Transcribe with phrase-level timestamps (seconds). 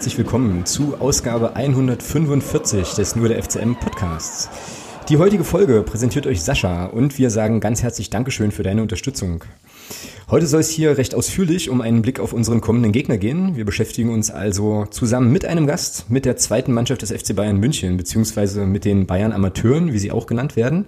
[0.00, 4.48] herzlich willkommen zu Ausgabe 145 des Nur der FCM Podcasts.
[5.10, 9.44] Die heutige Folge präsentiert euch Sascha und wir sagen ganz herzlich Dankeschön für deine Unterstützung.
[10.30, 13.56] Heute soll es hier recht ausführlich um einen Blick auf unseren kommenden Gegner gehen.
[13.56, 17.58] Wir beschäftigen uns also zusammen mit einem Gast mit der zweiten Mannschaft des FC Bayern
[17.58, 20.86] München, beziehungsweise mit den Bayern Amateuren, wie sie auch genannt werden.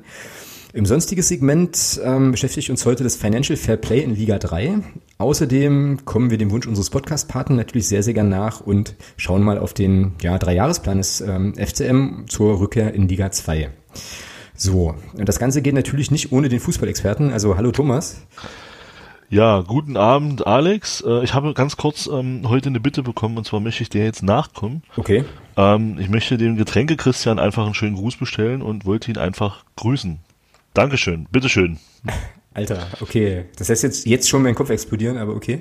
[0.75, 4.79] Im sonstigen Segment ähm, beschäftigt uns heute das Financial Fair Play in Liga 3.
[5.19, 9.59] Außerdem kommen wir dem Wunsch unseres Podcast-Partners natürlich sehr, sehr gern nach und schauen mal
[9.59, 13.69] auf den ja, Dreijahresplan des ähm, FCM zur Rückkehr in Liga 2.
[14.55, 17.33] So, das Ganze geht natürlich nicht ohne den Fußballexperten.
[17.35, 18.23] Also hallo Thomas.
[19.29, 21.05] Ja, guten Abend Alex.
[21.07, 24.05] Äh, ich habe ganz kurz ähm, heute eine Bitte bekommen und zwar möchte ich dir
[24.05, 24.83] jetzt nachkommen.
[24.97, 25.27] Okay.
[25.59, 29.67] Ähm, ich möchte dem Getränke Christian einfach einen schönen Gruß bestellen und wollte ihn einfach
[29.77, 30.19] grüßen.
[30.75, 31.79] Dankeschön, bitteschön.
[32.55, 33.45] Alter, okay.
[33.57, 35.61] Das heißt jetzt, jetzt schon mein Kopf explodieren, aber okay.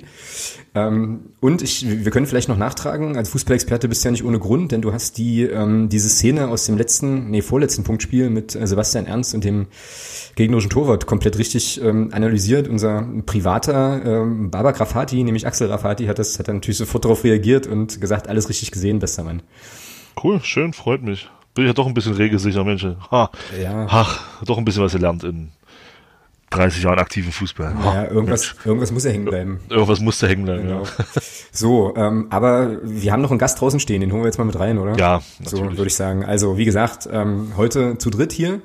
[0.75, 4.39] Ähm, und ich, wir können vielleicht noch nachtragen, als Fußballexperte bist du ja nicht ohne
[4.39, 8.55] Grund, denn du hast die, ähm, diese Szene aus dem letzten, nee, vorletzten Punktspiel mit
[8.55, 9.67] äh, Sebastian Ernst und dem
[10.35, 12.67] gegnerischen Torwart komplett richtig ähm, analysiert.
[12.67, 17.23] Unser privater ähm, Baba Grafati, nämlich Axel Rafati, hat das, hat dann natürlich sofort darauf
[17.23, 19.43] reagiert und gesagt, alles richtig gesehen, bester Mann.
[20.21, 22.85] Cool, schön, freut mich bin ich ja doch ein bisschen regelsicher Mensch.
[23.11, 23.29] Ha,
[23.61, 23.87] ja.
[23.89, 25.51] Ach, doch ein bisschen was gelernt in
[26.51, 27.73] 30 Jahren aktiven Fußball.
[27.83, 29.59] Ja, irgendwas, irgendwas muss ja hängen bleiben.
[29.69, 30.83] Irgendwas muss da hängen bleiben, genau.
[30.83, 31.21] ja.
[31.51, 34.45] So, ähm, aber wir haben noch einen Gast draußen stehen, den holen wir jetzt mal
[34.45, 34.97] mit rein, oder?
[34.97, 35.51] Ja, natürlich.
[35.51, 36.25] So würde ich sagen.
[36.25, 38.61] Also, wie gesagt, ähm, heute zu dritt hier.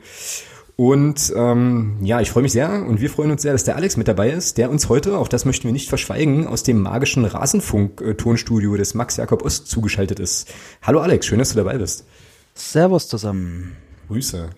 [0.77, 3.97] Und ähm, ja, ich freue mich sehr und wir freuen uns sehr, dass der Alex
[3.97, 7.25] mit dabei ist, der uns heute, auch das möchten wir nicht verschweigen, aus dem magischen
[7.25, 10.53] Rasenfunk-Tonstudio des Max Jakob Ost zugeschaltet ist.
[10.83, 12.05] Hallo Alex, schön, dass du dabei bist.
[12.57, 13.77] Servus zusammen.
[14.09, 14.51] Grüße.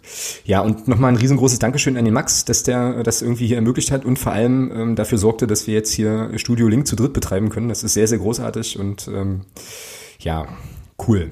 [0.45, 3.91] Ja, und nochmal ein riesengroßes Dankeschön an den Max, dass der das irgendwie hier ermöglicht
[3.91, 7.13] hat und vor allem ähm, dafür sorgte, dass wir jetzt hier Studio Link zu dritt
[7.13, 7.69] betreiben können.
[7.69, 9.43] Das ist sehr, sehr großartig und ähm,
[10.21, 10.47] ja,
[11.07, 11.31] cool.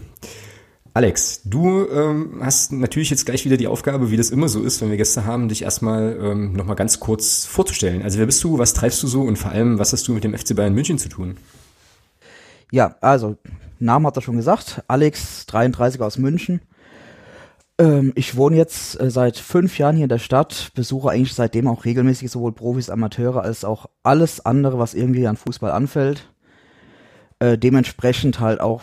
[0.94, 4.80] Alex, du ähm, hast natürlich jetzt gleich wieder die Aufgabe, wie das immer so ist,
[4.80, 8.00] wenn wir Gäste haben, dich erstmal ähm, nochmal ganz kurz vorzustellen.
[8.00, 10.24] Also wer bist du, was treibst du so und vor allem, was hast du mit
[10.24, 11.36] dem FC Bayern München zu tun?
[12.72, 13.36] Ja, also
[13.78, 16.60] Name hat er schon gesagt, Alex, 33 aus München.
[17.78, 21.68] Ähm, ich wohne jetzt äh, seit fünf Jahren hier in der Stadt, besuche eigentlich seitdem
[21.68, 26.30] auch regelmäßig sowohl Profis, Amateure als auch alles andere, was irgendwie an Fußball anfällt.
[27.38, 28.82] Äh, dementsprechend halt auch,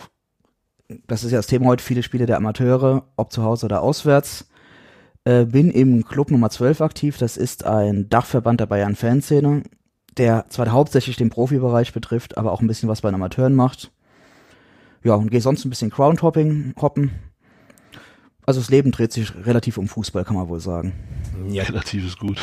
[1.06, 4.48] das ist ja das Thema heute, viele Spiele der Amateure, ob zu Hause oder auswärts.
[5.24, 9.62] Äh, bin im Club Nummer 12 aktiv, das ist ein Dachverband der Bayern-Fanszene,
[10.18, 13.90] der zwar hauptsächlich den Profibereich betrifft, aber auch ein bisschen was bei den Amateuren macht.
[15.04, 17.10] Ja, und gehe sonst ein bisschen Groundhopping, hoppen.
[18.46, 20.92] Also das Leben dreht sich relativ um Fußball, kann man wohl sagen.
[21.48, 21.62] Ja.
[21.64, 22.38] Relativ ist gut.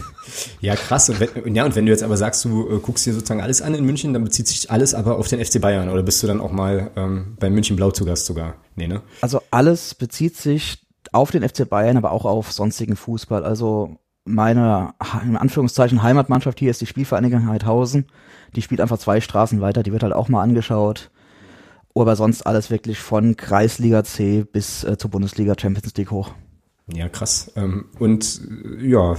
[0.60, 1.08] ja, krass.
[1.08, 3.62] Und wenn, ja, und wenn du jetzt aber sagst, du äh, guckst dir sozusagen alles
[3.62, 6.26] an in München, dann bezieht sich alles aber auf den FC Bayern oder bist du
[6.26, 8.54] dann auch mal ähm, bei München Blau zu Gast sogar?
[8.76, 9.02] Nee, ne?
[9.20, 13.44] Also alles bezieht sich auf den FC Bayern, aber auch auf sonstigen Fußball.
[13.44, 14.94] Also meine,
[15.24, 18.06] in Anführungszeichen, Heimatmannschaft hier ist die Spielvereinigung Heidhausen.
[18.54, 21.10] Die spielt einfach zwei Straßen weiter, die wird halt auch mal angeschaut
[22.00, 26.32] aber sonst alles wirklich von Kreisliga C bis äh, zur Bundesliga Champions League hoch.
[26.92, 27.52] Ja, krass.
[27.54, 28.40] Ähm, und
[28.80, 29.14] äh, ja,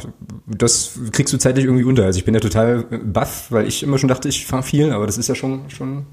[0.48, 2.04] das kriegst du zeitlich irgendwie unter.
[2.04, 5.06] Also ich bin ja total baff, weil ich immer schon dachte, ich fahre viel, aber
[5.06, 6.08] das ist ja schon, schon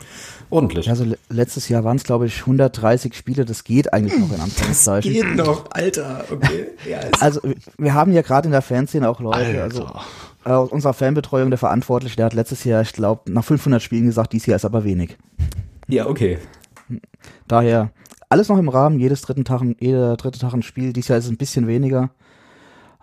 [0.50, 0.90] ordentlich.
[0.90, 3.46] Also letztes Jahr waren es, glaube ich, 130 Spiele.
[3.46, 5.14] Das geht eigentlich noch in Anführungszeichen.
[5.14, 6.24] Das geht noch, Alter.
[6.30, 6.66] Okay.
[6.88, 7.40] Ja, also
[7.78, 10.00] wir haben ja gerade in der Fanszene auch Leute, also, Alter.
[10.44, 14.06] also aus unserer Fanbetreuung der Verantwortliche, der hat letztes Jahr, ich glaube, nach 500 Spielen
[14.06, 15.16] gesagt, dies Jahr ist aber wenig.
[15.88, 16.38] Ja, okay.
[17.48, 17.90] Daher
[18.28, 20.92] alles noch im Rahmen, jedes dritten Tag, jeder dritte Tag ein Spiel.
[20.92, 22.10] Dieses Jahr ist es ein bisschen weniger.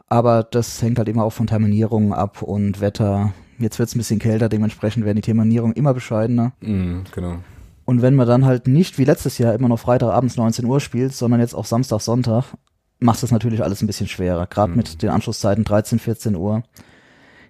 [0.08, 3.34] Aber das hängt halt immer auch von Terminierungen ab und Wetter.
[3.58, 6.52] Jetzt wird es ein bisschen kälter, dementsprechend werden die Terminierungen immer bescheidener.
[6.62, 7.38] Mm, genau.
[7.86, 11.14] Und wenn man dann halt nicht wie letztes Jahr immer noch Freitagabends 19 Uhr spielt,
[11.14, 12.46] sondern jetzt auch Samstag, Sonntag,
[13.00, 14.46] macht das natürlich alles ein bisschen schwerer.
[14.48, 14.78] Gerade mm.
[14.78, 16.64] mit den Anschlusszeiten 13, 14 Uhr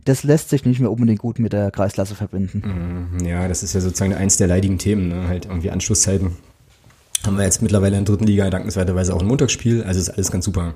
[0.05, 3.09] das lässt sich nicht mehr unbedingt gut mit der Kreisklasse verbinden.
[3.19, 3.25] Mhm.
[3.25, 5.27] Ja, das ist ja sozusagen eins der leidigen Themen, ne?
[5.27, 6.37] halt irgendwie Anschlusszeiten.
[7.25, 10.29] Haben wir jetzt mittlerweile in der dritten Liga dankenswerterweise auch ein Montagsspiel, also ist alles
[10.31, 10.73] ganz super.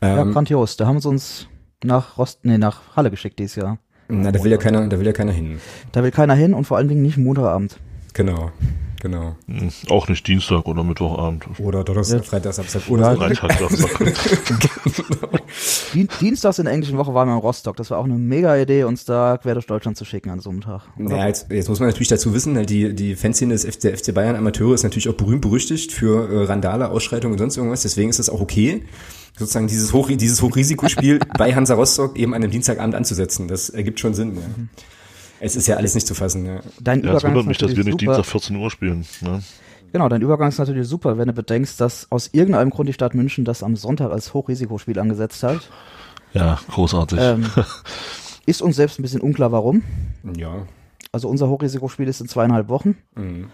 [0.00, 0.76] Ähm, ja, grandios.
[0.76, 1.46] Da haben sie uns
[1.84, 3.78] nach Rost, nee, nach Halle geschickt dieses Jahr.
[4.08, 5.60] Na, da will ja keiner, da will ja keiner hin.
[5.92, 7.78] Da will keiner hin und vor allen Dingen nicht Montagabend.
[8.14, 8.52] Genau.
[9.04, 9.36] Genau.
[9.48, 11.44] Hm, auch nicht Dienstag oder Mittwochabend.
[11.58, 12.22] Oder Donnerstag, ja.
[12.22, 13.98] Freitag, Samstag oder Freitag, Samstag.
[15.92, 16.08] genau.
[16.22, 17.76] Dienstags in der englischen Woche waren wir in Rostock.
[17.76, 20.48] Das war auch eine mega Idee, uns da quer durch Deutschland zu schicken an so
[20.48, 20.84] einem Tag.
[20.96, 23.98] Naja, jetzt, jetzt muss man natürlich dazu wissen, halt die, die Fanszene des FC, der
[23.98, 27.82] FC Bayern Amateure ist natürlich auch berühmt berüchtigt für äh, Randale, Ausschreitungen und sonst irgendwas.
[27.82, 28.84] Deswegen ist das auch okay
[29.38, 33.48] sozusagen dieses, Hoch, dieses Hochrisikospiel bei Hansa Rostock eben an einem Dienstagabend anzusetzen.
[33.48, 34.36] Das ergibt schon Sinn.
[34.36, 34.40] Ja.
[35.44, 36.46] Es ist ja alles nicht zu fassen.
[36.46, 36.60] Ja.
[36.80, 38.14] Dein ja, Übergang es wundert mich, dass wir nicht super.
[38.14, 39.04] Dienstag 14 Uhr spielen.
[39.20, 39.42] Ne?
[39.92, 43.14] Genau, dein Übergang ist natürlich super, wenn du bedenkst, dass aus irgendeinem Grund die Stadt
[43.14, 45.60] München das am Sonntag als Hochrisikospiel angesetzt hat.
[46.32, 47.18] Ja, großartig.
[47.20, 47.44] Ähm,
[48.46, 49.82] ist uns selbst ein bisschen unklar, warum.
[50.34, 50.66] Ja.
[51.12, 52.96] Also unser Hochrisikospiel ist in zweieinhalb Wochen.
[53.14, 53.50] Mhm.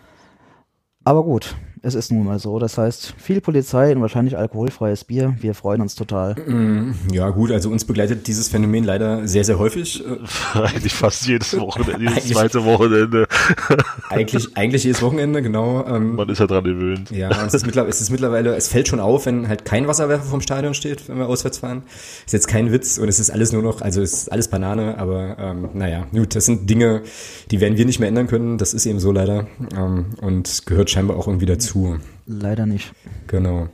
[1.02, 2.58] Aber gut, es ist nun mal so.
[2.58, 5.34] Das heißt, viel Polizei und wahrscheinlich alkoholfreies Bier.
[5.40, 6.34] Wir freuen uns total.
[6.34, 10.04] Mm, ja, gut, also uns begleitet dieses Phänomen leider sehr, sehr häufig.
[10.54, 13.26] eigentlich fast jedes Wochenende, jedes zweite Wochenende.
[14.10, 15.86] eigentlich, eigentlich jedes Wochenende, genau.
[15.86, 17.10] Ähm, Man ist ja dran gewöhnt.
[17.10, 20.24] Ja, es ist, mittlerweile, es ist mittlerweile, es fällt schon auf, wenn halt kein Wasserwerfer
[20.24, 21.82] vom Stadion steht, wenn wir auswärts fahren.
[22.26, 24.98] Ist jetzt kein Witz und es ist alles nur noch, also es ist alles Banane,
[24.98, 27.02] aber ähm, naja, gut, das sind Dinge,
[27.50, 28.58] die werden wir nicht mehr ändern können.
[28.58, 31.98] Das ist eben so leider ähm, und gehört scheinbar auch irgendwie dazu zu.
[32.26, 32.92] Leider nicht.
[33.28, 33.68] Genau.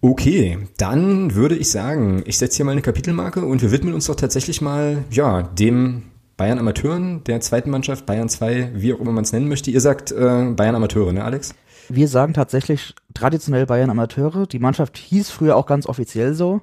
[0.00, 4.06] Okay, dann würde ich sagen, ich setze hier mal eine Kapitelmarke und wir widmen uns
[4.06, 6.04] doch tatsächlich mal, ja, dem
[6.36, 9.70] Bayern Amateuren, der zweiten Mannschaft, Bayern 2, wie auch immer man es nennen möchte.
[9.70, 11.54] Ihr sagt äh, Bayern Amateure, ne, Alex?
[11.88, 14.46] Wir sagen tatsächlich traditionell Bayern Amateure.
[14.46, 16.60] Die Mannschaft hieß früher auch ganz offiziell so.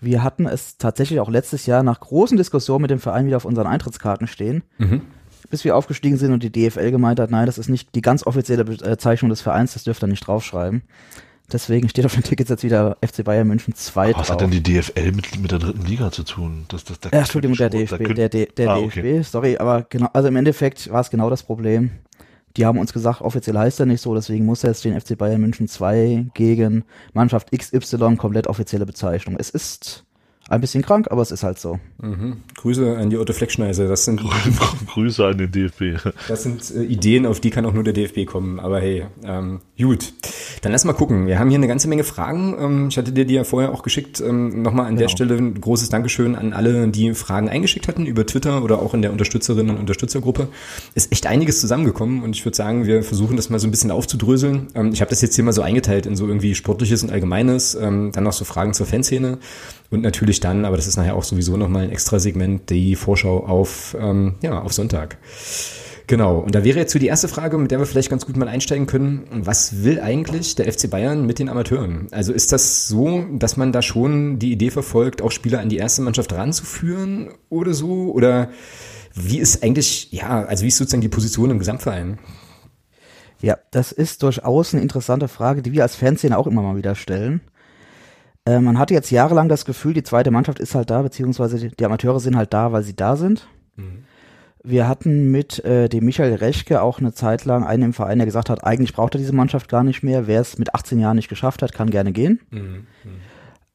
[0.00, 3.44] Wir hatten es tatsächlich auch letztes Jahr nach großen Diskussionen mit dem Verein wieder auf
[3.44, 4.62] unseren Eintrittskarten stehen.
[4.78, 5.02] Mhm
[5.50, 8.26] bis wir aufgestiegen sind und die DFL gemeint hat, nein, das ist nicht die ganz
[8.26, 10.82] offizielle Bezeichnung des Vereins, das dürft ihr nicht draufschreiben.
[11.52, 14.22] Deswegen steht auf den Tickets jetzt wieder FC Bayern München 2 drauf.
[14.22, 16.64] Was hat denn die DFL mit, mit der dritten Liga zu tun?
[16.68, 19.22] Das, das, der ja, Entschuldigung, der DFB, der, der, der ah, DFB, okay.
[19.22, 21.90] sorry, aber genau, also im Endeffekt war es genau das Problem.
[22.56, 25.18] Die haben uns gesagt, offiziell heißt er nicht so, deswegen muss er jetzt den FC
[25.18, 29.36] Bayern München 2 gegen Mannschaft XY komplett offizielle Bezeichnung.
[29.38, 30.04] Es ist
[30.48, 31.78] ein bisschen krank, aber es ist halt so.
[32.02, 32.42] Mhm.
[32.56, 33.88] Grüße an die Otto Fleckschneise.
[33.88, 34.20] Das sind
[34.88, 36.12] Grüße an den DFB.
[36.28, 38.60] Das sind äh, Ideen, auf die kann auch nur der DFB kommen.
[38.60, 40.12] Aber hey, ähm, gut.
[40.60, 41.26] Dann lass mal gucken.
[41.26, 42.56] Wir haben hier eine ganze Menge Fragen.
[42.58, 44.20] Ähm, ich hatte dir die ja vorher auch geschickt.
[44.20, 45.00] Ähm, Nochmal an genau.
[45.00, 48.92] der Stelle ein großes Dankeschön an alle, die Fragen eingeschickt hatten über Twitter oder auch
[48.92, 50.48] in der Unterstützerinnen und Unterstützergruppe.
[50.94, 53.90] Ist echt einiges zusammengekommen und ich würde sagen, wir versuchen das mal so ein bisschen
[53.90, 54.68] aufzudröseln.
[54.74, 57.74] Ähm, ich habe das jetzt hier mal so eingeteilt in so irgendwie Sportliches und Allgemeines.
[57.74, 59.38] Ähm, dann noch so Fragen zur Fanszene
[59.94, 63.46] und natürlich dann, aber das ist nachher auch sowieso nochmal ein extra Segment, die Vorschau
[63.46, 65.18] auf, ähm, ja, auf Sonntag.
[66.06, 68.36] Genau, und da wäre jetzt so die erste Frage, mit der wir vielleicht ganz gut
[68.36, 69.24] mal einsteigen können.
[69.30, 72.08] Was will eigentlich der FC Bayern mit den Amateuren?
[72.10, 75.78] Also ist das so, dass man da schon die Idee verfolgt, auch Spieler an die
[75.78, 78.12] erste Mannschaft ranzuführen oder so?
[78.12, 78.50] Oder
[79.14, 82.18] wie ist eigentlich, ja, also wie ist sozusagen die Position im Gesamtverein?
[83.40, 86.94] Ja, das ist durchaus eine interessante Frage, die wir als Fanszene auch immer mal wieder
[86.94, 87.40] stellen.
[88.46, 91.74] Äh, man hatte jetzt jahrelang das Gefühl, die zweite Mannschaft ist halt da, beziehungsweise die,
[91.74, 93.48] die Amateure sind halt da, weil sie da sind.
[93.76, 94.04] Mhm.
[94.62, 98.26] Wir hatten mit äh, dem Michael Rechke auch eine Zeit lang einen im Verein, der
[98.26, 100.26] gesagt hat, eigentlich braucht er diese Mannschaft gar nicht mehr.
[100.26, 102.40] Wer es mit 18 Jahren nicht geschafft hat, kann gerne gehen.
[102.50, 102.60] Mhm.
[102.60, 103.20] Mhm.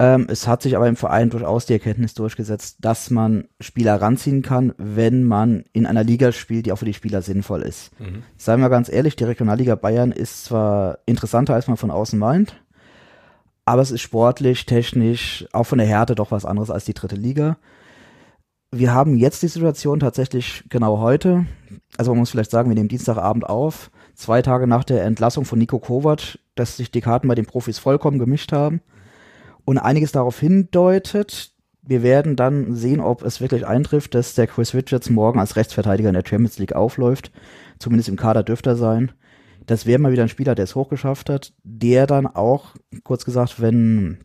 [0.02, 4.42] Ähm, es hat sich aber im Verein durchaus die Erkenntnis durchgesetzt, dass man Spieler ranziehen
[4.42, 7.92] kann, wenn man in einer Liga spielt, die auch für die Spieler sinnvoll ist.
[8.00, 8.24] Mhm.
[8.38, 12.56] Seien wir ganz ehrlich, die Regionalliga Bayern ist zwar interessanter, als man von außen meint,
[13.70, 17.16] aber es ist sportlich, technisch, auch von der Härte doch was anderes als die dritte
[17.16, 17.58] Liga.
[18.72, 21.46] Wir haben jetzt die Situation tatsächlich genau heute,
[21.96, 25.60] also man muss vielleicht sagen, wir nehmen Dienstagabend auf, zwei Tage nach der Entlassung von
[25.60, 28.82] Nico Kovac, dass sich die Karten bei den Profis vollkommen gemischt haben
[29.66, 31.52] und einiges darauf hindeutet,
[31.84, 36.10] wir werden dann sehen, ob es wirklich eintrifft, dass der Chris Richards morgen als Rechtsverteidiger
[36.10, 37.32] in der Champions League aufläuft.
[37.78, 39.12] Zumindest im Kader dürfte er sein
[39.70, 43.62] das wäre mal wieder ein Spieler, der es hochgeschafft hat, der dann auch, kurz gesagt,
[43.62, 44.18] wenn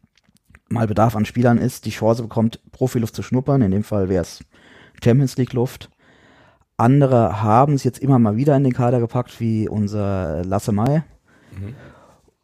[0.70, 3.60] mal Bedarf an Spielern ist, die Chance bekommt, Profiluft zu schnuppern.
[3.60, 4.42] In dem Fall wäre es
[5.02, 5.90] Champions League Luft.
[6.78, 11.04] Andere haben es jetzt immer mal wieder in den Kader gepackt, wie unser Lasse Mai.
[11.52, 11.74] Mhm.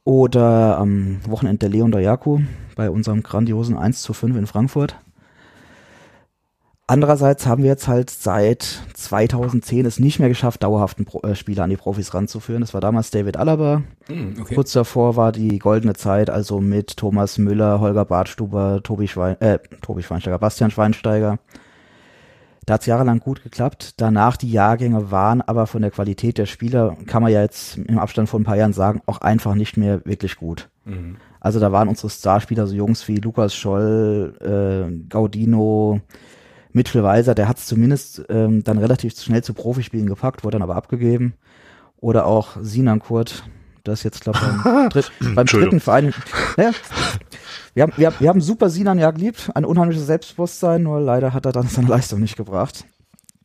[0.05, 2.41] Oder am Wochenende der Leon Dayaku
[2.77, 4.97] bei unserem grandiosen 1 zu 5 in Frankfurt.
[6.91, 8.63] Andererseits haben wir jetzt halt seit
[8.95, 12.63] 2010 es nicht mehr geschafft, dauerhaften Pro äh, Spieler an die Profis ranzuführen.
[12.63, 13.85] Das war damals David Alaba.
[14.09, 14.57] Mm, okay.
[14.57, 19.61] Kurz davor war die goldene Zeit, also mit Thomas Müller, Holger Bartstuber, Tobi, Schwein äh,
[19.83, 21.39] Tobi Schweinsteiger, Bastian Schweinsteiger.
[22.67, 23.95] Da hat es jahrelang gut geklappt.
[23.99, 28.01] Danach die Jahrgänge waren aber von der Qualität der Spieler, kann man ja jetzt im
[28.01, 30.69] Abstand von ein paar Jahren sagen, auch einfach nicht mehr wirklich gut.
[30.87, 31.19] Mhm.
[31.39, 36.01] Also da waren unsere Starspieler so Jungs wie Lukas Scholl, äh, Gaudino,
[36.73, 40.63] Mitchell Weiser, der hat es zumindest ähm, dann relativ schnell zu Profispielen gepackt, wurde dann
[40.63, 41.35] aber abgegeben.
[41.99, 43.45] Oder auch Sinan Kurt,
[43.85, 46.15] das jetzt, glaube ich, beim, dritt, beim dritten Verein.
[46.57, 46.73] Naja,
[47.75, 51.47] wir, haben, wir, wir haben super Sinan ja geliebt, ein unheimliches Selbstbewusstsein, nur leider hat
[51.47, 52.85] er dann seine Leistung nicht gebracht.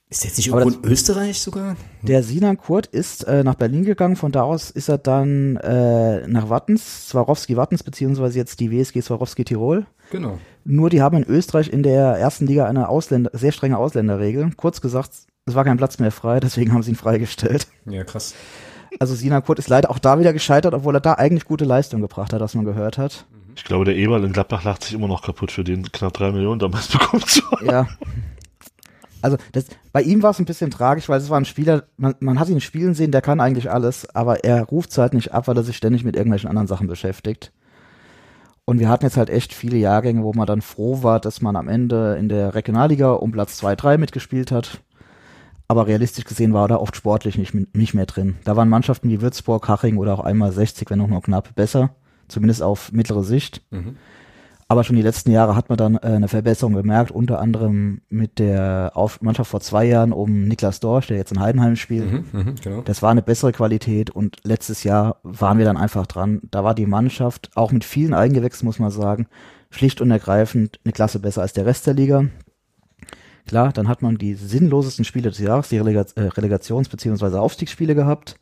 [0.09, 1.75] Ist der jetzt nicht irgendwo in Österreich sogar?
[2.03, 6.27] Der Sinan Kurt ist äh, nach Berlin gegangen, von da aus ist er dann äh,
[6.27, 9.87] nach Wattens, Swarovski Wattens, beziehungsweise jetzt die WSG Swarovski Tirol.
[10.11, 10.37] Genau.
[10.63, 14.51] Nur die haben in Österreich in der ersten Liga eine Ausländer, sehr strenge Ausländerregel.
[14.55, 15.09] Kurz gesagt,
[15.47, 17.67] es war kein Platz mehr frei, deswegen haben sie ihn freigestellt.
[17.85, 18.35] Ja, krass.
[18.99, 22.01] Also Sinan Kurt ist leider auch da wieder gescheitert, obwohl er da eigentlich gute Leistung
[22.01, 23.25] gebracht hat, was man gehört hat.
[23.55, 26.31] Ich glaube, der Eberl in Gladbach lacht sich immer noch kaputt für den knapp drei
[26.31, 27.65] Millionen damals bekommen zu haben.
[27.65, 27.87] Ja.
[29.25, 32.13] Also das, bei ihm war es ein bisschen tragisch, weil es war ein Spieler, man,
[32.19, 35.33] man hat ihn spielen sehen, der kann eigentlich alles, aber er ruft es halt nicht
[35.33, 37.51] ab, weil er sich ständig mit irgendwelchen anderen Sachen beschäftigt.
[38.65, 41.55] Und wir hatten jetzt halt echt viele Jahrgänge, wo man dann froh war, dass man
[41.55, 44.79] am Ende in der Regionalliga um Platz 2, 3 mitgespielt hat.
[45.67, 48.35] Aber realistisch gesehen war da oft sportlich nicht, nicht mehr drin.
[48.43, 51.95] Da waren Mannschaften wie Würzburg, Haching oder auch einmal 60, wenn auch nur knapp, besser.
[52.27, 53.63] Zumindest auf mittlere Sicht.
[53.71, 53.97] Mhm.
[54.67, 58.39] Aber schon die letzten Jahre hat man dann äh, eine Verbesserung gemerkt, unter anderem mit
[58.39, 62.11] der auf Mannschaft vor zwei Jahren um Niklas Dorsch, der jetzt in Heidenheim spielt.
[62.11, 62.81] Mhm, mh, genau.
[62.81, 66.41] Das war eine bessere Qualität und letztes Jahr waren wir dann einfach dran.
[66.49, 69.27] Da war die Mannschaft, auch mit vielen Eigengewächsen muss man sagen,
[69.69, 72.25] schlicht und ergreifend eine Klasse besser als der Rest der Liga.
[73.47, 77.37] Klar, dann hat man die sinnlosesten Spiele des Jahres, die Relega äh, Relegations- bzw.
[77.37, 78.39] Aufstiegsspiele gehabt.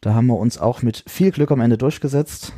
[0.00, 2.52] Da haben wir uns auch mit viel Glück am Ende durchgesetzt.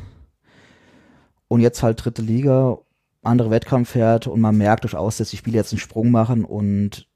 [1.48, 2.78] Und jetzt halt dritte Liga,
[3.22, 7.06] andere Wettkampfwerte und man merkt durchaus, dass die Spiele jetzt einen Sprung machen und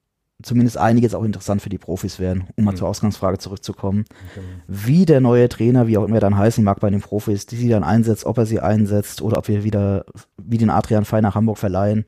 [0.43, 2.77] zumindest einiges auch interessant für die Profis werden, um mal mhm.
[2.77, 4.05] zur Ausgangsfrage zurückzukommen.
[4.33, 4.47] Okay.
[4.69, 7.57] Wie der neue Trainer, wie auch immer er dann heißen mag bei den Profis, die
[7.57, 10.05] sie dann einsetzt, ob er sie einsetzt oder ob wir wieder
[10.37, 12.05] wie den Adrian Fei nach Hamburg verleihen,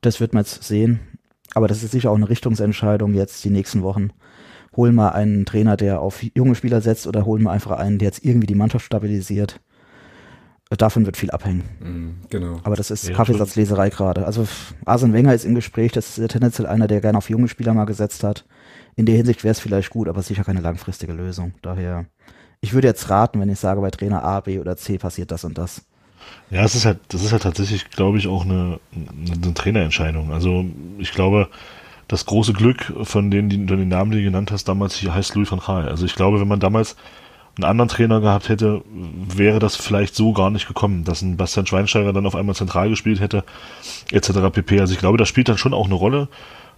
[0.00, 1.00] das wird man jetzt sehen.
[1.54, 4.10] Aber das ist sicher auch eine Richtungsentscheidung jetzt die nächsten Wochen.
[4.76, 8.06] Holen wir einen Trainer, der auf junge Spieler setzt oder holen wir einfach einen, der
[8.08, 9.60] jetzt irgendwie die Mannschaft stabilisiert.
[10.76, 11.64] Davon wird viel abhängen.
[11.80, 12.60] Mhm, genau.
[12.64, 14.24] Aber das ist ja, Kaffeesatzleserei gerade.
[14.26, 14.46] Also
[14.84, 17.84] Arsene Wenger ist im Gespräch, das ist tendenziell einer, der gerne auf junge Spieler mal
[17.84, 18.44] gesetzt hat.
[18.96, 21.52] In der Hinsicht wäre es vielleicht gut, aber sicher keine langfristige Lösung.
[21.62, 22.06] Daher,
[22.60, 25.44] ich würde jetzt raten, wenn ich sage, bei Trainer A, B oder C passiert das
[25.44, 25.82] und das.
[26.50, 30.32] Ja, es ist halt, das ist halt tatsächlich, glaube ich, auch eine, eine Trainerentscheidung.
[30.32, 30.64] Also
[30.98, 31.48] ich glaube,
[32.08, 35.14] das große Glück von denen, die du den Namen, die du genannt hast, damals hier
[35.14, 35.88] heißt Louis van Gaal.
[35.88, 36.96] Also ich glaube, wenn man damals
[37.56, 41.66] einen anderen Trainer gehabt hätte, wäre das vielleicht so gar nicht gekommen, dass ein Bastian
[41.66, 43.44] Schweinsteiger dann auf einmal zentral gespielt hätte,
[44.10, 44.50] etc.
[44.50, 44.80] pp.
[44.80, 46.28] Also ich glaube, das spielt dann schon auch eine Rolle,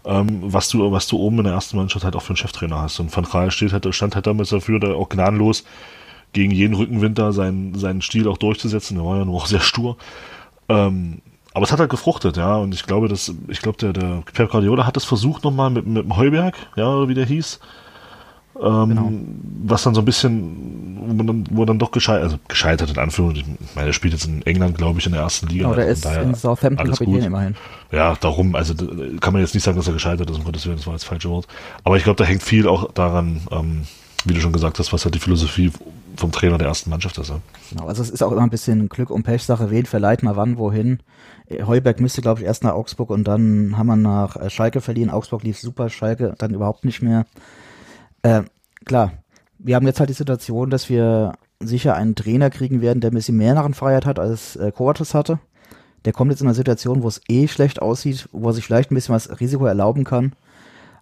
[0.05, 2.81] ähm, was du, was du oben in der ersten Mannschaft halt auch für einen Cheftrainer
[2.81, 2.99] hast.
[2.99, 5.65] Und Van Gaal steht halt, stand halt damals dafür, da auch gnadenlos
[6.33, 8.97] gegen jeden Rückenwinter seinen, seinen Stil auch durchzusetzen.
[8.97, 9.97] Der war ja nur auch sehr stur.
[10.69, 11.21] Ähm,
[11.55, 12.57] aber es hat halt gefruchtet, ja.
[12.57, 15.87] Und ich glaube, dass, ich glaube, der, der Pep Guardiola hat es versucht nochmal mit,
[15.87, 17.61] mit dem Heuberg, ja, wie der hieß.
[18.61, 19.13] Ähm, genau.
[19.65, 22.99] Was dann so ein bisschen, wo man dann, wo dann doch gescheitert, also gescheitert in
[22.99, 23.59] Anführungszeichen.
[23.61, 25.71] Ich meine, er spielt jetzt in England, glaube ich, in der ersten Liga.
[25.71, 27.57] Oder ist in Southampton Kapitän immerhin.
[27.91, 28.75] Ja, darum, also
[29.21, 31.03] kann man jetzt nicht sagen, dass er gescheitert ist, um Gottes Willen, das war jetzt
[31.03, 31.47] das falsche Wort.
[31.83, 33.83] Aber ich glaube, da hängt viel auch daran, ähm,
[34.25, 35.71] wie du schon gesagt hast, was halt die Philosophie
[36.17, 37.31] vom Trainer der ersten Mannschaft ist.
[37.31, 37.41] Ja.
[37.71, 40.59] Genau, also es ist auch immer ein bisschen Glück und Pechsache, wen verleiht mal wann,
[40.59, 41.01] wohin.
[41.67, 45.11] Heuberg müsste, glaube ich, erst nach Augsburg und dann haben wir nach äh, Schalke verliehen.
[45.11, 47.27] Augsburg lief super, Schalke dann überhaupt nicht mehr.
[48.25, 48.45] Äh,
[48.87, 49.13] klar,
[49.59, 53.15] wir haben jetzt halt die Situation, dass wir sicher einen Trainer kriegen werden, der ein
[53.15, 55.39] bisschen mehr Narrenfreiheit hat, als äh, Coates hatte.
[56.07, 58.91] Der kommt jetzt in einer Situation, wo es eh schlecht aussieht, wo er sich vielleicht
[58.91, 60.33] ein bisschen was Risiko erlauben kann.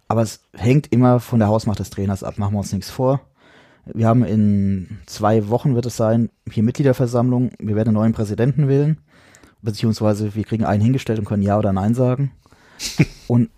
[0.08, 3.20] Aber es hängt immer von der Hausmacht des Trainers ab, machen wir uns nichts vor.
[3.86, 7.52] Wir haben in zwei Wochen, wird es sein, hier Mitgliederversammlung.
[7.60, 8.98] Wir werden einen neuen Präsidenten wählen.
[9.60, 12.32] Beziehungsweise wir kriegen einen hingestellt und können Ja oder Nein sagen.
[13.28, 13.48] und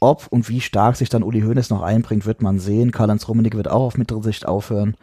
[0.00, 2.92] ob und wie stark sich dann Uli Hoeneß noch einbringt, wird man sehen.
[2.92, 4.96] Karl-Heinz Rummenigge wird auch auf mittlere Sicht aufhören.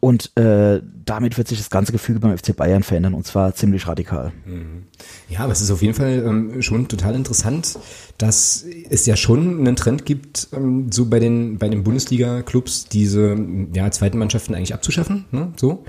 [0.00, 3.88] Und äh, damit wird sich das ganze Gefüge beim FC Bayern verändern und zwar ziemlich
[3.88, 4.30] radikal.
[4.46, 4.84] Mhm.
[5.28, 7.76] Ja, aber es ist auf jeden Fall ähm, schon total interessant,
[8.16, 13.36] dass es ja schon einen Trend gibt, ähm, so bei den bei den Bundesliga-Clubs diese
[13.74, 15.24] ja, zweiten Mannschaften eigentlich abzuschaffen.
[15.32, 15.52] Ne?
[15.56, 15.84] So.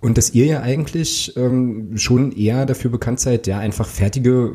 [0.00, 4.54] Und dass ihr ja eigentlich ähm, schon eher dafür bekannt seid, ja, einfach fertige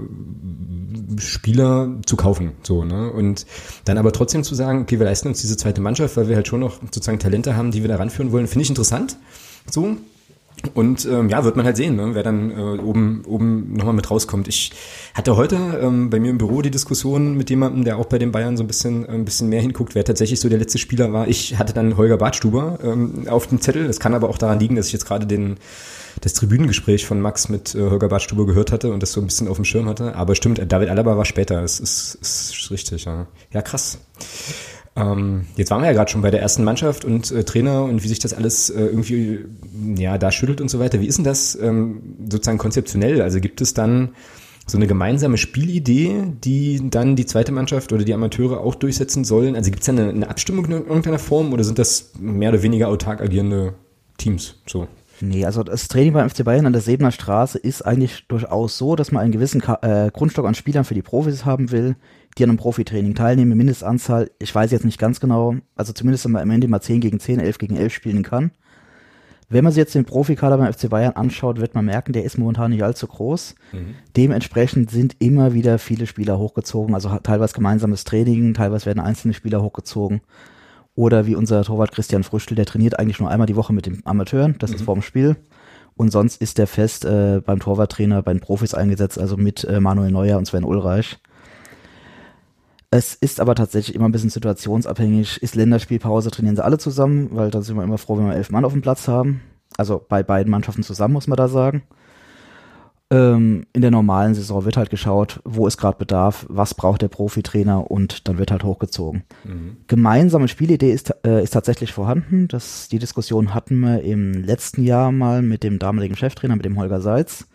[1.18, 2.54] Spieler zu kaufen.
[2.64, 3.12] So, ne?
[3.12, 3.46] Und
[3.86, 6.48] dann aber trotzdem zu sagen, okay, wir leisten uns diese zweite Mannschaft, weil wir halt
[6.48, 9.18] schon noch sozusagen Talente haben, die wir da ranführen wollen, finde ich interessant.
[9.70, 9.98] So.
[10.74, 12.12] Und ähm, ja, wird man halt sehen, ne?
[12.14, 14.48] wer dann äh, oben, oben nochmal mit rauskommt.
[14.48, 14.72] Ich
[15.14, 18.32] hatte heute ähm, bei mir im Büro die Diskussion mit jemandem, der auch bei den
[18.32, 21.14] Bayern so ein bisschen, äh, ein bisschen mehr hinguckt, wer tatsächlich so der letzte Spieler
[21.14, 21.28] war.
[21.28, 23.88] Ich hatte dann Holger Bartstuber ähm, auf dem Zettel.
[23.88, 25.58] Das kann aber auch daran liegen, dass ich jetzt gerade den
[26.22, 29.48] das Tribünengespräch von Max mit äh, Holger Bartstuber gehört hatte und das so ein bisschen
[29.48, 30.16] auf dem Schirm hatte.
[30.16, 31.62] Aber stimmt, David Alaba war später.
[31.62, 33.28] Das ist, ist richtig, ja.
[33.52, 33.98] Ja, krass.
[34.96, 38.04] Ähm, jetzt waren wir ja gerade schon bei der ersten Mannschaft und äh, Trainer und
[38.04, 39.46] wie sich das alles äh, irgendwie
[39.96, 41.02] ja da schüttelt und so weiter.
[41.02, 43.22] Wie ist denn das ähm, sozusagen konzeptionell?
[43.22, 44.16] Also gibt es dann
[44.68, 49.56] so eine gemeinsame Spielidee, die dann die zweite Mannschaft oder die Amateure auch durchsetzen sollen?
[49.56, 52.64] Also gibt es da eine, eine Abstimmung in irgendeiner Form oder sind das mehr oder
[52.64, 53.74] weniger autark agierende
[54.18, 54.56] Teams?
[54.66, 54.88] So.
[55.22, 58.96] Nee, also das Training beim FC Bayern an der Sebener Straße ist eigentlich durchaus so,
[58.96, 61.96] dass man einen gewissen Ka äh, Grundstock an Spielern für die Profis haben will,
[62.38, 66.34] die an einem Profitraining teilnehmen, Mindestanzahl, ich weiß jetzt nicht ganz genau, also zumindest wenn
[66.34, 68.52] man am Ende mal 10 gegen 10, 11 gegen 11 spielen kann.
[69.48, 72.38] Wenn man sich jetzt den Profikader beim FC Bayern anschaut, wird man merken, der ist
[72.38, 73.56] momentan nicht allzu groß.
[73.74, 73.96] Mhm.
[74.18, 79.62] Dementsprechend sind immer wieder viele Spieler hochgezogen, also teilweise gemeinsames Training, teilweise werden einzelne Spieler
[79.62, 80.22] hochgezogen.
[80.96, 84.02] Oder wie unser Torwart Christian Früchtel, der trainiert eigentlich nur einmal die Woche mit den
[84.06, 84.76] Amateuren, das mhm.
[84.78, 85.36] ist vorm Spiel.
[85.96, 89.80] Und sonst ist der fest äh, beim Torwarttrainer, bei den Profis eingesetzt, also mit äh,
[89.80, 91.20] Manuel Neuer und Sven Ulreich.
[92.92, 95.42] Es ist aber tatsächlich immer ein bisschen situationsabhängig.
[95.42, 98.52] Ist Länderspielpause, trainieren sie alle zusammen, weil da sind wir immer froh, wenn wir elf
[98.52, 99.42] Mann auf dem Platz haben.
[99.78, 101.84] Also bei beiden Mannschaften zusammen, muss man da sagen.
[103.12, 107.08] Ähm, in der normalen Saison wird halt geschaut, wo ist gerade Bedarf, was braucht der
[107.08, 109.24] Profitrainer und dann wird halt hochgezogen.
[109.44, 109.78] Mhm.
[109.88, 112.48] Gemeinsame Spielidee ist, äh, ist tatsächlich vorhanden.
[112.48, 116.80] Das, die Diskussion hatten wir im letzten Jahr mal mit dem damaligen Cheftrainer, mit dem
[116.80, 117.48] Holger Seitz.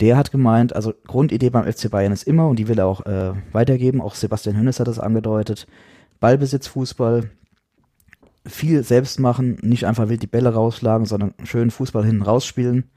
[0.00, 3.04] Der hat gemeint, also Grundidee beim FC Bayern ist immer, und die will er auch
[3.04, 5.66] äh, weitergeben, auch Sebastian Hünnes hat das angedeutet,
[6.20, 7.30] Ballbesitz, Fußball,
[8.46, 12.90] viel selbst machen, nicht einfach wild die Bälle rausschlagen, sondern schön Fußball hinten rausspielen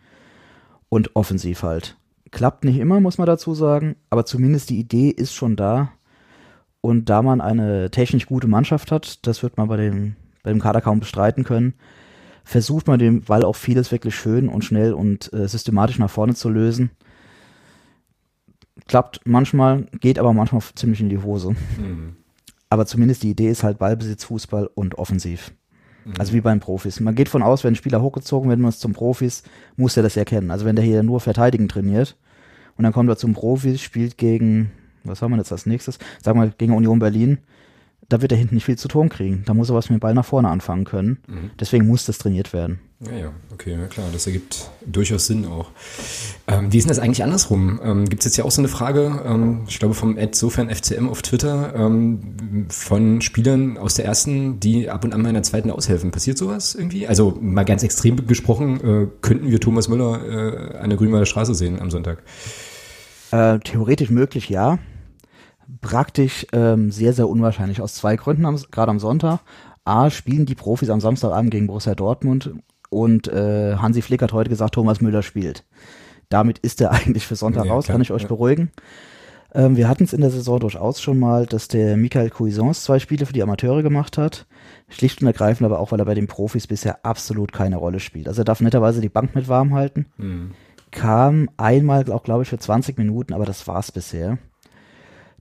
[0.90, 1.98] und offensiv halt.
[2.32, 5.92] Klappt nicht immer, muss man dazu sagen, aber zumindest die Idee ist schon da.
[6.82, 10.60] Und da man eine technisch gute Mannschaft hat, das wird man bei dem, bei dem
[10.60, 11.76] Kader kaum bestreiten können,
[12.44, 16.36] versucht man dem Ball auch vieles wirklich schön und schnell und äh, systematisch nach vorne
[16.36, 16.92] zu lösen.
[18.88, 21.52] Klappt manchmal, geht aber manchmal ziemlich in die Hose.
[21.52, 22.18] Mhm.
[22.70, 25.54] Aber zumindest die Idee ist halt Ballbesitz, Fußball und offensiv.
[26.06, 26.14] Mhm.
[26.18, 27.00] Also wie bei den Profis.
[27.00, 29.44] Man geht von aus, wenn ein Spieler hochgezogen wird, muss zum Profis,
[29.78, 30.52] muss er das erkennen.
[30.52, 32.18] Also wenn der hier nur verteidigen trainiert
[32.76, 34.72] und dann kommt er zum Profis, spielt gegen,
[35.04, 36.00] was haben wir jetzt als nächstes?
[36.22, 37.38] Sagen wir gegen Union Berlin,
[38.14, 39.42] da wird er hinten nicht viel zu tun kriegen.
[39.48, 41.18] Da muss er was mit dem Ball nach vorne anfangen können.
[41.28, 41.50] Mhm.
[41.60, 42.80] Deswegen muss das trainiert werden.
[43.00, 45.72] Ja, ja, okay, ja klar, das ergibt durchaus Sinn auch.
[46.48, 47.80] Ähm, wie ist denn das eigentlich andersrum?
[47.84, 50.70] Ähm, Gibt es jetzt ja auch so eine Frage, ähm, ich glaube vom Ad sofern
[50.70, 55.34] FCM auf Twitter, ähm, von Spielern aus der ersten, die ab und an mal in
[55.34, 56.12] der zweiten aushelfen.
[56.12, 57.08] Passiert sowas irgendwie?
[57.08, 61.56] Also mal ganz extrem gesprochen, äh, könnten wir Thomas Müller äh, an der Grünwalder Straße
[61.56, 62.22] sehen am Sonntag?
[63.32, 64.78] Äh, theoretisch möglich, ja
[65.82, 67.82] praktisch ähm, sehr, sehr unwahrscheinlich.
[67.82, 69.40] Aus zwei Gründen, gerade am Sonntag.
[69.86, 72.54] A, spielen die Profis am Samstagabend gegen Borussia Dortmund
[72.90, 75.66] und äh, Hansi Flick hat heute gesagt, Thomas Müller spielt.
[76.30, 78.28] Damit ist er eigentlich für Sonntag ja, raus, klar, kann ich euch ja.
[78.28, 78.72] beruhigen.
[79.54, 83.00] Ähm, wir hatten es in der Saison durchaus schon mal, dass der Michael Cuisance zwei
[83.00, 84.46] Spiele für die Amateure gemacht hat.
[84.90, 88.28] Schlicht und ergreifend aber auch, weil er bei den Profis bisher absolut keine Rolle spielt.
[88.28, 90.08] Also er darf netterweise die Bank mit warm halten.
[90.18, 90.52] Mhm.
[90.92, 94.38] Kam einmal auch, glaube ich, für 20 Minuten, aber das war's bisher.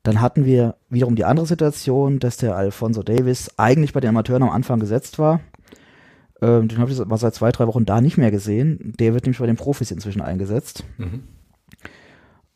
[0.03, 4.43] Dann hatten wir wiederum die andere Situation, dass der Alfonso Davis eigentlich bei den Amateuren
[4.43, 5.41] am Anfang gesetzt war.
[6.41, 8.95] Ähm, den habe ich mal seit zwei, drei Wochen da nicht mehr gesehen.
[8.99, 10.85] Der wird nämlich bei den Profis inzwischen eingesetzt.
[10.99, 11.23] Mhm.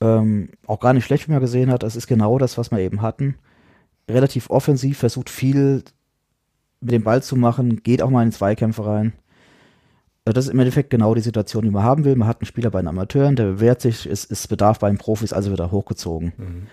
[0.01, 1.85] Ähm, auch gar nicht schlecht, wie man gesehen hat.
[1.85, 3.37] Das ist genau das, was wir eben hatten.
[4.11, 5.85] Relativ offensiv, versucht viel
[6.81, 9.13] mit dem Ball zu machen, geht auch mal in Zweikämpfe rein.
[10.25, 12.17] Äh, das ist im Endeffekt genau die Situation, die man haben will.
[12.17, 14.99] Man hat einen Spieler bei den Amateuren, der bewährt sich, es ist Bedarf bei den
[14.99, 16.33] Profis, also wird er hochgezogen.
[16.37, 16.67] Mhm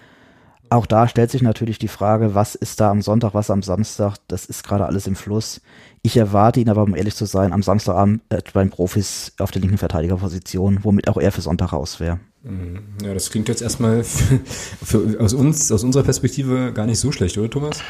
[0.74, 4.16] auch da stellt sich natürlich die Frage, was ist da am Sonntag, was am Samstag?
[4.28, 5.62] Das ist gerade alles im Fluss.
[6.02, 9.62] Ich erwarte ihn aber, um ehrlich zu sein, am Samstagabend äh, beim Profis auf der
[9.62, 12.20] linken Verteidigerposition, womit auch er für Sonntag raus wäre.
[12.44, 12.80] Mhm.
[13.04, 14.40] Ja, das klingt jetzt erstmal für,
[14.84, 17.82] für, aus uns, aus unserer Perspektive gar nicht so schlecht, oder Thomas?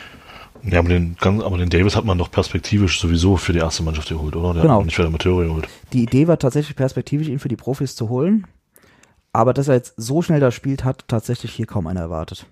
[0.63, 4.10] Ja, aber den, aber den Davis hat man doch perspektivisch sowieso für die erste Mannschaft
[4.10, 4.54] geholt, oder?
[4.54, 4.80] Der genau.
[4.80, 5.67] Hat nicht für die Amateure geholt.
[5.91, 8.46] Die Idee war tatsächlich perspektivisch, ihn für die Profis zu holen.
[9.34, 12.46] Aber dass er jetzt so schnell da spielt, hat tatsächlich hier kaum einer erwartet.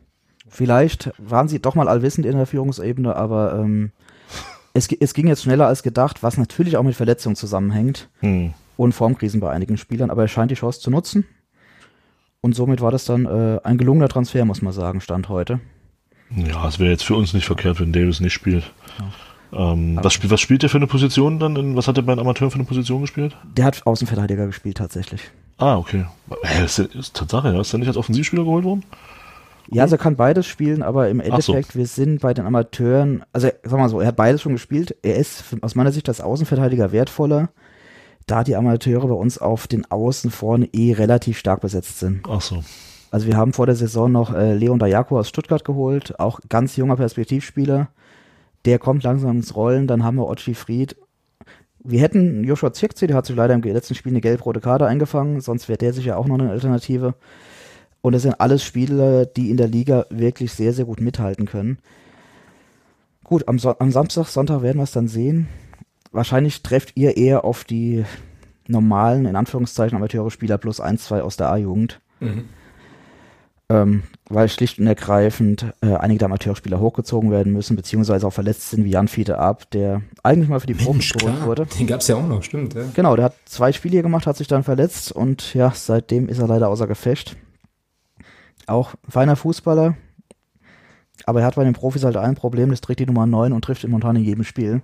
[0.52, 3.92] Vielleicht waren sie doch mal allwissend in der Führungsebene, aber ähm,
[4.74, 8.54] es, es, ging jetzt schneller als gedacht, was natürlich auch mit Verletzungen zusammenhängt hm.
[8.76, 11.26] und Formkrisen bei einigen Spielern, aber er scheint die Chance zu nutzen.
[12.42, 15.62] Und somit war das dann äh, ein gelungener Transfer, muss man sagen, Stand heute.
[16.36, 18.74] Ja, es wäre jetzt für uns nicht verkehrt, wenn Davis nicht spielt.
[19.00, 19.72] Ja.
[19.74, 21.56] Ähm, was, spiel, was, spielt der für eine Position dann?
[21.56, 23.38] In, was hat er bei den Amateuren für eine Position gespielt?
[23.56, 25.22] Der hat Außenverteidiger gespielt, tatsächlich.
[25.58, 26.06] Ah, okay.
[26.44, 27.62] Äh, ist, ist Tatsache, ja.
[27.62, 28.84] Ist er nicht als Offensivspieler geholt worden?
[29.69, 31.80] Ja, also er kann beides spielen, aber im Endeffekt, so.
[31.80, 34.95] wir sind bei den Amateuren, also sag mal so, er hat beides schon gespielt.
[35.02, 37.50] Er ist aus meiner Sicht als Außenverteidiger wertvoller,
[38.28, 42.21] da die Amateure bei uns auf den Außen vorne eh relativ stark besetzt sind.
[42.28, 42.63] Ach so.
[43.12, 46.78] Also wir haben vor der Saison noch äh, Leon Dayako aus Stuttgart geholt, auch ganz
[46.78, 47.89] junger Perspektivspieler.
[48.65, 49.88] Der kommt langsam ins Rollen.
[49.88, 50.95] Dann haben wir Ochi Fried.
[51.84, 55.41] Wir hätten Joshua Zirkzee, der hat sich leider im letzten Spiel eine gelb-rote Karte eingefangen,
[55.41, 57.15] sonst wäre der sicher auch noch eine Alternative.
[58.02, 61.78] Und das sind alles Spieler, die in der Liga wirklich sehr, sehr gut mithalten können.
[63.24, 65.48] Gut, am, so am Samstag, Sonntag werden wir es dann sehen.
[66.12, 68.04] Wahrscheinlich trefft ihr eher auf die
[68.68, 72.02] normalen, in Anführungszeichen, Amateure-Spieler plus 1, 2 aus der A-Jugend.
[72.20, 72.50] Mhm.
[73.70, 78.70] ähm, weil schlicht und ergreifend äh, einige der Amateurspieler hochgezogen werden müssen, beziehungsweise auch verletzt
[78.70, 81.66] sind, wie Jan Fiete Ab, der eigentlich mal für die Profis geholt wurde.
[81.80, 82.76] Den gab's ja auch noch, stimmt.
[82.76, 82.84] Ja.
[82.94, 86.40] Genau, der hat zwei Spiele hier gemacht, hat sich dann verletzt und ja, seitdem ist
[86.40, 87.36] er leider außer Gefecht.
[88.71, 89.95] Auch feiner Fußballer,
[91.25, 93.63] aber er hat bei den Profis halt ein Problem, das trägt die Nummer 9 und
[93.63, 94.81] trifft momentan in jedem Spiel.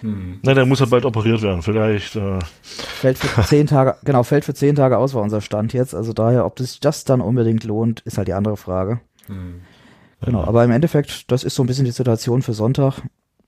[0.00, 0.40] Hm.
[0.42, 1.62] Nein, der muss halt bald operiert werden.
[1.62, 2.16] Vielleicht.
[2.16, 5.94] Äh fällt für zehn Tage, genau, fällt für zehn Tage aus, war unser Stand jetzt.
[5.94, 9.00] Also daher, ob das das dann unbedingt lohnt, ist halt die andere Frage.
[9.26, 9.60] Hm.
[10.20, 13.02] Genau, aber im Endeffekt, das ist so ein bisschen die Situation für Sonntag.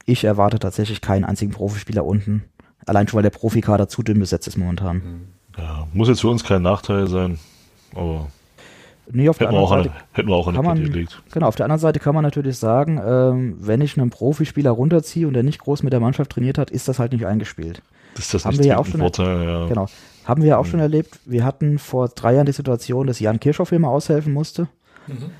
[0.06, 2.44] Ich erwarte tatsächlich keinen einzigen Profispieler unten.
[2.86, 5.02] Allein schon, weil der Profikader zu dünn besetzt ist momentan.
[5.02, 5.28] Hm.
[5.58, 7.38] Ja, muss jetzt für uns kein Nachteil sein,
[7.94, 8.28] aber
[9.10, 11.22] Nee, auf hätten, der anderen wir Seite hätten wir auch der man, gelegt.
[11.32, 15.26] Genau, auf der anderen Seite kann man natürlich sagen, ähm, wenn ich einen Profispieler runterziehe
[15.26, 17.82] und der nicht groß mit der Mannschaft trainiert hat, ist das halt nicht eingespielt.
[18.14, 19.66] Das ist das haben wir ja auch schon Vorteil, ja.
[19.66, 19.86] Genau.
[20.24, 20.70] Haben wir ja auch mhm.
[20.70, 21.18] schon erlebt.
[21.26, 24.68] Wir hatten vor drei Jahren die Situation, dass Jan Kirchhoff immer aushelfen musste.
[25.06, 25.30] Mhm.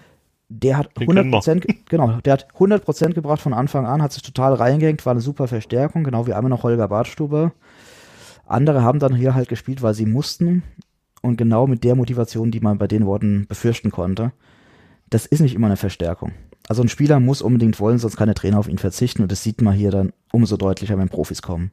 [0.51, 4.23] Der hat 100 Prozent, genau, der hat 100 Prozent gebracht von Anfang an, hat sich
[4.23, 7.53] total reingehängt, war eine super Verstärkung, genau wie einmal noch Holger Bartstuber.
[8.47, 10.63] Andere haben dann hier halt gespielt, weil sie mussten
[11.25, 14.33] und genau mit der Motivation, die man bei den Worten befürchten konnte.
[15.09, 16.33] Das ist nicht immer eine Verstärkung.
[16.69, 19.43] Also ein Spieler muss unbedingt wollen, sonst kann der Trainer auf ihn verzichten und das
[19.43, 21.71] sieht man hier dann umso deutlicher, wenn Profis kommen.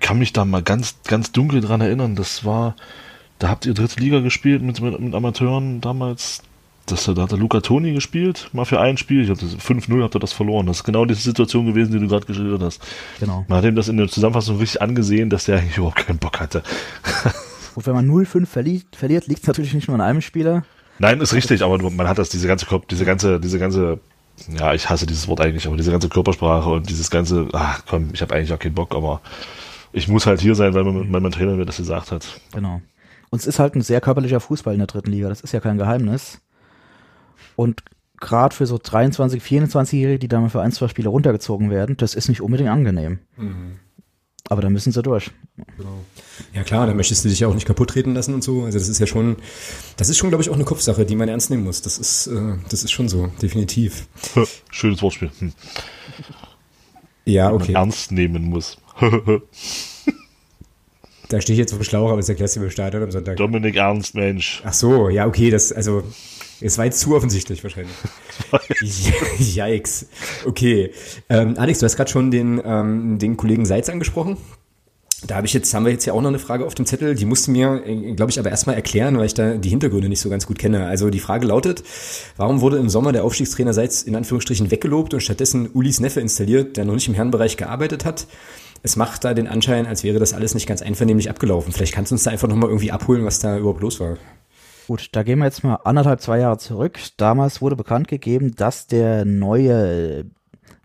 [0.00, 2.16] Kann mich da mal ganz, ganz dunkel dran erinnern.
[2.16, 2.74] Das war,
[3.38, 6.42] da habt ihr dritte Liga gespielt mit, mit, mit Amateuren damals.
[6.86, 9.24] Das, da hat der Luca Toni gespielt, mal für ein Spiel.
[9.24, 10.66] Ich hatte 5-0 habt ihr das verloren.
[10.66, 12.80] Das ist genau diese Situation gewesen, die du gerade geschildert hast.
[13.20, 13.44] Genau.
[13.48, 16.40] Man hat ihm das in der Zusammenfassung richtig angesehen, dass der eigentlich überhaupt keinen Bock
[16.40, 16.62] hatte.
[17.76, 20.64] Gut, wenn man 0-5 verliert, verliert liegt es natürlich nicht nur an einem Spieler.
[20.98, 24.00] Nein, ist richtig, aber man hat das, diese ganze, diese ganze, diese ganze,
[24.48, 28.08] ja, ich hasse dieses Wort eigentlich, aber diese ganze Körpersprache und dieses ganze, ach komm,
[28.14, 29.20] ich habe eigentlich auch keinen Bock, aber
[29.92, 32.40] ich muss halt hier sein, weil, weil mein Trainer mir das gesagt hat.
[32.54, 32.80] Genau.
[33.28, 35.60] Und es ist halt ein sehr körperlicher Fußball in der dritten Liga, das ist ja
[35.60, 36.40] kein Geheimnis.
[37.56, 37.82] Und
[38.18, 42.30] gerade für so 23, 24-Jährige, die dann für ein, zwei Spiele runtergezogen werden, das ist
[42.30, 43.18] nicht unbedingt angenehm.
[43.36, 43.80] Mhm.
[44.48, 45.30] Aber da müssen sie durch.
[45.76, 46.04] Genau.
[46.54, 48.64] Ja klar, da möchtest du dich ja auch nicht kaputt treten lassen und so.
[48.64, 49.36] Also das ist ja schon,
[49.96, 51.82] das ist schon, glaube ich, auch eine Kopfsache, die man ernst nehmen muss.
[51.82, 54.06] Das ist, äh, das ist schon so, definitiv.
[54.70, 55.30] Schönes Wortspiel.
[55.38, 55.52] Hm.
[57.24, 57.72] Ja, okay.
[57.72, 58.78] Man ernst nehmen muss.
[61.28, 63.10] da stehe ich jetzt auf dem Schlauch, aber das erklärst du mir im Stadion am
[63.10, 63.36] Sonntag.
[63.36, 64.62] Dominik Ernst, Mensch.
[64.64, 66.04] Ach so, ja, okay, das, also,
[66.60, 67.94] es war jetzt zu offensichtlich wahrscheinlich.
[69.38, 70.06] Yikes.
[70.44, 70.90] Okay.
[71.28, 74.36] Ähm, Alex, du hast gerade schon den, ähm, den Kollegen Seitz angesprochen.
[75.26, 77.14] Da habe ich jetzt, haben wir jetzt ja auch noch eine Frage auf dem Zettel,
[77.14, 80.20] die musste mir, äh, glaube ich, aber erstmal erklären, weil ich da die Hintergründe nicht
[80.20, 80.86] so ganz gut kenne.
[80.86, 81.82] Also die Frage lautet,
[82.36, 86.76] warum wurde im Sommer der Aufstiegstrainer Seitz in Anführungsstrichen weggelobt und stattdessen Ulis Neffe installiert,
[86.76, 88.26] der noch nicht im Herrenbereich gearbeitet hat?
[88.82, 91.72] Es macht da den Anschein, als wäre das alles nicht ganz einvernehmlich abgelaufen.
[91.72, 94.18] Vielleicht kannst du uns da einfach nochmal irgendwie abholen, was da überhaupt los war.
[94.86, 96.98] Gut, da gehen wir jetzt mal anderthalb, zwei Jahre zurück.
[97.16, 100.26] Damals wurde bekannt gegeben, dass der neue,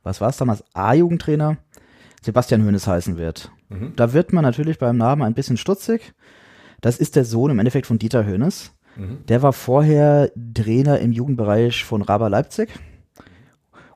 [0.03, 1.57] was war es damals, A-Jugendtrainer
[2.23, 3.51] Sebastian Hönes heißen wird.
[3.69, 3.93] Mhm.
[3.95, 6.13] Da wird man natürlich beim Namen ein bisschen stutzig.
[6.81, 8.71] Das ist der Sohn im Endeffekt von Dieter Hönes.
[8.95, 9.25] Mhm.
[9.27, 12.69] Der war vorher Trainer im Jugendbereich von Raba Leipzig.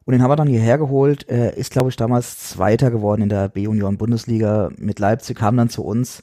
[0.06, 1.28] Und den haben wir dann hierher geholt.
[1.28, 5.70] Er ist, glaube ich, damals Zweiter geworden in der B-Union Bundesliga mit Leipzig, kam dann
[5.70, 6.22] zu uns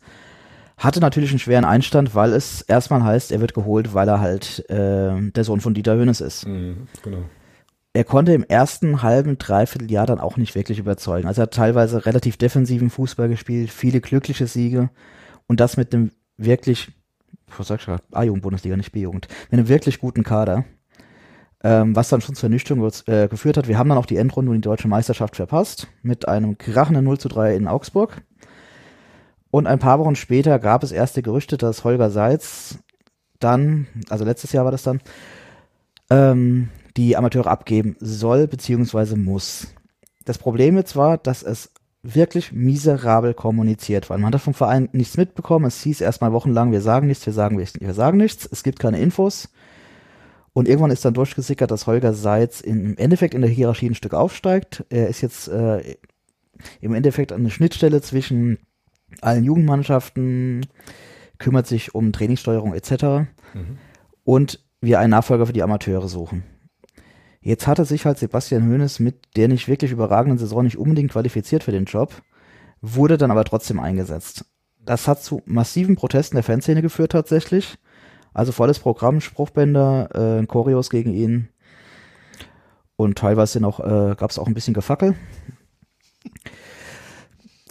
[0.77, 4.69] hatte natürlich einen schweren Einstand, weil es erstmal heißt, er wird geholt, weil er halt
[4.71, 6.47] äh, der Sohn von Dieter Hönes ist.
[6.47, 7.25] Mhm, genau.
[7.95, 11.29] Er konnte im ersten halben, dreiviertel Jahr dann auch nicht wirklich überzeugen.
[11.29, 14.89] Also er hat teilweise relativ defensiven Fußball gespielt, viele glückliche Siege
[15.47, 16.91] und das mit einem wirklich,
[17.57, 20.65] was sag ich gerade, A-Jugend-Bundesliga, nicht B-Jugend, mit einem wirklich guten Kader.
[21.65, 23.69] Ähm, was dann schon zur Ernüchterung äh, geführt hat.
[23.69, 27.19] Wir haben dann auch die Endrunde und die deutsche Meisterschaft verpasst, mit einem krachenden 0
[27.19, 28.21] zu 3 in Augsburg.
[29.53, 32.79] Und ein paar Wochen später gab es erste Gerüchte, dass Holger Seitz
[33.39, 35.03] dann, also letztes Jahr war das dann,
[36.09, 39.15] ähm, die Amateure abgeben soll bzw.
[39.15, 39.67] muss.
[40.25, 41.71] Das Problem jetzt war, dass es
[42.03, 44.17] wirklich miserabel kommuniziert war.
[44.17, 45.67] Man hat vom Verein nichts mitbekommen.
[45.67, 48.49] Es hieß erstmal wochenlang, wir sagen nichts, wir sagen nichts, wir sagen nichts.
[48.51, 49.51] Es gibt keine Infos.
[50.55, 54.15] Und irgendwann ist dann durchgesickert, dass Holger Seitz im Endeffekt in der Hierarchie ein Stück
[54.15, 54.87] aufsteigt.
[54.89, 55.97] Er ist jetzt äh,
[56.81, 58.57] im Endeffekt eine Schnittstelle zwischen
[59.21, 60.67] allen Jugendmannschaften,
[61.39, 62.93] kümmert sich um Trainingssteuerung etc.
[63.55, 63.79] Mhm.
[64.25, 66.45] Und wir einen Nachfolger für die Amateure suchen.
[67.41, 71.65] Jetzt hatte sich halt Sebastian Hoeneß mit der nicht wirklich überragenden Saison nicht unbedingt qualifiziert
[71.65, 72.23] für den Job,
[72.81, 74.45] wurde dann aber trotzdem eingesetzt.
[74.79, 77.79] Das hat zu massiven Protesten der Fanszene geführt tatsächlich.
[78.33, 81.49] Also volles Programm, Spruchbänder, äh, Choreos gegen ihn.
[82.97, 85.17] Und teilweise noch, äh, gab es auch ein bisschen Gefackel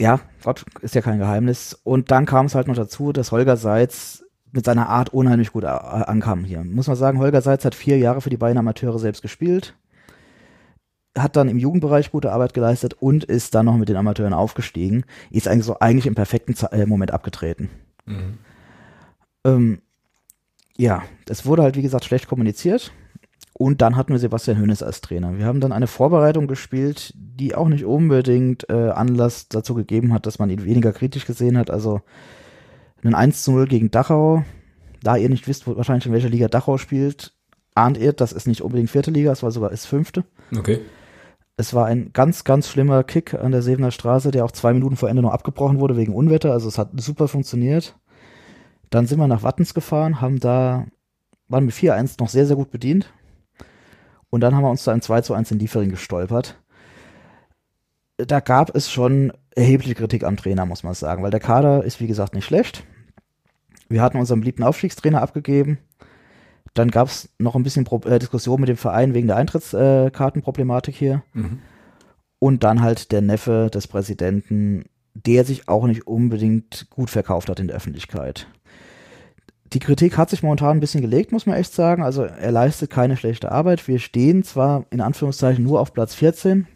[0.01, 1.79] ja, Gott ist ja kein Geheimnis.
[1.83, 5.63] Und dann kam es halt noch dazu, dass Holger Seitz mit seiner Art unheimlich gut
[5.63, 6.63] ankam hier.
[6.63, 9.75] Muss man sagen, Holger Seitz hat vier Jahre für die beiden Amateure selbst gespielt,
[11.15, 15.05] hat dann im Jugendbereich gute Arbeit geleistet und ist dann noch mit den Amateuren aufgestiegen.
[15.29, 17.69] Ist eigentlich so eigentlich im perfekten äh, Moment abgetreten.
[18.05, 18.39] Mhm.
[19.45, 19.81] Ähm,
[20.77, 22.91] ja, es wurde halt wie gesagt schlecht kommuniziert.
[23.61, 25.37] Und dann hatten wir Sebastian Hönes als Trainer.
[25.37, 30.25] Wir haben dann eine Vorbereitung gespielt, die auch nicht unbedingt äh, Anlass dazu gegeben hat,
[30.25, 31.69] dass man ihn weniger kritisch gesehen hat.
[31.69, 32.01] Also
[33.03, 34.43] ein 1 zu 0 gegen Dachau.
[35.03, 37.35] Da ihr nicht wisst, wo, wahrscheinlich in welcher Liga Dachau spielt,
[37.75, 40.23] ahnt ihr, das ist nicht unbedingt vierte Liga, es war sogar ist fünfte.
[40.57, 40.79] Okay.
[41.55, 44.95] Es war ein ganz, ganz schlimmer Kick an der Sevener Straße, der auch zwei Minuten
[44.95, 46.51] vor Ende noch abgebrochen wurde wegen Unwetter.
[46.51, 47.95] Also es hat super funktioniert.
[48.89, 50.87] Dann sind wir nach Wattens gefahren, haben da,
[51.47, 53.13] waren mit 4-1 noch sehr, sehr gut bedient.
[54.31, 56.57] Und dann haben wir uns zu einem 2 zu 1 in Liefering gestolpert.
[58.17, 61.99] Da gab es schon erhebliche Kritik am Trainer, muss man sagen, weil der Kader ist,
[61.99, 62.83] wie gesagt, nicht schlecht.
[63.89, 65.79] Wir hatten unseren beliebten Aufstiegstrainer abgegeben.
[66.73, 70.95] Dann gab es noch ein bisschen Pro äh, Diskussion mit dem Verein wegen der Eintrittskartenproblematik
[70.95, 71.23] äh, hier.
[71.33, 71.59] Mhm.
[72.39, 77.59] Und dann halt der Neffe des Präsidenten, der sich auch nicht unbedingt gut verkauft hat
[77.59, 78.47] in der Öffentlichkeit.
[79.73, 82.03] Die Kritik hat sich momentan ein bisschen gelegt, muss man echt sagen.
[82.03, 83.87] Also er leistet keine schlechte Arbeit.
[83.87, 86.67] Wir stehen zwar in Anführungszeichen nur auf Platz 14,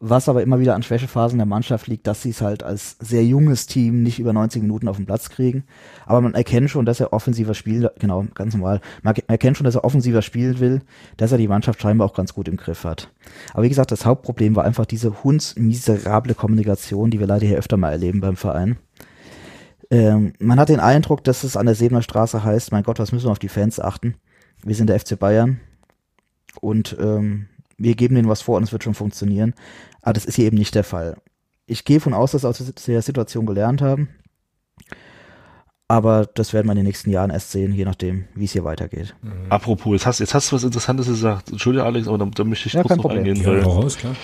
[0.00, 3.26] was aber immer wieder an Schwächephasen der Mannschaft liegt, dass sie es halt als sehr
[3.26, 5.64] junges Team nicht über 90 Minuten auf den Platz kriegen.
[6.06, 8.80] Aber man erkennt schon, dass er offensiver spielt, genau, ganz normal.
[9.02, 10.80] Man erkennt schon, dass er offensiver spielen will,
[11.18, 13.12] dass er die Mannschaft scheinbar auch ganz gut im Griff hat.
[13.52, 17.76] Aber wie gesagt, das Hauptproblem war einfach diese hundsmiserable Kommunikation, die wir leider hier öfter
[17.76, 18.78] mal erleben beim Verein.
[19.90, 23.12] Ähm, man hat den Eindruck, dass es an der Sebener Straße heißt, mein Gott, was
[23.12, 24.14] müssen wir auf die Fans achten?
[24.62, 25.60] Wir sind der FC Bayern
[26.60, 27.46] und ähm,
[27.78, 29.54] wir geben denen was vor und es wird schon funktionieren.
[30.02, 31.16] Aber das ist hier eben nicht der Fall.
[31.66, 34.08] Ich gehe von aus, dass sie aus der Situation gelernt haben.
[35.86, 38.64] Aber das werden wir in den nächsten Jahren erst sehen, je nachdem, wie es hier
[38.64, 39.14] weitergeht.
[39.22, 39.46] Mhm.
[39.48, 41.50] Apropos, jetzt hast, jetzt hast du was Interessantes gesagt.
[41.50, 43.24] Entschuldige, Alex, aber da, da möchte ich ja, kurz noch Problem.
[43.24, 43.46] eingehen.
[43.46, 44.14] Weil, ja, raus, klar.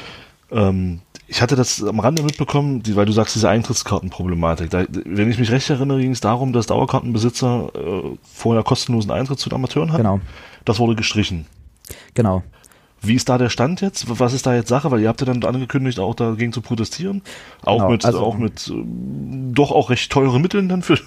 [0.50, 4.70] Ähm, ich hatte das am Rande mitbekommen, die, weil du sagst, diese Eintrittskartenproblematik.
[4.70, 9.38] Da, wenn ich mich recht erinnere, ging es darum, dass Dauerkartenbesitzer äh, vorher kostenlosen Eintritt
[9.38, 10.02] zu den Amateuren hatten.
[10.02, 10.20] Genau.
[10.64, 11.46] Das wurde gestrichen.
[12.14, 12.42] Genau.
[13.06, 14.06] Wie ist da der Stand jetzt?
[14.18, 14.90] Was ist da jetzt Sache?
[14.90, 17.22] Weil ihr habt ja dann angekündigt, auch dagegen zu protestieren.
[17.62, 18.84] Auch genau, mit, also, auch mit äh,
[19.52, 20.98] doch auch recht teuren Mitteln dann für,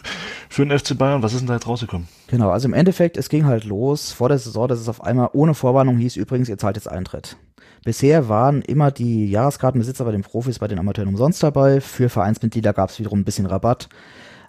[0.49, 1.23] für den FC Bayern.
[1.23, 2.07] Was ist denn da jetzt rausgekommen?
[2.27, 5.29] Genau, also im Endeffekt, es ging halt los vor der Saison, dass es auf einmal
[5.33, 7.37] ohne Vorwarnung hieß, übrigens, ihr zahlt jetzt Eintritt.
[7.83, 11.79] Bisher waren immer die Jahreskartenbesitzer bei den Profis, bei den Amateuren umsonst dabei.
[11.79, 13.87] Für Vereinsmitglieder gab es wiederum ein bisschen Rabatt.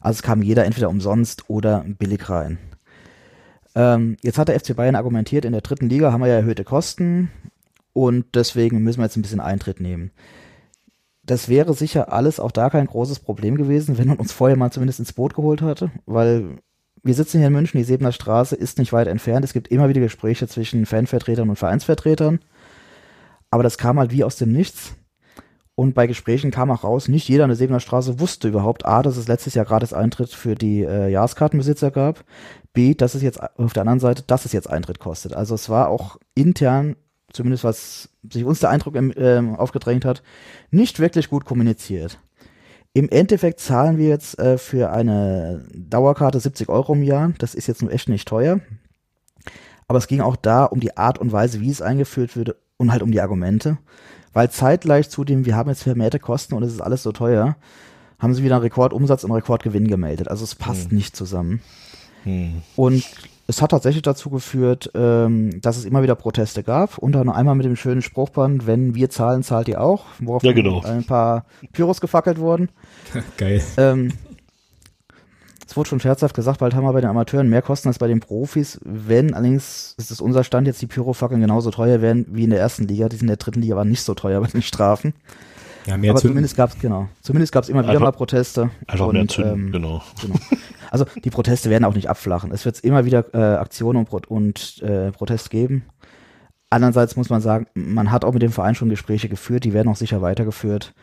[0.00, 2.58] Also es kam jeder entweder umsonst oder billig rein.
[3.78, 6.64] Ähm, jetzt hat der FC Bayern argumentiert, in der dritten Liga haben wir ja erhöhte
[6.64, 7.30] Kosten
[7.92, 10.10] und deswegen müssen wir jetzt ein bisschen Eintritt nehmen.
[11.22, 14.72] Das wäre sicher alles auch da kein großes Problem gewesen, wenn man uns vorher mal
[14.72, 16.58] zumindest ins Boot geholt hatte, weil
[17.04, 19.44] wir sitzen hier in München, die Sebener Straße ist nicht weit entfernt.
[19.44, 22.40] Es gibt immer wieder Gespräche zwischen Fanvertretern und Vereinsvertretern.
[23.52, 24.96] Aber das kam halt wie aus dem Nichts.
[25.78, 29.00] Und bei Gesprächen kam auch raus, nicht jeder an der Sebener Straße wusste überhaupt A,
[29.04, 32.24] dass es letztes Jahr gratis Eintritt für die äh, Jahreskartenbesitzer gab.
[32.78, 35.34] B, dass es jetzt auf der anderen Seite, dass es jetzt Eintritt kostet.
[35.34, 36.94] Also es war auch intern,
[37.32, 40.22] zumindest was sich uns der Eindruck äh, aufgedrängt hat,
[40.70, 42.20] nicht wirklich gut kommuniziert.
[42.92, 47.32] Im Endeffekt zahlen wir jetzt äh, für eine Dauerkarte 70 Euro im Jahr.
[47.38, 48.60] Das ist jetzt nur echt nicht teuer.
[49.88, 52.92] Aber es ging auch da um die Art und Weise, wie es eingeführt würde und
[52.92, 53.78] halt um die Argumente.
[54.32, 57.56] Weil zeitgleich zu dem, wir haben jetzt vermehrte Kosten und es ist alles so teuer,
[58.20, 60.28] haben sie wieder einen Rekordumsatz und Rekordgewinn gemeldet.
[60.28, 60.96] Also es passt hm.
[60.96, 61.60] nicht zusammen.
[62.28, 62.62] Hm.
[62.76, 63.04] Und
[63.46, 66.98] es hat tatsächlich dazu geführt, ähm, dass es immer wieder Proteste gab.
[66.98, 70.04] Unter anderem einmal mit dem schönen Spruchband, wenn wir zahlen, zahlt ihr auch.
[70.18, 70.82] Worauf ja, genau.
[70.82, 72.68] ein paar Pyros gefackelt wurden.
[73.38, 73.62] Geil.
[73.78, 74.12] Ähm,
[75.66, 78.06] es wurde schon scherzhaft gesagt, bald haben wir bei den Amateuren mehr Kosten als bei
[78.06, 78.78] den Profis.
[78.84, 82.60] Wenn allerdings ist es unser Stand jetzt, die Pyrofackeln genauso teuer werden wie in der
[82.60, 83.08] ersten Liga.
[83.08, 85.14] Die sind in der dritten Liga aber nicht so teuer bei den Strafen.
[85.88, 86.34] Ja, mehr aber zünden.
[86.34, 88.70] zumindest gab es genau, zumindest gab es immer wieder einfach, mal Proteste.
[88.86, 90.02] Einfach und, mehr zünden, ähm, genau.
[90.20, 90.36] genau.
[90.90, 92.52] Also die Proteste werden auch nicht abflachen.
[92.52, 95.84] Es wird immer wieder äh, Aktionen und, Pro und äh, Protest geben.
[96.70, 99.88] Andererseits muss man sagen, man hat auch mit dem Verein schon Gespräche geführt, die werden
[99.88, 100.94] auch sicher weitergeführt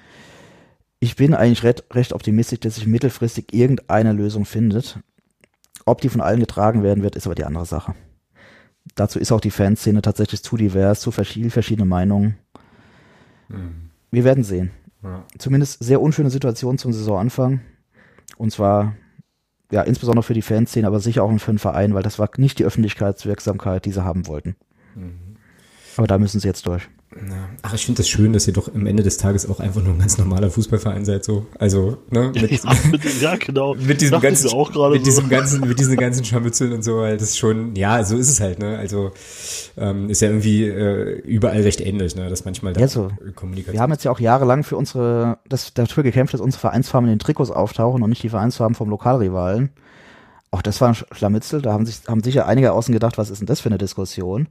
[1.06, 5.00] ich bin eigentlich recht, recht optimistisch, dass sich mittelfristig irgendeine Lösung findet.
[5.86, 7.94] Ob die von allen getragen werden wird, ist aber die andere Sache.
[8.96, 12.38] Dazu ist auch die Fanszene tatsächlich zu divers, zu viel verschiedene Meinungen.
[13.50, 13.85] Mhm.
[14.12, 14.72] Wir werden sehen.
[15.04, 15.24] Ja.
[15.38, 17.62] Zumindest sehr unschöne Situation zum Saisonanfang.
[18.38, 18.96] Und zwar,
[19.72, 22.60] ja, insbesondere für die Fanszene, aber sicher auch für den Verein, weil das war nicht
[22.60, 24.56] die Öffentlichkeitswirksamkeit, die sie haben wollten.
[24.96, 25.38] Mhm.
[25.98, 26.90] Aber da müssen sie jetzt durch.
[27.12, 29.82] Na, ach, ich finde das schön, dass ihr doch am Ende des Tages auch einfach
[29.82, 31.46] nur ein ganz normaler Fußballverein seid, so.
[31.60, 32.34] Also, ne?
[32.34, 33.74] Mit, ja, mit, ja genau.
[33.80, 35.06] mit diesem Dachte ganzen, auch mit so.
[35.06, 38.30] diesem ganzen, mit diesen ganzen Scharmützeln und so, weil das ist schon, ja, so ist
[38.30, 38.78] es halt, ne?
[38.78, 39.12] Also,
[39.78, 42.30] ähm, ist ja irgendwie äh, überall recht ähnlich, ne?
[42.30, 43.10] Dass manchmal da Ja, so.
[43.36, 43.74] Kommunikation.
[43.74, 47.16] Wir haben jetzt ja auch jahrelang für unsere, das, dafür gekämpft, dass unsere Vereinsfarben in
[47.16, 49.70] den Trikots auftauchen und nicht die Vereinsfarben vom Lokalrivalen.
[50.52, 53.40] Auch das war ein Schlamitzel, da haben sich, haben sicher einige außen gedacht, was ist
[53.40, 54.48] denn das für eine Diskussion?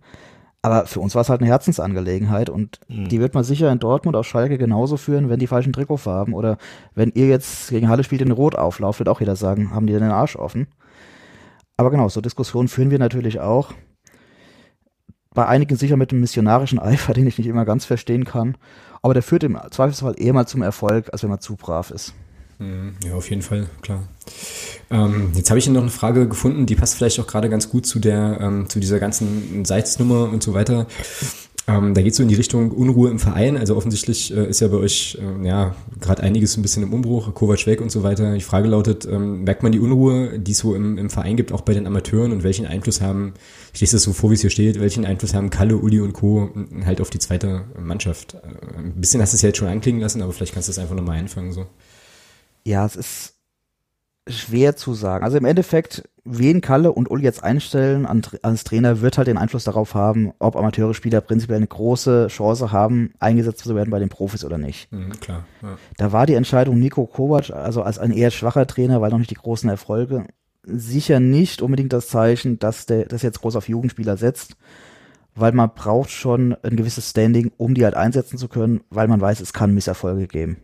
[0.65, 4.17] Aber für uns war es halt eine Herzensangelegenheit und die wird man sicher in Dortmund
[4.17, 6.57] auf Schalke genauso führen, wenn die falschen Trikotfarben oder
[6.95, 9.93] wenn ihr jetzt gegen Halle spielt in Rot auflauft, wird auch jeder sagen, haben die
[9.93, 10.69] denn den Arsch offen?
[11.77, 13.75] Aber genau, so Diskussionen führen wir natürlich auch.
[15.35, 18.57] Bei einigen sicher mit einem missionarischen Eifer, den ich nicht immer ganz verstehen kann.
[19.03, 22.15] Aber der führt im Zweifelsfall eher mal zum Erfolg, als wenn man zu brav ist.
[22.59, 24.05] Mhm, Ja, auf jeden Fall, klar.
[24.91, 27.87] Ähm, jetzt habe ich noch eine Frage gefunden, die passt vielleicht auch gerade ganz gut
[27.87, 30.87] zu der, ähm, zu dieser ganzen Seitsnummer und so weiter.
[31.67, 33.57] Ähm, da geht so in die Richtung Unruhe im Verein.
[33.57, 37.33] Also offensichtlich äh, ist ja bei euch äh, ja gerade einiges ein bisschen im Umbruch,
[37.33, 38.35] Kovac weg und so weiter.
[38.35, 41.53] Die Frage lautet, ähm, merkt man die Unruhe, die es so im, im Verein gibt,
[41.53, 43.33] auch bei den Amateuren und welchen Einfluss haben,
[43.73, 46.13] ich lese das so vor, wie es hier steht, welchen Einfluss haben Kalle, Uli und
[46.13, 46.51] Co.
[46.85, 48.35] halt auf die zweite Mannschaft?
[48.35, 50.73] Äh, ein bisschen hast du es ja jetzt schon anklingen lassen, aber vielleicht kannst du
[50.73, 51.65] es einfach nochmal einfangen so.
[52.65, 53.35] Ja, es ist
[54.27, 55.25] schwer zu sagen.
[55.25, 58.07] Also im Endeffekt, wen Kalle und Uli jetzt einstellen
[58.43, 62.73] als Trainer, wird halt den Einfluss darauf haben, ob amateure Spieler prinzipiell eine große Chance
[62.73, 64.91] haben, eingesetzt zu werden bei den Profis oder nicht.
[64.93, 65.77] Mhm, klar, ja.
[65.99, 69.31] Da war die Entscheidung Nico Kovac, also als ein eher schwacher Trainer, weil noch nicht
[69.31, 70.27] die großen Erfolge,
[70.63, 74.57] sicher nicht unbedingt das Zeichen, dass der das jetzt groß auf Jugendspieler setzt,
[75.35, 79.21] weil man braucht schon ein gewisses Standing, um die halt einsetzen zu können, weil man
[79.21, 80.57] weiß, es kann Misserfolge geben.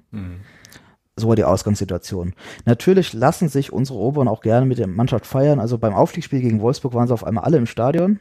[1.21, 2.35] So war die Ausgangssituation.
[2.65, 5.61] Natürlich lassen sich unsere Oberen auch gerne mit der Mannschaft feiern.
[5.61, 8.19] Also beim Aufstiegsspiel gegen Wolfsburg waren sie auf einmal alle im Stadion.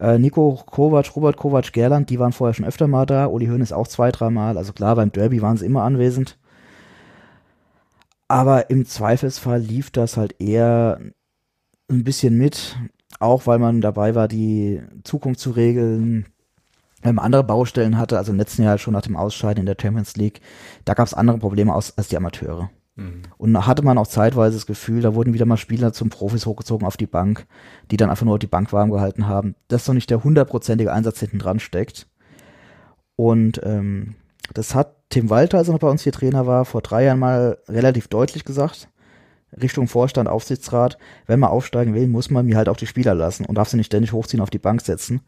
[0.00, 3.26] Äh, Nico Kovac, Robert Kovac, Gerland, die waren vorher schon öfter mal da.
[3.26, 4.56] Uli Hoeneß auch zwei, dreimal.
[4.56, 6.38] Also klar, beim Derby waren sie immer anwesend.
[8.28, 10.98] Aber im Zweifelsfall lief das halt eher
[11.90, 12.76] ein bisschen mit,
[13.20, 16.26] auch weil man dabei war, die Zukunft zu regeln,
[17.02, 19.76] wenn man andere Baustellen hatte, also im letzten Jahr schon nach dem Ausscheiden in der
[19.80, 20.40] Champions League,
[20.84, 22.70] da gab es andere Probleme aus, als die Amateure.
[23.38, 26.46] Und da hatte man auch zeitweise das Gefühl, da wurden wieder mal Spieler zum Profis
[26.46, 27.46] hochgezogen auf die Bank,
[27.90, 29.54] die dann einfach nur die Bank warm gehalten haben.
[29.68, 32.06] Das ist doch nicht der hundertprozentige Einsatz hinten dran steckt.
[33.16, 34.14] Und ähm,
[34.52, 37.18] das hat Tim Walter, als er noch bei uns hier Trainer war, vor drei Jahren
[37.18, 38.88] mal relativ deutlich gesagt.
[39.60, 43.44] Richtung Vorstand, Aufsichtsrat, wenn man aufsteigen will, muss man mir halt auch die Spieler lassen
[43.44, 45.20] und darf sie nicht ständig hochziehen, auf die Bank setzen.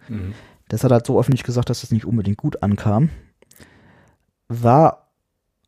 [0.69, 3.11] Das hat er halt so öffentlich gesagt, dass das nicht unbedingt gut ankam.
[4.49, 5.09] War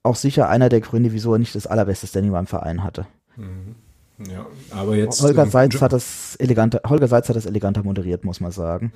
[0.03, 3.07] auch sicher einer der Gründe, wieso er nicht das allerbeste Standing beim Verein hatte.
[4.19, 5.23] Ja, aber jetzt.
[5.23, 8.93] Holger ähm, Seitz hat das eleganter, Holger Seitz hat das eleganter moderiert, muss man sagen.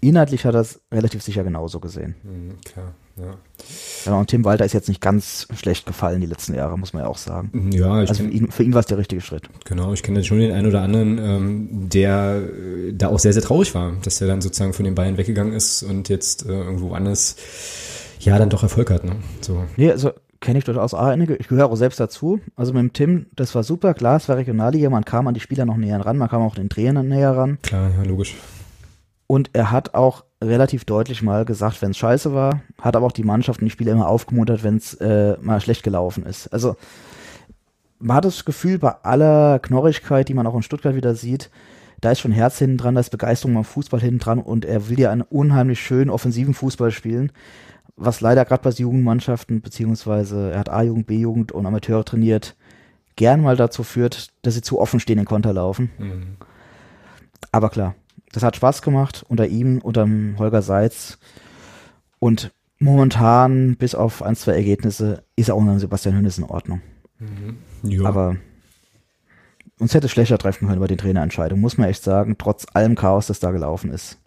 [0.00, 2.14] Inhaltlich hat er es relativ sicher genauso gesehen.
[2.22, 3.34] Mhm, klar, ja.
[4.06, 7.02] Ja, und Tim Walter ist jetzt nicht ganz schlecht gefallen die letzten Jahre, muss man
[7.02, 7.70] ja auch sagen.
[7.72, 9.48] Ja, ich Also für kenn, ihn, für ihn war es der richtige Schritt.
[9.66, 13.32] genau, ich kenne jetzt schon den einen oder anderen, ähm, der äh, da auch sehr,
[13.34, 16.52] sehr traurig war, dass er dann sozusagen von den Bayern weggegangen ist und jetzt äh,
[16.52, 17.36] irgendwo anders
[18.20, 19.04] ja dann doch Erfolg hat.
[19.04, 19.16] Ne?
[19.42, 19.64] So.
[19.76, 21.36] Nee, also kenne ich durchaus auch einige.
[21.36, 22.40] Ich gehöre auch selbst dazu.
[22.56, 25.40] Also mit dem Tim, das war super, klar, es war Regionalliga, man kam an die
[25.40, 27.58] Spieler noch näher ran, man kam auch den Trainern näher ran.
[27.62, 28.34] Klar, ja, logisch.
[29.26, 33.12] Und er hat auch relativ deutlich mal gesagt, wenn es scheiße war, hat aber auch
[33.12, 36.48] die Mannschaft und die Spieler immer aufgemuntert, wenn es äh, mal schlecht gelaufen ist.
[36.48, 36.76] Also
[37.98, 41.50] man hat das Gefühl, bei aller Knorrigkeit, die man auch in Stuttgart wieder sieht,
[42.00, 44.88] da ist schon Herz hinten dran, da ist Begeisterung am Fußball hinten dran und er
[44.88, 47.30] will ja einen unheimlich schönen offensiven Fußball spielen,
[47.96, 52.56] was leider gerade bei Jugendmannschaften, beziehungsweise er hat A-Jugend, B-Jugend und Amateure trainiert,
[53.16, 55.90] gern mal dazu führt, dass sie zu offen stehen in Konter laufen.
[57.52, 57.94] Aber klar,
[58.32, 61.18] das hat Spaß gemacht unter ihm, unter Holger Seitz.
[62.18, 66.80] Und momentan, bis auf ein, zwei Ergebnisse, ist auch unter Sebastian Hönes in Ordnung.
[67.82, 68.04] Ja.
[68.04, 68.36] Aber
[69.78, 72.94] uns hätte es schlechter treffen können bei den Trainerentscheidungen, muss man echt sagen, trotz allem
[72.96, 74.18] Chaos, das da gelaufen ist.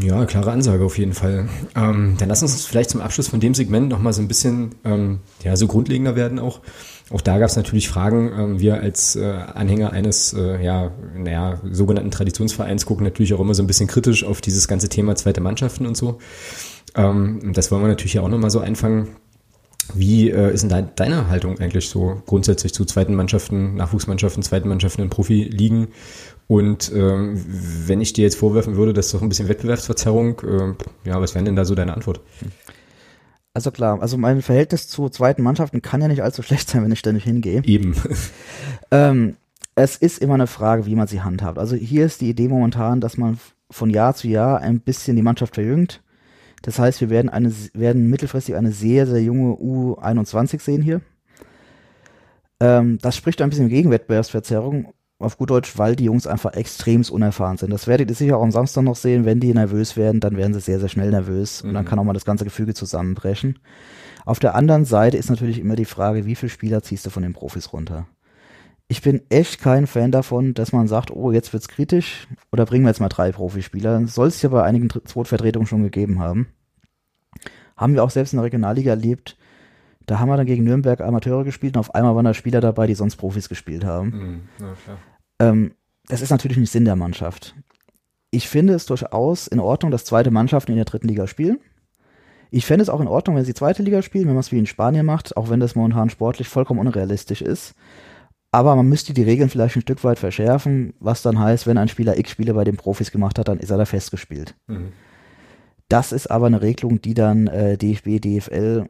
[0.00, 1.48] Ja, klare Ansage auf jeden Fall.
[1.74, 5.20] Ähm, dann lass uns vielleicht zum Abschluss von dem Segment nochmal so ein bisschen ähm,
[5.42, 6.60] ja, so grundlegender werden auch.
[7.10, 8.32] Auch da gab es natürlich Fragen.
[8.36, 13.54] Ähm, wir als äh, Anhänger eines äh, ja, naja, sogenannten Traditionsvereins gucken natürlich auch immer
[13.54, 16.18] so ein bisschen kritisch auf dieses ganze Thema zweite Mannschaften und so.
[16.94, 19.16] Ähm, das wollen wir natürlich auch nochmal so einfangen.
[19.92, 24.68] Wie äh, ist denn de deine Haltung eigentlich so grundsätzlich zu zweiten Mannschaften, Nachwuchsmannschaften, zweiten
[24.68, 25.88] Mannschaften in Profiligen?
[26.46, 27.44] Und ähm,
[27.86, 31.34] wenn ich dir jetzt vorwerfen würde, das ist doch ein bisschen Wettbewerbsverzerrung, äh, ja, was
[31.34, 32.20] wäre denn da so deine Antwort?
[33.54, 36.90] Also klar, also mein Verhältnis zu zweiten Mannschaften kann ja nicht allzu schlecht sein, wenn
[36.90, 37.62] ich ständig hingehe.
[37.64, 37.94] Eben.
[38.90, 39.36] Ähm,
[39.76, 41.58] es ist immer eine Frage, wie man sie handhabt.
[41.58, 43.38] Also hier ist die Idee momentan, dass man
[43.70, 46.02] von Jahr zu Jahr ein bisschen die Mannschaft verjüngt,
[46.62, 51.00] Das heißt, wir werden, eine, werden mittelfristig eine sehr, sehr junge U21 sehen hier.
[52.60, 57.10] Ähm, das spricht ein bisschen gegen Wettbewerbsverzerrung, auf gut Deutsch, weil die Jungs einfach extremst
[57.10, 57.72] unerfahren sind.
[57.72, 59.24] Das werdet ihr sicher auch am Samstag noch sehen.
[59.24, 61.88] Wenn die nervös werden, dann werden sie sehr, sehr schnell nervös und dann mhm.
[61.88, 63.58] kann auch mal das ganze Gefüge zusammenbrechen.
[64.24, 67.22] Auf der anderen Seite ist natürlich immer die Frage, wie viele Spieler ziehst du von
[67.22, 68.06] den Profis runter?
[68.88, 72.84] Ich bin echt kein Fan davon, dass man sagt, oh, jetzt wird's kritisch oder bringen
[72.84, 74.06] wir jetzt mal drei Profispieler.
[74.06, 76.48] Soll es ja bei einigen Zweitvertretungen schon gegeben haben.
[77.76, 79.36] Haben wir auch selbst in der Regionalliga erlebt.
[80.06, 82.86] Da haben wir dann gegen Nürnberg Amateure gespielt und auf einmal waren da Spieler dabei,
[82.86, 84.08] die sonst Profis gespielt haben.
[84.08, 85.74] Mhm, ja, ähm,
[86.08, 87.54] das ist natürlich nicht Sinn der Mannschaft.
[88.30, 91.58] Ich finde es durchaus in Ordnung, dass zweite Mannschaften in der dritten Liga spielen.
[92.50, 94.58] Ich fände es auch in Ordnung, wenn sie zweite Liga spielen, wenn man es wie
[94.58, 97.74] in Spanien macht, auch wenn das momentan sportlich vollkommen unrealistisch ist.
[98.52, 101.88] Aber man müsste die Regeln vielleicht ein Stück weit verschärfen, was dann heißt, wenn ein
[101.88, 104.54] Spieler X Spiele bei den Profis gemacht hat, dann ist er da festgespielt.
[104.68, 104.92] Mhm.
[105.88, 108.88] Das ist aber eine Regelung, die dann äh, DFB, DFL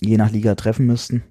[0.00, 1.22] je nach Liga treffen müssten.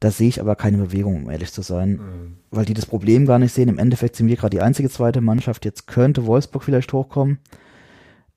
[0.00, 2.36] Da sehe ich aber keine Bewegung, um ehrlich zu sein, mhm.
[2.50, 3.68] weil die das Problem gar nicht sehen.
[3.68, 5.64] Im Endeffekt sind wir gerade die einzige zweite Mannschaft.
[5.64, 7.38] Jetzt könnte Wolfsburg vielleicht hochkommen.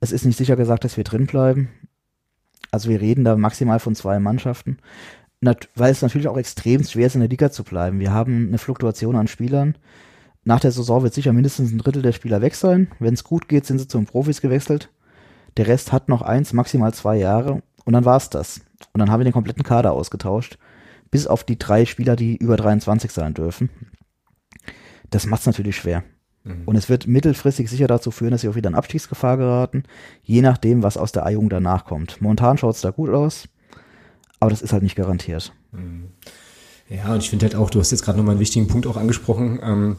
[0.00, 1.68] Es ist nicht sicher gesagt, dass wir drin bleiben.
[2.72, 4.78] Also wir reden da maximal von zwei Mannschaften,
[5.40, 8.00] weil es natürlich auch extrem schwer ist, in der Liga zu bleiben.
[8.00, 9.76] Wir haben eine Fluktuation an Spielern.
[10.44, 12.88] Nach der Saison wird sicher mindestens ein Drittel der Spieler weg sein.
[12.98, 14.90] Wenn es gut geht, sind sie zum Profis gewechselt.
[15.56, 18.62] Der Rest hat noch eins, maximal zwei Jahre und dann war's das.
[18.92, 20.58] Und dann haben wir den kompletten Kader ausgetauscht
[21.12, 23.70] bis auf die drei Spieler, die über 23 sein dürfen.
[25.10, 26.02] Das macht es natürlich schwer.
[26.42, 26.62] Mhm.
[26.64, 29.84] Und es wird mittelfristig sicher dazu führen, dass sie auch wieder in Abstiegsgefahr geraten,
[30.22, 32.20] je nachdem, was aus der A-Jugend danach kommt.
[32.20, 33.48] Momentan schaut es da gut aus,
[34.40, 35.52] aber das ist halt nicht garantiert.
[35.70, 36.08] Mhm.
[36.94, 38.96] Ja, und ich finde halt auch, du hast jetzt gerade nochmal einen wichtigen Punkt auch
[38.96, 39.60] angesprochen.
[39.62, 39.96] Ähm,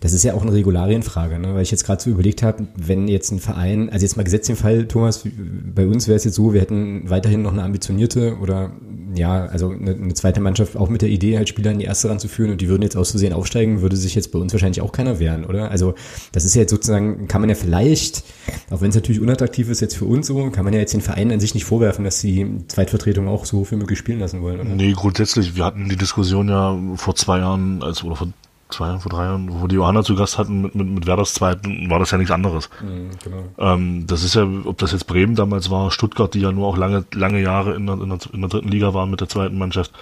[0.00, 1.54] das ist ja auch eine Regularienfrage, ne?
[1.54, 4.48] weil ich jetzt gerade so überlegt habe, wenn jetzt ein Verein, also jetzt mal gesetzt
[4.48, 5.26] den Fall, Thomas,
[5.74, 8.72] bei uns wäre es jetzt so, wir hätten weiterhin noch eine ambitionierte oder
[9.14, 12.10] ja, also eine, eine, zweite Mannschaft auch mit der Idee, halt Spieler in die erste
[12.10, 15.18] ranzuführen und die würden jetzt auszusehen aufsteigen, würde sich jetzt bei uns wahrscheinlich auch keiner
[15.18, 15.70] wehren, oder?
[15.70, 15.94] Also
[16.32, 18.24] das ist ja jetzt sozusagen, kann man ja vielleicht,
[18.70, 21.00] auch wenn es natürlich unattraktiv ist jetzt für uns so, kann man ja jetzt den
[21.00, 24.60] Verein an sich nicht vorwerfen, dass sie Zweitvertretung auch so viel möglich spielen lassen wollen,
[24.60, 24.74] oder?
[24.74, 28.28] Nee, grundsätzlich, wir hatten die Diskussion ja vor zwei Jahren, als oder vor
[28.68, 31.34] zwei Jahren, vor drei Jahren, wo die Johanna zu Gast hatten mit, mit, mit Werders
[31.34, 32.68] Zweiten, war das ja nichts anderes.
[32.82, 33.44] Mhm, genau.
[33.58, 36.76] ähm, das ist ja, ob das jetzt Bremen damals war, Stuttgart, die ja nur auch
[36.76, 39.58] lange, lange Jahre in der, in der, in der dritten Liga waren mit der zweiten
[39.58, 39.92] Mannschaft.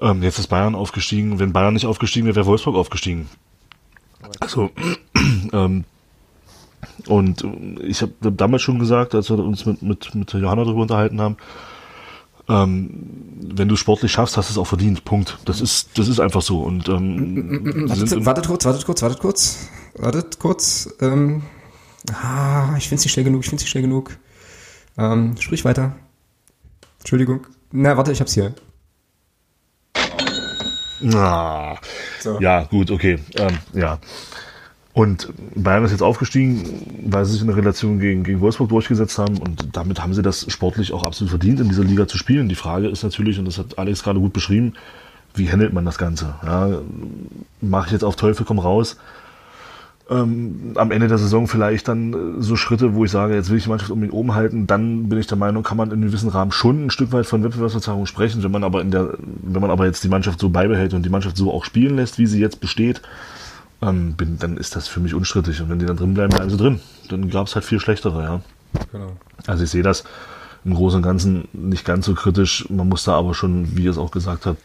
[0.00, 1.38] Ähm, jetzt ist Bayern aufgestiegen.
[1.38, 3.28] Wenn Bayern nicht aufgestiegen wäre, wäre Wolfsburg aufgestiegen.
[4.40, 4.70] Also,
[5.52, 5.84] ähm,
[7.08, 7.44] und
[7.82, 11.36] ich habe damals schon gesagt, als wir uns mit, mit, mit Johanna darüber unterhalten haben,
[12.48, 12.90] ähm,
[13.40, 15.04] wenn du sportlich schaffst, hast du es auch verdient.
[15.04, 15.38] Punkt.
[15.44, 16.62] Das ist, das ist einfach so.
[16.62, 20.94] Und ähm, wartet, wartet kurz, wartet kurz, wartet kurz, wartet kurz.
[21.00, 21.42] Ähm,
[22.12, 24.16] ah, ich finde es nicht schnell genug, ich finde es nicht schnell genug.
[24.96, 25.96] Ähm, sprich weiter.
[27.00, 27.46] Entschuldigung.
[27.72, 28.54] Na, warte, ich hab's hier.
[31.14, 31.76] Ah,
[32.20, 32.40] so.
[32.40, 33.18] Ja, gut, okay.
[33.34, 33.98] Ähm, ja.
[34.96, 36.64] Und Bayern ist jetzt aufgestiegen,
[37.04, 40.22] weil sie sich in der Relation gegen, gegen Wolfsburg durchgesetzt haben und damit haben sie
[40.22, 42.48] das sportlich auch absolut verdient, in dieser Liga zu spielen.
[42.48, 44.72] Die Frage ist natürlich, und das hat Alex gerade gut beschrieben,
[45.34, 46.36] wie handelt man das Ganze?
[46.42, 46.78] Ja,
[47.60, 48.96] Mache ich jetzt auf Teufel komm raus?
[50.08, 53.58] Ähm, am Ende der Saison vielleicht dann äh, so Schritte, wo ich sage, jetzt will
[53.58, 56.06] ich die Mannschaft unbedingt oben halten, dann bin ich der Meinung, kann man in einem
[56.06, 58.42] gewissen Rahmen schon ein Stück weit von Wettbewerbsverzerrung sprechen.
[58.42, 61.10] Wenn man aber in der, wenn man aber jetzt die Mannschaft so beibehält und die
[61.10, 63.02] Mannschaft so auch spielen lässt, wie sie jetzt besteht,
[63.86, 65.60] ähm, bin, dann ist das für mich unstrittig.
[65.60, 66.80] Und wenn die dann drin bleiben, bleiben sie drin.
[67.08, 68.40] Dann gab es halt vier schlechtere, ja.
[68.92, 69.12] Genau.
[69.46, 70.04] Also ich sehe das
[70.64, 72.66] im Großen und Ganzen nicht ganz so kritisch.
[72.68, 74.56] Man muss da aber schon, wie es auch gesagt hat,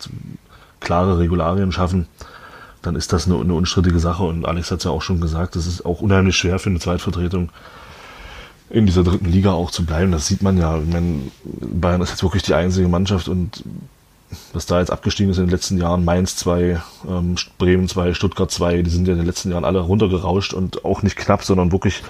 [0.79, 2.07] klare Regularien schaffen.
[2.81, 4.23] Dann ist das eine, eine unstrittige Sache.
[4.23, 6.79] Und Alex hat es ja auch schon gesagt, es ist auch unheimlich schwer für eine
[6.79, 7.49] Zweitvertretung
[8.71, 10.11] in dieser dritten Liga auch zu bleiben.
[10.11, 10.79] Das sieht man ja.
[10.79, 13.63] Ich meine, Bayern ist jetzt wirklich die einzige Mannschaft und
[14.53, 18.51] was da jetzt abgestiegen ist in den letzten Jahren, Mainz 2, ähm, Bremen 2, Stuttgart
[18.51, 21.71] 2, die sind ja in den letzten Jahren alle runtergerauscht und auch nicht knapp, sondern
[21.71, 22.03] wirklich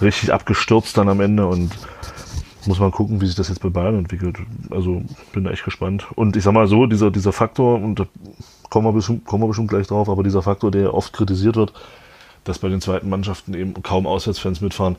[0.00, 1.72] richtig abgestürzt dann am Ende und
[2.66, 4.38] muss man gucken, wie sich das jetzt bei Bayern entwickelt.
[4.70, 6.06] Also bin da echt gespannt.
[6.14, 8.06] Und ich sag mal so, dieser, dieser Faktor, und da
[8.68, 11.72] kommen wir, bestimmt, kommen wir bestimmt gleich drauf, aber dieser Faktor, der oft kritisiert wird,
[12.44, 14.96] dass bei den zweiten Mannschaften eben kaum Auswärtsfans mitfahren,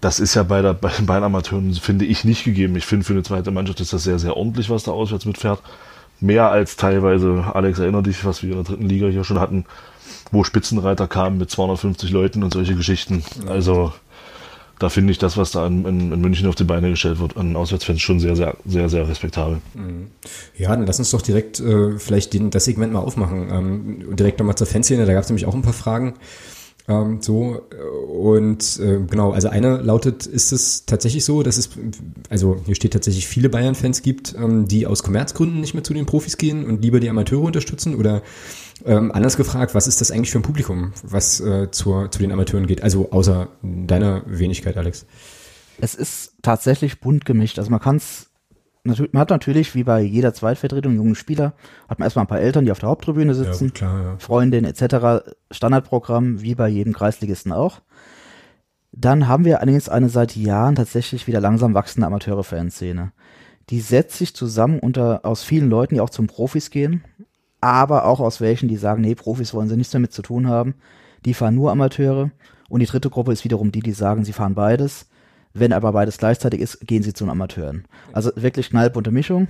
[0.00, 2.76] das ist ja bei, der, bei den Beinamateuren, finde ich, nicht gegeben.
[2.76, 5.60] Ich finde, für eine zweite Mannschaft ist das sehr, sehr ordentlich, was da auswärts mitfährt.
[6.20, 9.64] Mehr als teilweise, Alex, erinner dich, was wir in der dritten Liga hier schon hatten,
[10.30, 13.22] wo Spitzenreiter kamen mit 250 Leuten und solche Geschichten.
[13.48, 13.92] Also,
[14.78, 17.36] da finde ich das, was da in, in, in, München auf die Beine gestellt wird,
[17.36, 19.60] an Auswärtsfans schon sehr, sehr, sehr, sehr respektabel.
[19.74, 20.08] Mhm.
[20.56, 23.48] Ja, dann lass uns doch direkt äh, vielleicht den, das Segment mal aufmachen.
[23.50, 26.14] Ähm, direkt nochmal zur Fanszene, da gab es nämlich auch ein paar Fragen.
[26.88, 27.60] Ähm, so,
[28.08, 31.70] Und äh, genau, also eine lautet, ist es tatsächlich so, dass es,
[32.30, 36.06] also hier steht tatsächlich viele Bayern-Fans gibt, ähm, die aus Kommerzgründen nicht mehr zu den
[36.06, 37.96] Profis gehen und lieber die Amateure unterstützen?
[37.96, 38.22] Oder
[38.84, 42.30] ähm, anders gefragt, was ist das eigentlich für ein Publikum, was äh, zur, zu den
[42.30, 42.82] Amateuren geht?
[42.82, 45.06] Also außer deiner Wenigkeit, Alex.
[45.78, 47.58] Es ist tatsächlich bunt gemischt.
[47.58, 48.25] Also man kann es
[48.86, 51.54] man hat natürlich, wie bei jeder Zweitvertretung, jungen Spieler,
[51.88, 54.16] hat man erstmal ein paar Eltern, die auf der Haupttribüne sitzen, ja, klar, ja.
[54.18, 55.26] Freundin etc.
[55.50, 57.80] Standardprogramm, wie bei jedem Kreisligisten auch.
[58.92, 63.12] Dann haben wir allerdings eine seit Jahren tatsächlich wieder langsam wachsende Amateure-Fanszene.
[63.68, 67.02] Die setzt sich zusammen unter aus vielen Leuten, die auch zum Profis gehen,
[67.60, 70.74] aber auch aus welchen, die sagen, nee, Profis wollen sie nichts damit zu tun haben.
[71.24, 72.30] Die fahren nur Amateure.
[72.68, 75.06] Und die dritte Gruppe ist wiederum die, die sagen, sie fahren beides.
[75.58, 77.84] Wenn aber beides gleichzeitig ist, gehen sie zu den Amateuren.
[78.12, 79.48] Also wirklich knallbunte Mischung.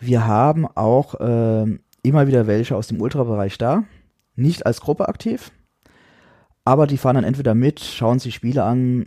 [0.00, 3.84] Wir haben auch äh, immer wieder welche aus dem Ultrabereich da.
[4.34, 5.52] Nicht als Gruppe aktiv,
[6.64, 9.06] aber die fahren dann entweder mit, schauen sich Spiele an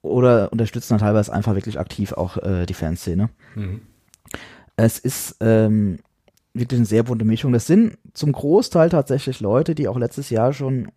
[0.00, 3.30] oder unterstützen dann teilweise einfach wirklich aktiv auch äh, die Fanszene.
[3.54, 3.82] Mhm.
[4.76, 5.98] Es ist ähm,
[6.54, 7.52] wirklich eine sehr bunte Mischung.
[7.52, 10.92] Das sind zum Großteil tatsächlich Leute, die auch letztes Jahr schon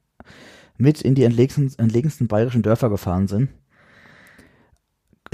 [0.78, 3.50] mit in die entlegensten, entlegensten bayerischen Dörfer gefahren sind.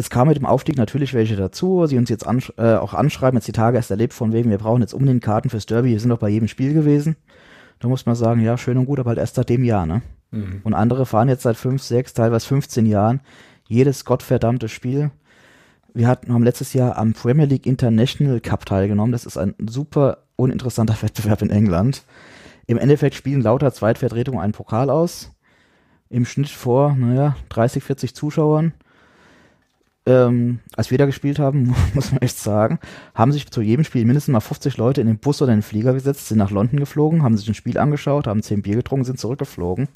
[0.01, 3.37] Es kam mit dem Aufstieg natürlich welche dazu, sie uns jetzt ansch äh, auch anschreiben,
[3.37, 5.99] jetzt die Tage erst erlebt von wegen, wir brauchen jetzt unbedingt Karten fürs Derby, wir
[5.99, 7.15] sind doch bei jedem Spiel gewesen.
[7.79, 10.01] Da muss man sagen, ja, schön und gut, aber halt erst seit dem Jahr, ne?
[10.31, 10.61] Mhm.
[10.63, 13.21] Und andere fahren jetzt seit fünf, sechs, teilweise 15 Jahren
[13.67, 15.11] jedes gottverdammte Spiel
[15.93, 19.11] wir hatten, haben letztes Jahr am Premier League International Cup teilgenommen.
[19.11, 22.03] Das ist ein super uninteressanter Wettbewerb in England.
[22.67, 25.31] Im Endeffekt spielen lauter Zweitvertretungen einen Pokal aus.
[26.09, 28.73] Im Schnitt vor, naja, 30, 40 Zuschauern.
[30.07, 32.79] Ähm, als wir da gespielt haben, muss man echt sagen,
[33.13, 35.63] haben sich zu jedem Spiel mindestens mal 50 Leute in den Bus oder in den
[35.63, 39.05] Flieger gesetzt, sind nach London geflogen, haben sich ein Spiel angeschaut, haben 10 Bier getrunken,
[39.05, 39.89] sind zurückgeflogen.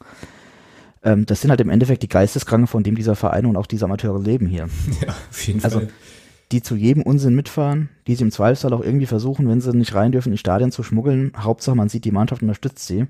[1.04, 3.86] Ähm, das sind halt im Endeffekt die Geisteskranken, von dem dieser Verein und auch diese
[3.86, 4.68] Amateure leben hier.
[5.02, 5.90] Ja, auf jeden also, Fall.
[6.52, 9.96] Die zu jedem Unsinn mitfahren, die sie im Zweifelsfall auch irgendwie versuchen, wenn sie nicht
[9.96, 11.32] rein dürfen, in die Stadien zu schmuggeln.
[11.36, 13.08] Hauptsache, man sieht, die Mannschaft unterstützt sie.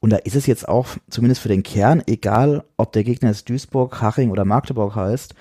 [0.00, 3.48] Und da ist es jetzt auch, zumindest für den Kern, egal, ob der Gegner jetzt
[3.48, 5.34] Duisburg, Haching oder Magdeburg heißt,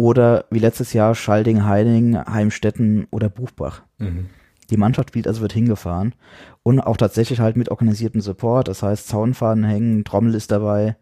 [0.00, 3.82] oder wie letztes Jahr Schalding, Heining, Heimstetten oder Buchbach.
[3.98, 4.30] Mhm.
[4.70, 6.14] Die Mannschaft spielt, also wird hingefahren
[6.62, 8.68] und auch tatsächlich halt mit organisiertem Support.
[8.68, 10.96] Das heißt, Zaunfahnen hängen, Trommel ist dabei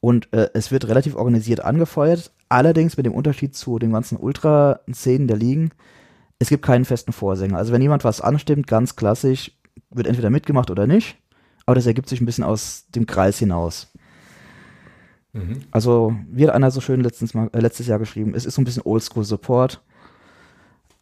[0.00, 2.32] und äh, es wird relativ organisiert angefeuert.
[2.48, 5.72] Allerdings mit dem Unterschied zu den ganzen Ultra-Szenen der Ligen,
[6.38, 7.58] es gibt keinen festen Vorsänger.
[7.58, 9.52] Also wenn jemand was anstimmt, ganz klassisch,
[9.90, 11.18] wird entweder mitgemacht oder nicht.
[11.66, 13.92] Aber das ergibt sich ein bisschen aus dem Kreis hinaus.
[15.34, 15.60] Mhm.
[15.70, 18.62] Also, wie hat einer so schön letztens mal, äh, letztes Jahr geschrieben, es ist so
[18.62, 19.82] ein bisschen Oldschool-Support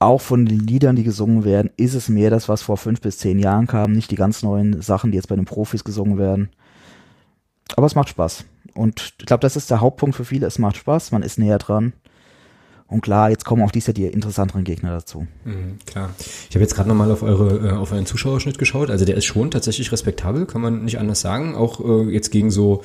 [0.03, 3.19] auch von den Liedern, die gesungen werden, ist es mehr das, was vor fünf bis
[3.19, 6.51] zehn Jahren kam, nicht die ganz neuen Sachen, die jetzt bei den Profis gesungen werden.
[7.77, 8.45] Aber es macht Spaß.
[8.75, 10.47] Und ich glaube, das ist der Hauptpunkt für viele.
[10.47, 11.93] Es macht Spaß, man ist näher dran.
[12.89, 15.27] Und klar, jetzt kommen auch dies Jahr die interessanteren Gegner dazu.
[15.45, 16.11] Mhm, klar.
[16.51, 18.91] Ich habe jetzt gerade nochmal auf eure, äh, auf euren Zuschauerschnitt geschaut.
[18.91, 21.55] Also der ist schon tatsächlich respektabel, kann man nicht anders sagen.
[21.55, 22.83] Auch äh, jetzt gegen so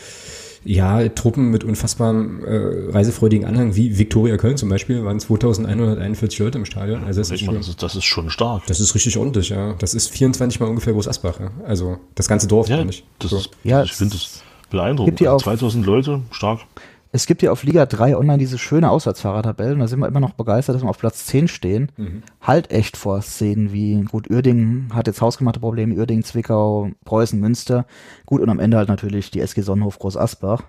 [0.63, 6.57] ja, Truppen mit unfassbarem äh, reisefreudigen Anhang, wie Viktoria Köln zum Beispiel, waren 2141 Leute
[6.57, 7.03] im Stadion.
[7.03, 8.65] Also das, ist schon, das, ist, das ist schon stark.
[8.67, 9.73] Das ist richtig ordentlich, ja.
[9.79, 11.39] Das ist 24 mal ungefähr Groß Asbach.
[11.39, 11.51] Ja?
[11.65, 12.83] Also das ganze Dorf, ja.
[12.83, 13.37] Das so.
[13.37, 15.19] ist, ja, ich finde das beeindruckend.
[15.19, 16.61] 2000 Leute, stark.
[17.17, 20.33] Es gibt ja auf Liga 3 online diese schöne Auswärtsfahrertabellen, da sind wir immer noch
[20.33, 21.91] begeistert, dass wir auf Platz 10 stehen.
[21.97, 22.21] Mhm.
[22.41, 27.87] Halt echt vor Szenen wie, gut, Uerdingen hat jetzt hausgemachte Probleme, Uerdingen, Zwickau, Preußen, Münster.
[28.27, 30.61] Gut, und am Ende halt natürlich die SG Sonnenhof Groß Asbach.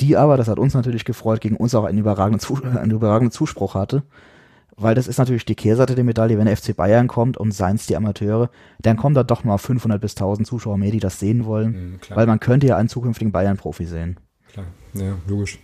[0.00, 3.32] Die aber, das hat uns natürlich gefreut, gegen uns auch einen überragenden, Zus einen überragenden
[3.32, 4.02] Zuspruch hatte.
[4.76, 7.86] Weil das ist natürlich die Kehrseite der Medaille, wenn der FC Bayern kommt und seins
[7.86, 8.50] die Amateure,
[8.80, 11.70] dann kommen da doch mal 500 bis 1000 Zuschauer mehr, die das sehen wollen.
[11.70, 14.20] Mhm, weil man könnte ja einen zukünftigen Bayern-Profi sehen.
[14.52, 15.58] Klar, ja, logisch.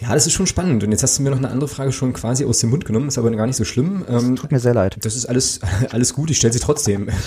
[0.00, 0.82] Ja, das ist schon spannend.
[0.84, 3.08] Und jetzt hast du mir noch eine andere Frage schon quasi aus dem Mund genommen,
[3.08, 4.04] ist aber gar nicht so schlimm.
[4.08, 4.98] Ähm, tut mir sehr leid.
[5.00, 5.60] Das ist alles,
[5.90, 7.08] alles gut, ich stelle sie trotzdem.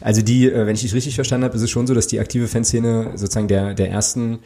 [0.00, 2.20] Also die, äh, wenn ich dich richtig verstanden habe, ist es schon so, dass die
[2.20, 4.40] aktive Fanszene sozusagen der, der ersten,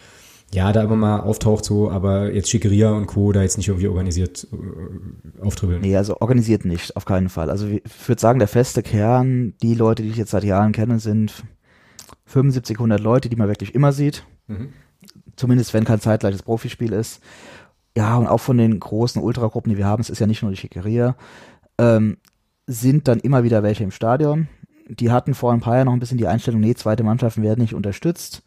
[0.52, 3.32] ja, da immer mal auftaucht so, aber jetzt Schickeria und Co.
[3.32, 5.80] da jetzt nicht irgendwie organisiert äh, auftribbeln.
[5.80, 7.50] Nee, also organisiert nicht, auf keinen Fall.
[7.50, 10.98] Also ich würde sagen, der feste Kern, die Leute, die ich jetzt seit Jahren kenne,
[10.98, 11.44] sind
[12.26, 14.24] 75, 100 Leute, die man wirklich immer sieht.
[14.46, 14.72] Mhm.
[15.36, 17.20] Zumindest wenn kein zeitgleiches Profispiel ist.
[17.96, 20.50] Ja, und auch von den großen Ultragruppen, die wir haben, es ist ja nicht nur
[20.50, 21.16] die Schickeria,
[21.78, 22.18] ähm,
[22.66, 24.48] sind dann immer wieder welche im Stadion.
[24.88, 27.60] Die hatten vor ein paar Jahren noch ein bisschen die Einstellung, nee, zweite Mannschaften werden
[27.60, 28.42] nicht unterstützt.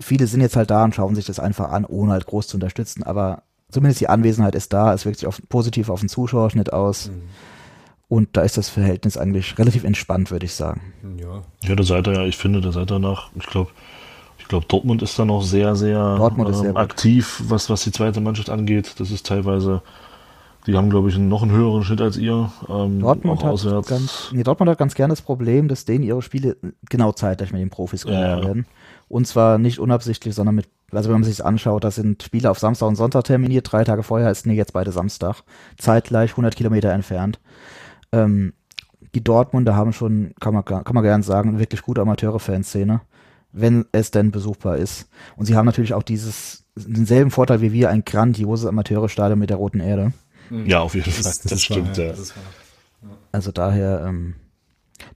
[0.00, 2.56] Viele sind jetzt halt da und schauen sich das einfach an, ohne halt groß zu
[2.56, 6.72] unterstützen, aber zumindest die Anwesenheit ist da, es wirkt sich auf, positiv auf den Zuschauerschnitt
[6.72, 7.08] aus.
[7.08, 7.22] Mhm.
[8.08, 10.92] Und da ist das Verhältnis eigentlich relativ entspannt, würde ich sagen.
[11.18, 11.42] Ja.
[11.62, 13.70] Ja, da seid ihr ja, ich finde, da seid ihr nach, ich glaube,
[14.52, 16.76] glaube, Dortmund ist da noch sehr, sehr, sehr ähm, gut.
[16.76, 18.94] aktiv, was, was die zweite Mannschaft angeht.
[18.98, 19.82] Das ist teilweise,
[20.66, 22.52] die haben, glaube ich, noch einen höheren Schnitt als ihr.
[22.68, 26.56] Ähm, Dortmund hat ganz, nee, Dortmund hat ganz gerne das Problem, dass denen ihre Spiele
[26.88, 28.44] genau zeitgleich mit den Profis gemacht Ja, ja.
[28.44, 28.66] werden.
[29.08, 32.58] Und zwar nicht unabsichtlich, sondern mit, also wenn man sich anschaut, das sind Spiele auf
[32.58, 35.42] Samstag und Sonntag terminiert, drei Tage vorher ist nee, jetzt beide Samstag,
[35.78, 37.40] zeitgleich 100 Kilometer entfernt.
[38.12, 38.52] Ähm,
[39.14, 43.00] die Dortmunder haben schon, kann man, kann man gerne sagen, eine wirklich gute Amateure-Fanszene,
[43.52, 45.08] wenn es denn besuchbar ist.
[45.36, 49.58] Und sie haben natürlich auch dieses, denselben Vorteil wie wir, ein grandioses Amateure-Stadion mit der
[49.58, 50.12] roten Erde.
[50.66, 51.22] Ja, auf jeden Fall.
[51.22, 52.08] Das, ist wahr, stimmt, ja.
[52.08, 52.44] das wahr.
[53.32, 54.34] Also daher, ähm,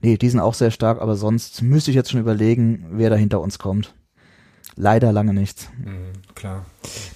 [0.01, 3.15] nee, die sind auch sehr stark, aber sonst müsste ich jetzt schon überlegen, wer da
[3.15, 3.93] hinter uns kommt.
[4.79, 5.67] Leider lange nichts.
[5.83, 6.65] Mhm, klar.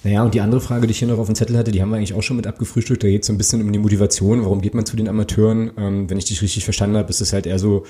[0.02, 1.90] Naja, und die andere Frage, die ich hier noch auf dem Zettel hatte, die haben
[1.90, 3.04] wir eigentlich auch schon mit abgefrühstückt.
[3.04, 4.42] Da geht es so ein bisschen um die Motivation.
[4.42, 5.70] Warum geht man zu den Amateuren?
[5.76, 7.84] Ähm, wenn ich dich richtig verstanden habe, ist es halt eher so,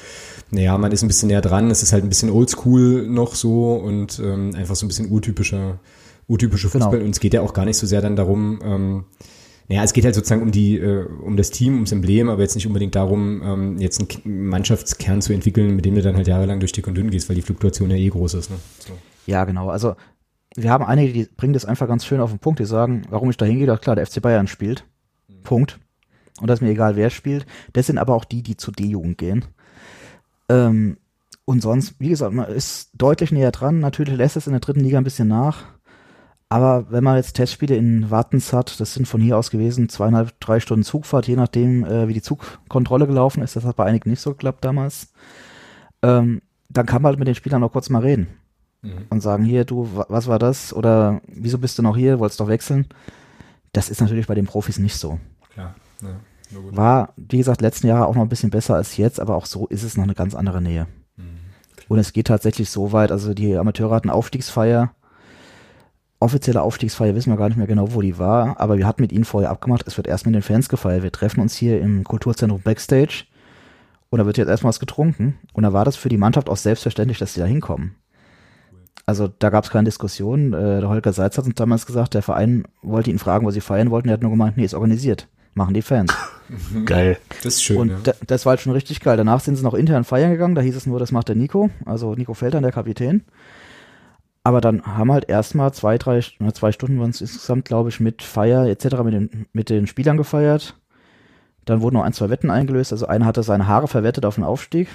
[0.50, 1.70] naja, man ist ein bisschen näher dran.
[1.70, 5.80] Es ist halt ein bisschen oldschool noch so und ähm, einfach so ein bisschen urtypischer,
[6.28, 6.84] urtypische Genau.
[6.84, 7.02] Fußball.
[7.02, 9.04] Und es geht ja auch gar nicht so sehr dann darum, ähm,
[9.68, 12.56] naja, es geht halt sozusagen um die, äh, um das Team, ums Emblem, aber jetzt
[12.56, 16.60] nicht unbedingt darum, ähm, jetzt einen Mannschaftskern zu entwickeln, mit dem du dann halt jahrelang
[16.60, 18.50] durch dick und dünn gehst, weil die Fluktuation ja eh groß ist.
[18.50, 18.56] Ne?
[18.86, 18.92] So.
[19.26, 19.68] Ja, genau.
[19.68, 19.94] Also
[20.54, 22.60] wir haben einige, die bringen das einfach ganz schön auf den Punkt.
[22.60, 24.84] Die sagen, warum ich da hingehe, doch klar, der FC Bayern spielt.
[25.42, 25.78] Punkt.
[26.40, 27.46] Und das ist mir egal, wer spielt.
[27.72, 29.44] Das sind aber auch die, die zur D-Jugend gehen.
[30.48, 30.98] Ähm,
[31.44, 33.80] und sonst, wie gesagt, man ist deutlich näher dran.
[33.80, 35.64] Natürlich lässt es in der dritten Liga ein bisschen nach.
[36.48, 40.38] Aber wenn man jetzt Testspiele in Wartens hat, das sind von hier aus gewesen zweieinhalb,
[40.38, 43.56] drei Stunden Zugfahrt, je nachdem, äh, wie die Zugkontrolle gelaufen ist.
[43.56, 45.12] Das hat bei einigen nicht so geklappt damals.
[46.02, 48.28] Ähm, dann kann man halt mit den Spielern noch kurz mal reden
[49.10, 50.72] und sagen, hier, du, wa- was war das?
[50.74, 52.18] Oder wieso bist du noch hier?
[52.18, 52.86] Wolltest doch wechseln?
[53.72, 55.18] Das ist natürlich bei den Profis nicht so.
[55.52, 56.08] Klar, ja.
[56.72, 59.66] War, wie gesagt, letzten Jahre auch noch ein bisschen besser als jetzt, aber auch so
[59.68, 60.86] ist es noch eine ganz andere Nähe.
[61.88, 64.94] Und es geht tatsächlich so weit, also die Amateure hatten Aufstiegsfeier.
[66.20, 69.12] Offizielle Aufstiegsfeier wissen wir gar nicht mehr genau, wo die war, aber wir hatten mit
[69.12, 71.02] ihnen vorher abgemacht, es wird erst mit den Fans gefeiert.
[71.02, 73.24] Wir treffen uns hier im Kulturzentrum Backstage
[74.10, 75.38] und da wird jetzt erstmal was getrunken.
[75.52, 77.96] Und da war das für die Mannschaft auch selbstverständlich, dass sie da hinkommen.
[79.04, 80.52] Also da gab es keine Diskussion.
[80.52, 83.60] Äh, der Holger Seitz hat uns damals gesagt, der Verein wollte ihn fragen, was sie
[83.60, 84.08] feiern wollten.
[84.08, 85.28] Er hat nur gemeint, nee, ist organisiert.
[85.54, 86.14] Machen die Fans.
[86.86, 87.18] Geil.
[87.42, 87.78] Das ist schön.
[87.78, 87.98] Und ja.
[88.04, 89.16] da, das war halt schon richtig geil.
[89.16, 90.54] Danach sind sie noch intern feiern gegangen.
[90.54, 93.24] Da hieß es nur, das macht der Nico, also Nico Feldern, der Kapitän.
[94.44, 98.22] Aber dann haben halt erstmal zwei, drei, zwei Stunden waren es insgesamt, glaube ich, mit
[98.22, 98.84] Feier etc.
[99.04, 100.76] mit den, mit den Spielern gefeiert.
[101.64, 102.92] Dann wurden noch ein, zwei Wetten eingelöst.
[102.92, 104.88] Also einer hatte seine Haare verwettet auf den Aufstieg.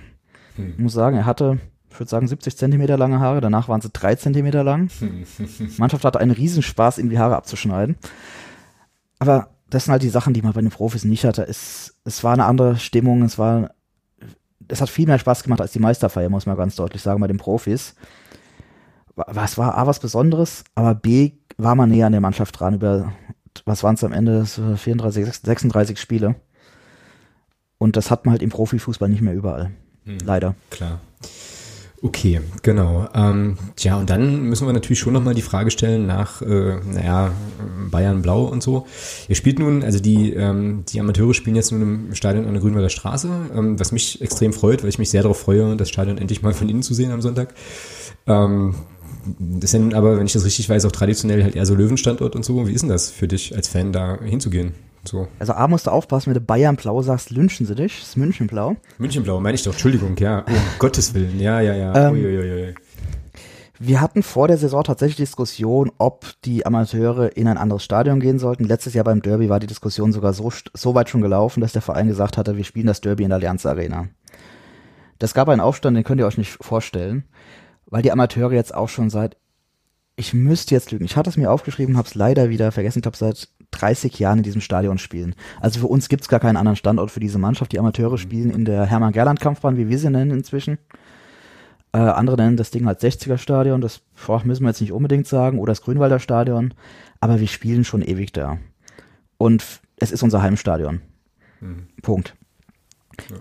[0.55, 0.71] Hm.
[0.71, 1.59] Ich muss sagen, er hatte,
[1.89, 3.41] ich würde sagen, 70 Zentimeter lange Haare.
[3.41, 4.89] Danach waren sie drei Zentimeter lang.
[5.77, 7.95] Mannschaft hatte einen Riesenspaß, ihm die Haare abzuschneiden.
[9.19, 11.47] Aber das sind halt die Sachen, die man bei den Profis nicht hatte.
[11.47, 13.71] Es, es war eine andere Stimmung, es war,
[14.67, 17.27] es hat viel mehr Spaß gemacht als die Meisterfeier, muss man ganz deutlich sagen, bei
[17.27, 17.95] den Profis.
[19.15, 23.13] Was war A, was Besonderes, aber B, war man näher an der Mannschaft dran über,
[23.65, 26.35] was waren es am Ende, so 34, 36 Spiele.
[27.79, 29.71] Und das hat man halt im Profifußball nicht mehr überall.
[30.23, 30.55] Leider.
[30.69, 30.99] Klar.
[32.03, 33.07] Okay, genau.
[33.15, 37.31] Ähm, tja, und dann müssen wir natürlich schon nochmal die Frage stellen nach, äh, naja,
[37.89, 38.85] Bayern Blau und so.
[39.27, 42.61] Ihr spielt nun, also die, ähm, die Amateure spielen jetzt nun im Stadion an der
[42.61, 46.19] Grünwalder Straße, ähm, was mich extrem freut, weil ich mich sehr darauf freue, das Stadion
[46.19, 47.55] endlich mal von innen zu sehen am Sonntag.
[48.27, 48.75] Ähm,
[49.39, 52.45] das sind aber, wenn ich das richtig weiß, auch traditionell halt eher so Löwenstandort und
[52.45, 52.67] so.
[52.67, 54.73] Wie ist denn das für dich als Fan da hinzugehen?
[55.07, 55.27] So.
[55.39, 57.99] Also A musst du aufpassen, wenn du Bayern Blau sagst, lynchen sie dich.
[57.99, 58.75] Das ist München Blau.
[58.97, 60.39] Münchenblau, meine ich doch, Entschuldigung, ja.
[60.39, 62.09] Um Gottes Willen, ja, ja, ja.
[62.09, 62.75] Ähm, Uiuiui.
[63.79, 68.39] Wir hatten vor der Saison tatsächlich Diskussion, ob die Amateure in ein anderes Stadion gehen
[68.39, 68.63] sollten.
[68.63, 71.83] Letztes Jahr beim Derby war die Diskussion sogar so, so weit schon gelaufen, dass der
[71.83, 74.07] Verein gesagt hatte, wir spielen das Derby in der Allianz Arena.
[75.19, 77.25] Das gab einen Aufstand, den könnt ihr euch nicht vorstellen,
[77.85, 79.37] weil die Amateure jetzt auch schon seit,
[80.15, 83.03] ich müsste jetzt lügen, ich hatte es mir aufgeschrieben, habe es leider wieder vergessen, ich
[83.03, 85.35] glaube seit 30 Jahren in diesem Stadion spielen.
[85.59, 87.71] Also für uns gibt's gar keinen anderen Standort für diese Mannschaft.
[87.71, 90.77] Die Amateure spielen in der Hermann-Gerland-Kampfbahn, wie wir sie nennen inzwischen.
[91.93, 95.27] Äh, andere nennen das Ding halt 60er Stadion, das boah, müssen wir jetzt nicht unbedingt
[95.27, 96.73] sagen, oder das Grünwalder Stadion,
[97.21, 98.57] aber wir spielen schon ewig da.
[99.37, 99.63] Und
[99.97, 101.01] es ist unser Heimstadion.
[102.01, 102.35] Punkt.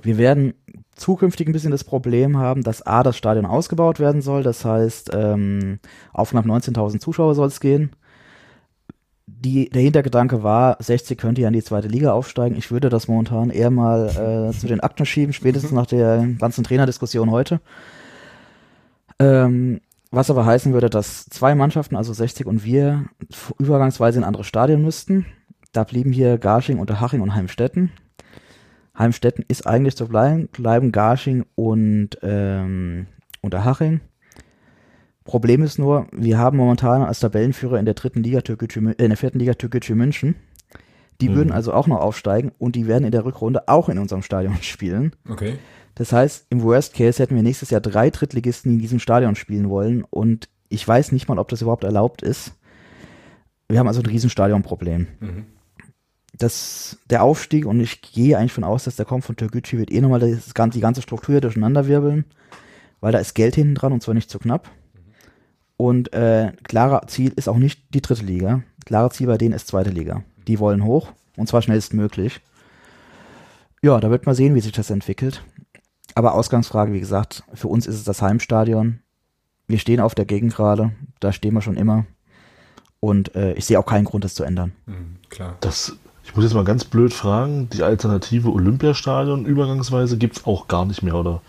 [0.03, 0.55] Wir werden
[0.95, 5.11] zukünftig ein bisschen das Problem haben, dass A, das Stadion ausgebaut werden soll, das heißt,
[5.13, 5.79] ähm,
[6.13, 7.91] auf knapp 19.000 Zuschauer soll es gehen.
[9.29, 12.57] Die, der Hintergedanke war, 60 könnte ja in die zweite Liga aufsteigen.
[12.57, 16.63] Ich würde das momentan eher mal äh, zu den Akten schieben, spätestens nach der ganzen
[16.63, 17.61] Trainerdiskussion heute.
[19.19, 19.81] Ähm,
[20.13, 23.07] was aber heißen würde, dass zwei Mannschaften, also 60 und wir,
[23.59, 25.27] übergangsweise in andere Stadien müssten.
[25.73, 27.91] Da blieben hier Garching, Unterhaching und Heimstetten.
[28.97, 33.07] Heimstetten ist eigentlich zu bleiben, bleiben Garching und ähm,
[33.43, 34.01] Unterhaching.
[35.27, 39.11] Problem ist nur, wir haben momentan als Tabellenführer in der dritten Liga Türkgücü, äh, in
[39.11, 40.37] der vierten Liga Türkgücü München.
[41.21, 41.35] Die Mhm.
[41.35, 44.57] würden also auch noch aufsteigen und die werden in der Rückrunde auch in unserem Stadion
[44.63, 45.13] spielen.
[45.29, 45.59] Okay.
[45.95, 49.35] Das heißt, im Worst Case hätten wir nächstes Jahr drei Drittligisten, die in diesem Stadion
[49.35, 52.53] spielen wollen und ich weiß nicht mal, ob das überhaupt erlaubt ist.
[53.69, 55.07] Wir haben also ein Riesenstadionproblem.
[55.21, 55.47] Mhm.
[56.37, 59.91] Das, der Aufstieg, und ich gehe eigentlich von aus, dass der kommt von Türkgücü, wird
[59.91, 62.27] eh nochmal das, die ganze Struktur durcheinanderwirbeln,
[63.01, 64.71] weil da ist Geld hinten dran und zwar nicht zu knapp.
[65.77, 68.63] Und äh, klarer Ziel ist auch nicht die dritte Liga.
[68.85, 70.23] Klarer Ziel bei denen ist zweite Liga.
[70.47, 72.41] Die wollen hoch und zwar schnellstmöglich.
[73.83, 75.43] Ja, da wird man sehen, wie sich das entwickelt.
[76.15, 79.01] Aber Ausgangsfrage, wie gesagt, für uns ist es das Heimstadion.
[79.69, 82.07] Wir stehen auf der Gegengrade, da stehen wir schon immer.
[83.01, 84.73] Und äh, ich sehe auch keinen Grund, das zu ändern.
[84.87, 85.57] Mhm, klar.
[85.61, 90.69] Das, ich muss jetzt mal ganz blöd fragen, die alternative Olympiastadion übergangsweise gibt es auch
[90.69, 91.43] gar nicht mehr, oder?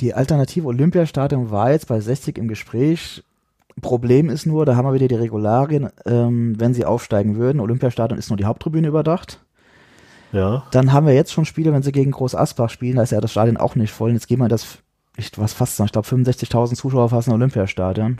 [0.00, 3.24] Die alternative Olympiastadion war jetzt bei 60 im Gespräch.
[3.80, 7.60] Problem ist nur, da haben wir wieder die Regularien, ähm, wenn sie aufsteigen würden.
[7.60, 9.40] Olympiastadion ist nur die Haupttribüne überdacht.
[10.32, 10.64] Ja.
[10.70, 13.20] Dann haben wir jetzt schon Spiele, wenn sie gegen Groß Asbach spielen, da ist ja
[13.20, 14.10] das Stadion auch nicht voll.
[14.10, 14.78] Und jetzt gehen wir das,
[15.16, 18.18] ich, was fast, ich glaube 65.000 Zuschauer fassen Olympiastadion.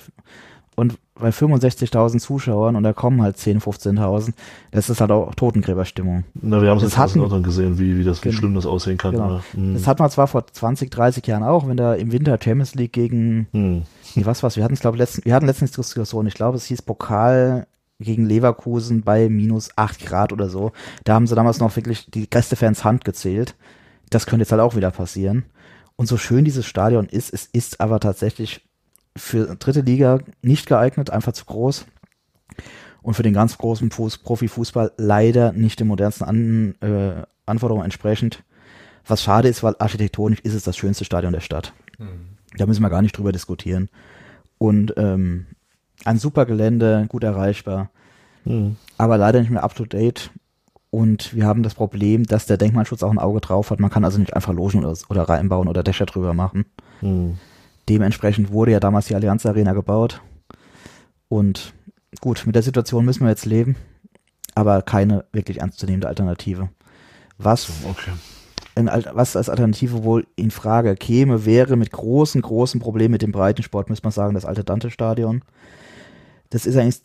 [0.75, 3.61] Und bei 65.000 Zuschauern und da kommen halt 10.000,
[3.99, 4.33] 15.000,
[4.71, 6.25] das ist halt auch Totengräberstimmung.
[6.41, 8.39] Na, wir haben es jetzt hatten, hatten- gesehen, wie, wie das, wie Genau.
[8.39, 9.13] schlimm das aussehen kann.
[9.13, 9.35] Genau.
[9.37, 9.41] Ja.
[9.53, 9.75] Hm.
[9.75, 12.95] Das hat man zwar vor 20, 30 Jahren auch, wenn da im Winter Champions League
[12.95, 13.83] gegen Hm.
[14.17, 14.57] Nee, was was?
[14.57, 16.27] Wir hatten es, glaube letzten, wir hatten letztens Diskussion.
[16.27, 17.67] Ich glaube, es hieß Pokal
[17.99, 20.73] gegen Leverkusen bei minus 8 Grad oder so.
[21.05, 23.55] Da haben sie damals noch wirklich die Gästefans Hand gezählt.
[24.11, 25.45] Das könnte jetzt halt auch wieder passieren.
[25.97, 28.69] Und so schön dieses Stadion ist, es ist aber tatsächlich
[29.17, 31.87] für dritte Liga nicht geeignet, einfach zu groß.
[33.03, 38.45] Und für den ganz großen Fuß, Profifußball leider nicht den modernsten An, äh, Anforderungen entsprechend.
[39.07, 41.73] Was schade ist, weil architektonisch ist es das schönste Stadion der Stadt.
[42.57, 43.89] Da müssen wir gar nicht drüber diskutieren.
[44.59, 45.47] Und ähm,
[46.05, 47.91] ein super Gelände, gut erreichbar,
[48.45, 48.77] Hm.
[48.99, 50.31] aber leider nicht mehr up to date.
[50.91, 53.81] Und wir haben das Problem, dass der Denkmalschutz auch ein Auge drauf hat.
[53.81, 56.67] Man kann also nicht einfach Logen oder, oder reinbauen oder Dächer drüber machen.
[57.01, 57.39] Hm.
[57.89, 60.21] Dementsprechend wurde ja damals die Allianz Arena gebaut.
[61.29, 61.73] Und
[62.21, 63.77] gut, mit der Situation müssen wir jetzt leben,
[64.55, 66.69] aber keine wirklich ernstzunehmende Alternative.
[67.39, 68.11] Was Okay.
[68.75, 73.91] Was als Alternative wohl in Frage käme, wäre mit großen, großen Problemen mit dem Breitensport,
[73.91, 75.43] muss man sagen, das alte Dante-Stadion.
[76.51, 77.01] Das ist eigentlich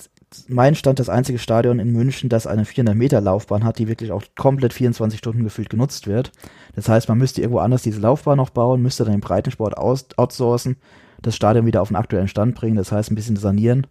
[0.47, 4.11] mein Stand das einzige Stadion in München, das eine 400 Meter Laufbahn hat, die wirklich
[4.11, 6.31] auch komplett 24 Stunden gefühlt genutzt wird.
[6.75, 10.05] Das heißt, man müsste irgendwo anders diese Laufbahn noch bauen, müsste dann den Breitensport aus,
[10.17, 10.77] outsourcen,
[11.21, 13.87] das Stadion wieder auf den aktuellen Stand bringen, das heißt ein bisschen sanieren,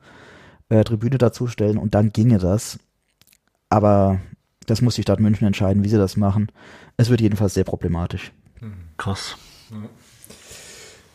[0.69, 2.79] äh, Tribüne dazustellen und dann ginge das.
[3.71, 4.21] Aber
[4.67, 6.49] das muss die Stadt München entscheiden, wie sie das machen.
[6.97, 8.33] Es wird jedenfalls sehr problematisch.
[8.97, 9.37] Krass.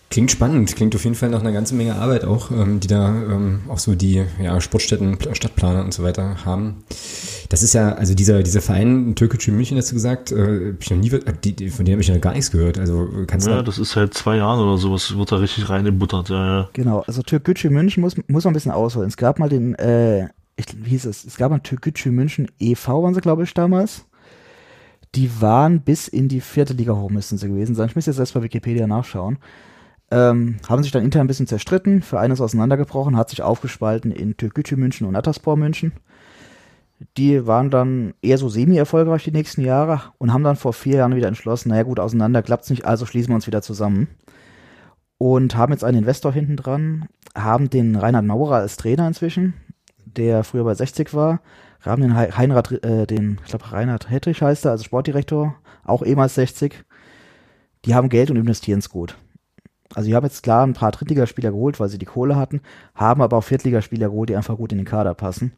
[0.10, 3.08] Klingt spannend, klingt auf jeden Fall nach einer ganzen Menge Arbeit auch, ähm, die da
[3.16, 6.84] ähm, auch so die ja, Sportstätten, Pla- Stadtplaner und so weiter haben.
[7.48, 10.92] Das ist ja, also dieser, dieser Verein Türkgücü München, hast du gesagt, äh, hab ich
[10.92, 12.78] noch nie, hab die, die- von dem habe ich noch gar nichts gehört.
[12.78, 16.28] Also kannst Ja, du das ist seit zwei Jahren oder sowas, wird da richtig reingebuttert.
[16.28, 16.70] Ja, ja.
[16.74, 19.08] Genau, also Türkgücü München muss, muss man ein bisschen ausholen.
[19.08, 20.28] Es gab mal den, äh,
[20.62, 24.06] ich, wie hieß es, es gab mal Türkgücü München e.V., waren sie, glaube ich, damals.
[25.16, 27.90] Die waren bis in die vierte Liga hoch, müssten sie gewesen sein.
[27.90, 29.40] Ich müsste jetzt erst bei Wikipedia nachschauen.
[30.10, 34.36] Ähm, haben sich dann intern ein bisschen zerstritten, für eines auseinandergebrochen, hat sich aufgespalten in
[34.36, 35.94] Türkgücü München und Ataspor München.
[37.18, 41.16] Die waren dann eher so semi-erfolgreich die nächsten Jahre und haben dann vor vier Jahren
[41.16, 44.08] wieder entschlossen, naja gut, auseinander klappt's nicht, also schließen wir uns wieder zusammen.
[45.18, 49.54] Und haben jetzt einen Investor hinten dran, haben den Reinhard Maurer als Trainer inzwischen,
[50.18, 51.42] der früher bei 60 war,
[51.82, 56.04] haben den Hei- Heinrad, äh, den, ich glaube Reinhard Hettrich heißt er, also Sportdirektor, auch
[56.04, 56.84] ehemals 60.
[57.86, 59.18] Die haben Geld und investieren es gut.
[59.94, 62.62] Also die haben jetzt klar ein paar Drittligaspieler geholt, weil sie die Kohle hatten,
[62.96, 65.54] haben aber auch Viertligaspieler geholt, die einfach gut in den Kader passen.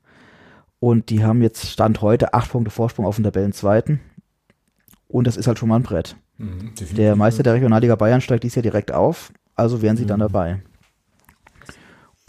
[0.80, 4.00] Und die haben jetzt Stand heute acht Punkte Vorsprung auf den Tabellenzweiten.
[5.08, 6.16] Und das ist halt schon mal ein Brett.
[6.38, 6.74] Mhm.
[6.98, 10.62] Der Meister der Regionalliga Bayern steigt dies Jahr direkt auf, also wären sie dann dabei.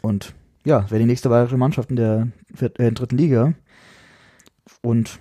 [0.02, 2.28] Und ja, wäre die nächste weitere Mannschaft in der,
[2.60, 3.54] äh, in der dritten Liga.
[4.82, 5.18] Und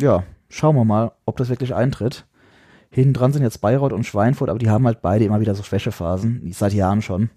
[0.00, 2.26] ja, schauen wir mal, ob das wirklich eintritt.
[2.90, 5.62] Hinten dran sind jetzt Bayreuth und Schweinfurt, aber die haben halt beide immer wieder so
[5.62, 7.30] Schwächephasen, seit Jahren schon.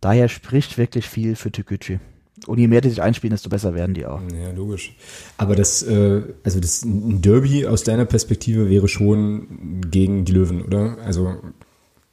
[0.00, 1.98] Daher spricht wirklich viel für Tükücü.
[2.46, 4.20] Und je mehr die sich einspielen, desto besser werden die auch.
[4.34, 4.96] Ja, logisch.
[5.38, 10.62] Aber das, äh, also das ein Derby aus deiner Perspektive wäre schon gegen die Löwen,
[10.62, 10.98] oder?
[11.04, 11.36] Also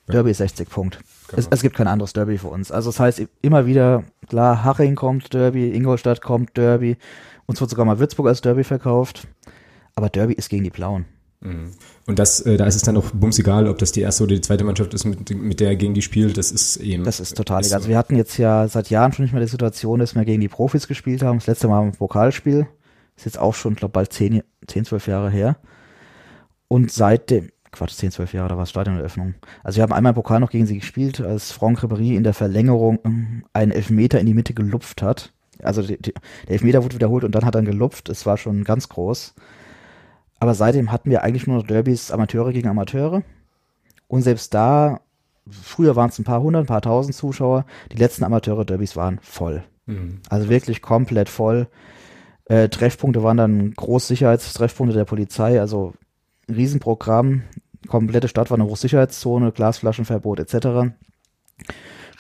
[0.08, 1.00] Derby ist 60 Punkt.
[1.34, 1.48] Es, Genau.
[1.52, 2.72] es gibt kein anderes Derby für uns.
[2.72, 6.98] Also das heißt immer wieder, klar, Haching kommt Derby, Ingolstadt kommt Derby,
[7.46, 9.28] uns wird sogar mal Würzburg als Derby verkauft.
[9.96, 11.06] Aber Derby ist gegen die Blauen.
[11.42, 11.72] Mhm.
[12.06, 14.36] Und das, äh, da ist es dann auch bums egal, ob das die erste oder
[14.36, 16.38] die zweite Mannschaft ist, mit, mit der gegen die spielt.
[16.38, 17.04] Das ist eben.
[17.04, 17.78] Das ist total egal.
[17.78, 20.42] Also wir hatten jetzt ja seit Jahren schon nicht mehr die Situation, dass wir gegen
[20.42, 21.40] die Profis gespielt haben.
[21.40, 22.68] Das letzte Mal im Pokalspiel.
[23.16, 25.58] Ist jetzt auch schon, glaube bald 10, 10, 12 Jahre her.
[26.68, 29.36] Und seitdem, Quatsch, 10, 12 Jahre, da war es Stadioneröffnung.
[29.64, 32.34] Also wir haben einmal im Pokal noch gegen sie gespielt, als Franck Ribéry in der
[32.34, 35.34] Verlängerung ähm, einen Elfmeter in die Mitte gelupft hat.
[35.62, 36.14] Also die, die,
[36.48, 38.10] der Elfmeter wurde wiederholt und dann hat er gelupft.
[38.10, 39.36] Es war schon ganz groß.
[40.40, 43.24] Aber seitdem hatten wir eigentlich nur noch Derbys Amateure gegen Amateure.
[44.08, 45.02] Und selbst da,
[45.50, 47.66] früher waren es ein paar hundert, ein paar tausend Zuschauer.
[47.92, 49.64] Die letzten Amateure-Derbys waren voll.
[49.86, 50.22] Mhm.
[50.30, 51.68] Also wirklich komplett voll.
[52.46, 55.94] Äh, Treffpunkte waren dann Großsicherheitstreffpunkte der Polizei, also
[56.54, 57.44] Riesenprogramm.
[57.88, 60.94] Komplette Stadt war eine Hochsicherheitszone, Glasflaschenverbot etc.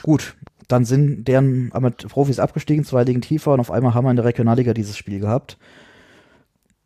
[0.01, 0.35] Gut,
[0.67, 1.71] dann sind deren
[2.09, 5.19] Profis abgestiegen, zwei liegen tiefer und auf einmal haben wir in der Regionalliga dieses Spiel
[5.19, 5.57] gehabt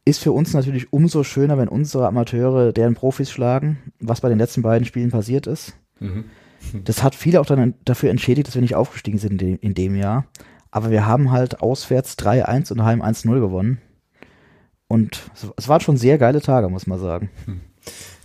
[0.05, 4.37] ist für uns natürlich umso schöner, wenn unsere Amateure deren Profis schlagen, was bei den
[4.37, 5.73] letzten beiden Spielen passiert ist.
[5.99, 6.25] Mhm.
[6.83, 9.73] Das hat viele auch dann dafür entschädigt, dass wir nicht aufgestiegen sind in dem, in
[9.73, 10.25] dem Jahr.
[10.71, 13.79] Aber wir haben halt auswärts 3-1 und daheim 1-0 gewonnen.
[14.93, 15.23] Und
[15.57, 17.31] es waren schon sehr geile Tage, muss man sagen.
[17.45, 17.61] Hm.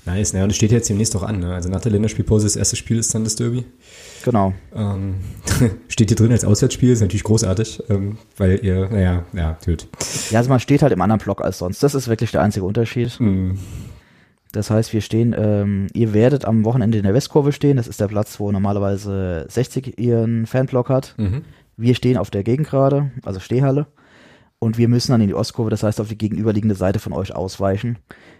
[0.04, 0.42] Nice, ne?
[0.44, 1.38] Und es steht jetzt demnächst auch an.
[1.40, 1.54] Ne?
[1.54, 3.64] Also nach der Länderspielpause, das erste Spiel ist dann das Derby.
[4.22, 4.52] Genau.
[4.74, 5.14] Ähm,
[5.88, 9.88] steht hier drin als Auswärtsspiel, ist natürlich großartig, ähm, weil ihr, naja, ja, gut.
[10.30, 11.82] Ja, also man steht halt im anderen Block als sonst.
[11.82, 13.18] Das ist wirklich der einzige Unterschied.
[13.18, 13.58] Mhm.
[14.52, 17.78] Das heißt, wir stehen, ähm, ihr werdet am Wochenende in der Westkurve stehen.
[17.78, 21.14] Das ist der Platz, wo normalerweise 60 ihren Fanblock hat.
[21.16, 21.44] Mhm.
[21.78, 23.86] Wir stehen auf der Gegengrade, also Stehhalle.
[24.58, 27.34] Und wir müssen dann in die Ostkurve, das heißt auf die gegenüberliegende Seite von euch
[27.34, 27.98] ausweichen.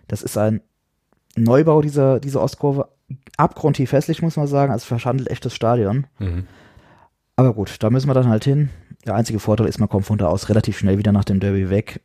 [0.09, 0.61] Das ist ein
[1.37, 2.89] Neubau dieser, dieser Ostkurve
[3.37, 4.73] abgrundtief hässlich, muss man sagen.
[4.73, 6.07] Also verschandelt echtes Stadion.
[6.19, 6.47] Mhm.
[7.37, 8.71] Aber gut, da müssen wir dann halt hin.
[9.07, 11.71] Der einzige Vorteil ist, man kommt von da aus relativ schnell wieder nach dem Derby
[11.71, 12.01] weg.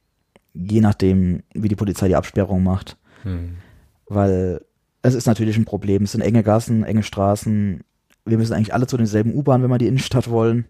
[0.53, 2.97] Je nachdem, wie die Polizei die Absperrung macht.
[3.23, 3.57] Mhm.
[4.05, 4.61] Weil
[5.01, 6.03] es ist natürlich ein Problem.
[6.03, 7.83] Es sind enge Gassen, enge Straßen.
[8.25, 10.65] Wir müssen eigentlich alle zu denselben U-Bahn, wenn wir die Innenstadt wollen.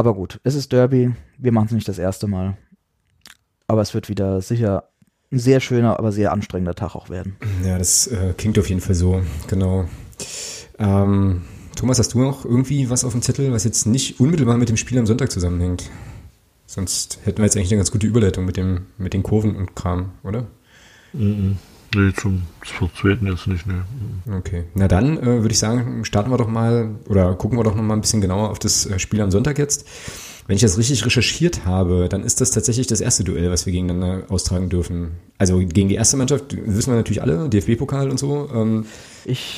[0.00, 1.12] Aber gut, es ist Derby.
[1.36, 2.56] Wir machen es nicht das erste Mal.
[3.66, 4.88] Aber es wird wieder sicher
[5.30, 7.36] ein sehr schöner, aber sehr anstrengender Tag auch werden.
[7.62, 9.84] Ja, das äh, klingt auf jeden Fall so, genau.
[10.78, 11.42] Ähm,
[11.76, 14.78] Thomas, hast du noch irgendwie was auf dem Zettel, was jetzt nicht unmittelbar mit dem
[14.78, 15.90] Spiel am Sonntag zusammenhängt?
[16.64, 19.76] Sonst hätten wir jetzt eigentlich eine ganz gute Überleitung mit, dem, mit den Kurven und
[19.76, 20.46] Kram, oder?
[21.12, 21.56] Mm
[21.94, 23.84] Nee, zum, zum zweiten jetzt nicht, ne.
[24.38, 24.64] Okay.
[24.74, 27.82] Na dann äh, würde ich sagen, starten wir doch mal oder gucken wir doch noch
[27.82, 29.86] mal ein bisschen genauer auf das äh, Spiel am Sonntag jetzt.
[30.46, 33.72] Wenn ich das richtig recherchiert habe, dann ist das tatsächlich das erste Duell, was wir
[33.72, 35.12] gegeneinander austragen dürfen.
[35.38, 38.48] Also gegen die erste Mannschaft wissen wir natürlich alle, DFB-Pokal und so.
[38.52, 38.86] Ähm,
[39.24, 39.56] ich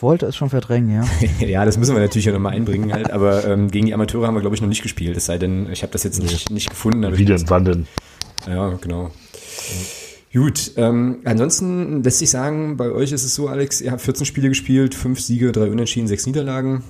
[0.00, 1.04] wollte es schon verdrängen, ja.
[1.46, 4.34] ja, das müssen wir natürlich auch nochmal einbringen halt, aber ähm, gegen die Amateure haben
[4.34, 5.16] wir, glaube ich, noch nicht gespielt.
[5.16, 7.16] Es sei denn, ich habe das jetzt nicht, nicht gefunden.
[7.16, 7.86] Wie denn, wann denn?
[8.46, 9.10] Ja, genau.
[10.32, 14.24] Gut, ähm, ansonsten lässt sich sagen, bei euch ist es so, Alex, ihr habt 14
[14.24, 16.84] Spiele gespielt, 5 Siege, 3 Unentschieden, 6 Niederlagen.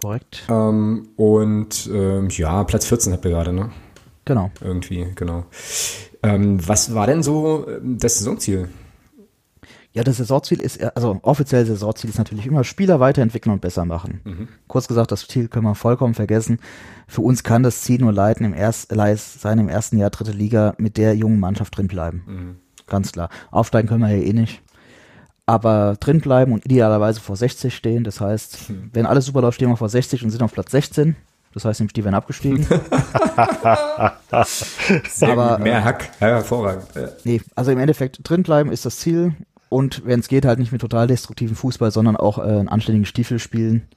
[0.00, 0.44] Korrekt.
[0.48, 3.70] Ähm, und ähm, ja, Platz 14 habt ihr gerade, ne?
[4.24, 4.50] Genau.
[4.60, 5.46] Irgendwie, genau.
[6.22, 8.68] Ähm, was war denn so ähm, das Saisonziel?
[9.92, 14.20] Ja, das Saisonziel ist, also offiziell Saisonziel ist natürlich immer Spieler weiterentwickeln und besser machen.
[14.24, 14.48] Mhm.
[14.68, 16.60] Kurz gesagt, das Ziel können wir vollkommen vergessen.
[17.08, 20.74] Für uns kann das Ziel nur leiten im erst, sein im ersten Jahr dritte Liga
[20.78, 22.22] mit der jungen Mannschaft drin bleiben.
[22.26, 22.56] Mhm.
[22.86, 23.30] Ganz klar.
[23.50, 24.62] Aufsteigen können wir ja eh nicht
[25.50, 28.04] aber drin bleiben und idealerweise vor 60 stehen.
[28.04, 28.90] Das heißt, hm.
[28.92, 31.16] wenn alles super läuft, stehen wir vor 60 und sind auf Platz 16.
[31.52, 32.64] Das heißt, nämlich die werden abgestiegen.
[35.08, 35.64] Sehr aber, gut.
[35.64, 36.86] Mehr Hack, ja, hervorragend.
[36.94, 37.08] Ja.
[37.24, 39.34] Nee, also im Endeffekt drin bleiben ist das Ziel
[39.70, 43.06] und wenn es geht, halt nicht mit total destruktiven Fußball, sondern auch äh, einen anständigen
[43.06, 43.88] Stiefel spielen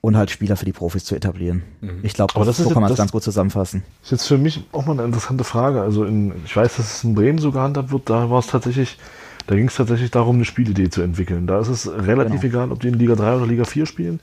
[0.00, 1.64] und halt Spieler für die Profis zu etablieren.
[1.80, 1.98] Mhm.
[2.04, 3.82] Ich glaube, das, so kann man es ganz gut zusammenfassen.
[4.04, 5.82] Ist jetzt für mich auch mal eine interessante Frage.
[5.82, 8.98] Also in, ich weiß, dass es in Bremen so gehandhabt wird, da war es tatsächlich
[9.46, 11.46] da ging es tatsächlich darum, eine Spielidee zu entwickeln.
[11.46, 12.54] Da ist es relativ genau.
[12.54, 14.20] egal, ob die in Liga 3 oder Liga 4 spielen.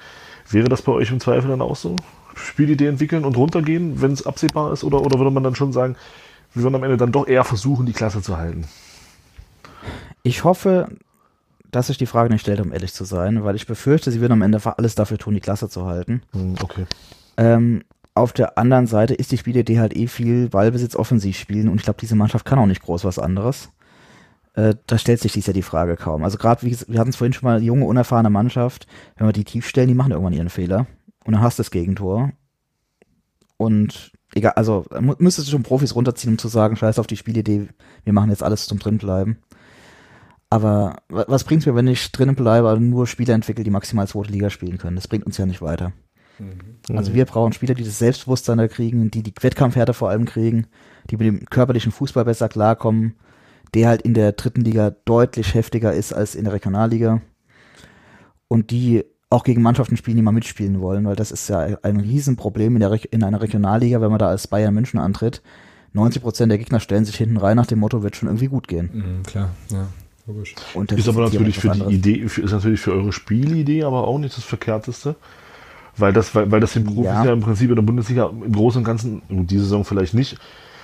[0.50, 1.96] Wäre das bei euch im Zweifel dann auch so?
[2.36, 4.84] Spielidee entwickeln und runtergehen, wenn es absehbar ist?
[4.84, 5.96] Oder, oder würde man dann schon sagen,
[6.54, 8.66] wir würden am Ende dann doch eher versuchen, die Klasse zu halten?
[10.24, 10.90] Ich hoffe,
[11.70, 14.34] dass sich die Frage nicht stellt, um ehrlich zu sein, weil ich befürchte, sie würden
[14.34, 16.22] am Ende alles dafür tun, die Klasse zu halten.
[16.32, 16.86] Hm, okay.
[17.38, 21.78] Ähm, auf der anderen Seite ist die Spielidee halt eh viel Ballbesitz offensiv spielen und
[21.78, 23.70] ich glaube, diese Mannschaft kann auch nicht groß was anderes
[24.54, 26.24] äh, da stellt sich dies ja die Frage kaum.
[26.24, 29.44] Also gerade, wie wir hatten es vorhin schon mal, junge, unerfahrene Mannschaft, wenn wir die
[29.44, 30.88] tief stellen, die machen irgendwann ihren Fehler.
[31.26, 32.32] Und dann hast du das Gegentor.
[33.58, 34.86] Und egal, also
[35.18, 37.68] müsstest du schon Profis runterziehen, um zu sagen, scheiß auf die Spielidee,
[38.04, 39.38] wir machen jetzt alles zum drinbleiben.
[40.54, 44.32] Aber was bringt's mir, wenn ich drinnen bleibe und nur Spieler entwickle, die maximal zweite
[44.32, 44.96] Liga spielen können?
[44.96, 45.94] Das bringt uns ja nicht weiter.
[46.38, 46.96] Mhm.
[46.96, 50.68] Also wir brauchen Spieler, die das Selbstbewusstsein da kriegen, die die Wettkampfhärte vor allem kriegen,
[51.10, 53.16] die mit dem körperlichen Fußball besser klarkommen,
[53.74, 57.20] der halt in der dritten Liga deutlich heftiger ist als in der Regionalliga.
[58.48, 62.00] Und die auch gegen Mannschaften spielen, die mal mitspielen wollen, weil das ist ja ein
[62.00, 65.42] Riesenproblem in, der Re in einer Regionalliga, wenn man da als Bayern München antritt.
[65.94, 68.68] 90 Prozent der Gegner stellen sich hinten rein nach dem Motto, wird schon irgendwie gut
[68.68, 68.92] gehen.
[68.94, 69.88] Mhm, klar, ja.
[70.26, 70.56] Logisch.
[70.74, 74.18] Und das ist aber natürlich für die Idee, ist natürlich für eure Spielidee aber auch
[74.18, 75.16] nicht das Verkehrteste.
[75.96, 77.26] Weil das, weil, weil das den Profis ja.
[77.26, 80.38] ja im Prinzip in der Bundesliga im Großen und Ganzen, diese Saison vielleicht nicht,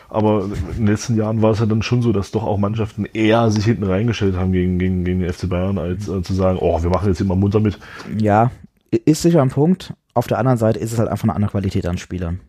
[0.09, 3.05] aber in den letzten Jahren war es ja dann schon so, dass doch auch Mannschaften
[3.05, 6.57] eher sich hinten reingestellt haben gegen, gegen, gegen den FC Bayern, als äh, zu sagen,
[6.59, 7.77] oh, wir machen jetzt immer munter mit.
[8.17, 8.51] Ja,
[8.91, 9.93] ist sicher ein Punkt.
[10.15, 12.39] Auf der anderen Seite ist es halt einfach eine andere Qualität an Spielern.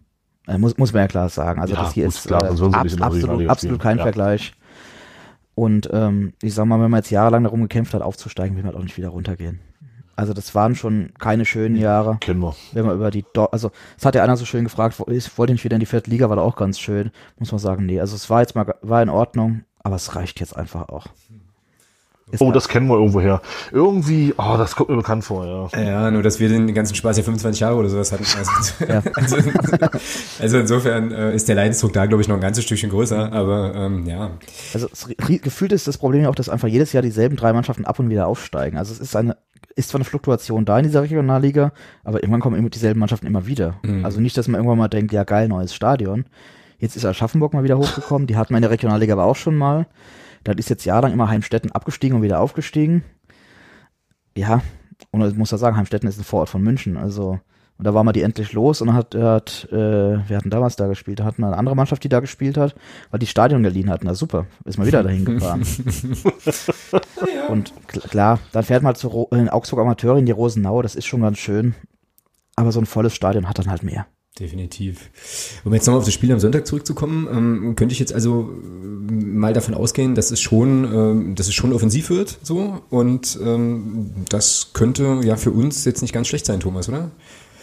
[0.46, 1.60] Äh, muss, muss man ja klar sagen.
[1.60, 4.04] Also ja, das hier ist klar, äh, ab, absolut, absolut kein ja.
[4.04, 4.54] Vergleich.
[5.60, 8.74] Und ähm, ich sag mal, wenn man jetzt jahrelang darum gekämpft hat, aufzusteigen, will man
[8.74, 9.60] auch nicht wieder runtergehen.
[10.16, 12.16] Also das waren schon keine schönen Jahre.
[12.18, 12.56] Kennen wir.
[12.72, 15.52] Wenn man über die, Do also es hat ja einer so schön gefragt, ich wollte
[15.52, 17.10] nicht wieder in die vierte Liga, war da auch ganz schön.
[17.38, 20.40] Muss man sagen, nee, also es war jetzt mal, war in Ordnung, aber es reicht
[20.40, 21.08] jetzt einfach auch.
[22.32, 23.40] Ist oh, das kennen wir irgendwo her.
[23.72, 25.82] Irgendwie, oh, das kommt mir bekannt vor, ja.
[25.82, 28.24] Ja, nur dass wir den ganzen Spaß ja 25 Jahre oder sowas hatten.
[28.40, 29.02] Also, ja.
[29.14, 29.36] also,
[30.40, 33.74] also, insofern äh, ist der Leidensdruck da, glaube ich, noch ein ganzes Stückchen größer, aber
[33.74, 34.30] ähm, ja.
[34.72, 37.98] Also gefühlt ist das Problem ja auch, dass einfach jedes Jahr dieselben drei Mannschaften ab
[37.98, 38.78] und wieder aufsteigen.
[38.78, 39.36] Also es ist eine
[39.76, 41.72] ist zwar eine Fluktuation da in dieser Regionalliga,
[42.04, 43.76] aber irgendwann kommen immer dieselben Mannschaften immer wieder.
[43.82, 44.04] Mhm.
[44.04, 46.24] Also nicht, dass man irgendwann mal denkt, ja geil, neues Stadion.
[46.78, 49.56] Jetzt ist Aschaffenburg mal wieder hochgekommen, die hatten wir in der Regionalliga aber auch schon
[49.56, 49.86] mal.
[50.44, 53.04] Dann ist jetzt jahrelang immer Heimstetten abgestiegen und wieder aufgestiegen.
[54.36, 54.62] Ja,
[55.10, 57.40] und ich muss ja sagen, Heimstetten ist ein Vorort von München, also
[57.80, 59.76] und da war mal die endlich los und dann hat, hat äh,
[60.28, 62.74] wir hatten damals da gespielt, da hatten wir eine andere Mannschaft, die da gespielt hat,
[63.10, 64.04] weil die Stadion geliehen hatten.
[64.04, 65.62] Na super, ist mal wieder dahin gefahren.
[67.48, 71.22] Und klar, dann fährt man zu in Augsburg Amateure in die Rosenau, das ist schon
[71.22, 71.74] ganz schön.
[72.54, 74.06] Aber so ein volles Stadion hat dann halt mehr.
[74.38, 75.10] Definitiv.
[75.64, 79.12] Um jetzt nochmal auf das Spiel am Sonntag zurückzukommen, ähm, könnte ich jetzt also äh,
[79.12, 84.12] mal davon ausgehen, dass es schon, ähm, dass es schon offensiv wird, so und ähm,
[84.28, 87.10] das könnte ja für uns jetzt nicht ganz schlecht sein, Thomas, oder?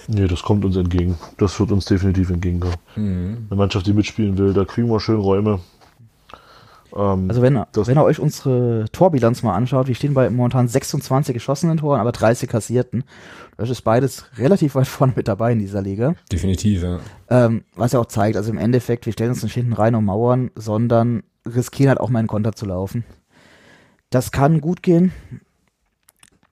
[0.07, 1.17] Nee, das kommt uns entgegen.
[1.37, 2.75] Das wird uns definitiv entgegenkommen.
[2.95, 3.47] Mhm.
[3.49, 5.59] Eine Mannschaft, die mitspielen will, da kriegen wir schön Räume.
[6.95, 11.33] Ähm, also wenn, wenn ihr euch unsere Torbilanz mal anschaut, wir stehen bei momentan 26
[11.33, 13.03] geschossenen Toren, aber 30 kassierten.
[13.57, 16.15] Das ist beides relativ weit vorne mit dabei in dieser Liga.
[16.31, 16.99] Definitiv, ja.
[17.29, 20.05] Ähm, was ja auch zeigt, also im Endeffekt, wir stellen uns nicht hinten rein und
[20.05, 23.03] mauern, sondern riskieren halt auch mal in Konter zu laufen.
[24.09, 25.11] Das kann gut gehen,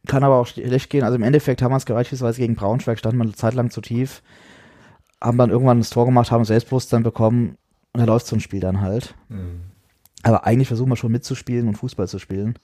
[0.07, 1.03] kann aber auch schlecht gehen.
[1.03, 3.81] Also im Endeffekt haben wir es beispielsweise gegen Braunschweig, standen wir eine Zeit lang zu
[3.81, 4.21] tief,
[5.21, 7.57] haben dann irgendwann das Tor gemacht, haben Selbstbewusstsein bekommen
[7.93, 9.15] und da läuft so ein Spiel dann halt.
[9.29, 9.61] Mhm.
[10.25, 12.57] Aber eigentlich versuchen wir schon mitzuspielen und Fußball zu spielen.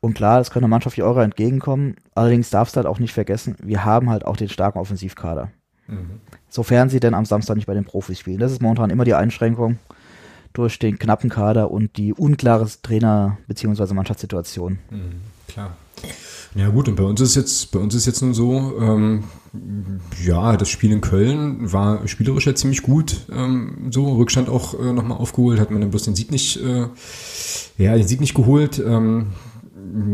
[0.00, 1.94] Und klar, es könnte eine Mannschaft wie eure entgegenkommen.
[2.16, 5.52] Allerdings darfst du halt auch nicht vergessen, wir haben halt auch den starken Offensivkader.
[5.86, 6.20] Mhm.
[6.48, 8.40] Sofern sie denn am Samstag nicht bei den Profis spielen.
[8.40, 9.78] Das ist momentan immer die Einschränkung
[10.52, 13.94] durch den knappen Kader und die unklare Trainer- bzw.
[13.94, 14.80] Mannschaftssituation.
[14.90, 15.76] Mhm, klar.
[16.56, 19.24] Ja gut, und bei uns ist jetzt, bei uns ist jetzt nun so, ähm,
[20.24, 23.26] ja, das Spiel in Köln war spielerisch ja ziemlich gut.
[23.32, 26.88] Ähm, so, Rückstand auch äh, nochmal aufgeholt, hat man dann bloß den Sieg nicht, äh,
[27.78, 28.82] ja, den Sieg nicht geholt.
[28.84, 29.28] Ähm,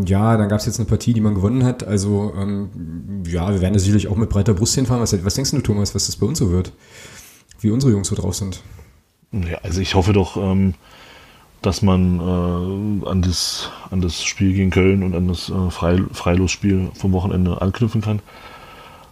[0.04, 1.84] ja, dann gab es jetzt eine Partie, die man gewonnen hat.
[1.84, 5.02] Also, ähm, ja, wir werden da sicherlich auch mit breiter Brust hinfahren.
[5.02, 6.72] Was, was denkst du, Thomas, was das bei uns so wird?
[7.60, 8.62] Wie unsere Jungs so drauf sind?
[9.32, 10.74] Ja, also ich hoffe doch, ähm,
[11.66, 16.00] dass man äh, an, das, an das Spiel gegen Köln und an das äh, Frei,
[16.12, 18.20] Freilosspiel vom Wochenende anknüpfen kann.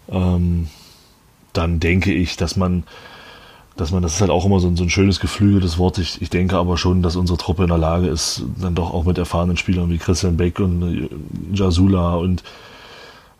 [0.08, 0.68] Ähm,
[1.52, 2.84] dann denke ich, dass man,
[3.76, 5.98] dass man, das ist halt auch immer so ein, so ein schönes geflügeltes Wort.
[5.98, 9.04] Ich, ich denke aber schon, dass unsere Truppe in der Lage ist, dann doch auch
[9.04, 11.08] mit erfahrenen Spielern wie Christian Beck und äh,
[11.56, 12.44] Jasula und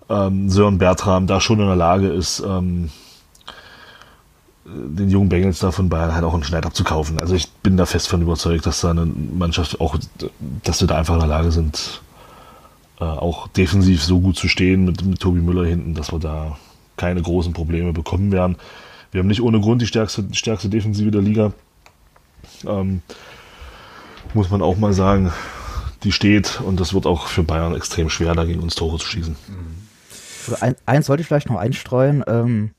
[0.09, 2.91] ähm, Sören Bertram da schon in der Lage ist, ähm,
[4.65, 7.19] den jungen Bengals da von Bayern halt auch einen Schneid abzukaufen.
[7.19, 9.97] Also ich bin da fest von überzeugt, dass da eine Mannschaft auch,
[10.62, 12.01] dass wir da einfach in der Lage sind,
[13.01, 16.57] äh, auch defensiv so gut zu stehen mit, mit Tobi Müller hinten, dass wir da
[16.97, 18.57] keine großen Probleme bekommen werden.
[19.12, 21.53] Wir haben nicht ohne Grund die stärkste, stärkste Defensive der Liga.
[22.67, 23.03] Ähm,
[24.33, 25.31] muss man auch mal sagen,
[26.05, 29.07] die steht und das wird auch für Bayern extrem schwer, da gegen uns Tore zu
[29.07, 29.37] schießen.
[30.61, 32.25] Ein, eins sollte ich vielleicht noch einstreuen.
[32.27, 32.71] Ähm,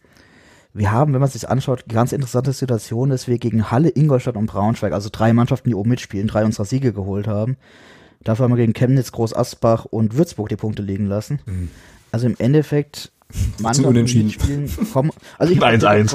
[0.75, 4.47] wir haben, wenn man sich anschaut, ganz interessante Situation, dass wir gegen Halle, Ingolstadt und
[4.47, 7.55] Braunschweig, also drei Mannschaften, die oben mitspielen, drei unserer Siege geholt haben.
[8.25, 11.39] Dafür haben wir gegen Chemnitz, Groß Asbach und Würzburg die Punkte liegen lassen.
[11.45, 11.69] Mhm.
[12.11, 13.13] Also im Endeffekt
[13.59, 15.11] Mannschaften, die mitspielen, kommen.
[15.37, 16.05] Also ich habe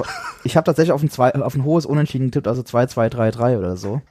[0.44, 4.02] ich hab tatsächlich auf ein, zwei, auf ein hohes Unentschieden getippt, also 2-2-3-3 oder so.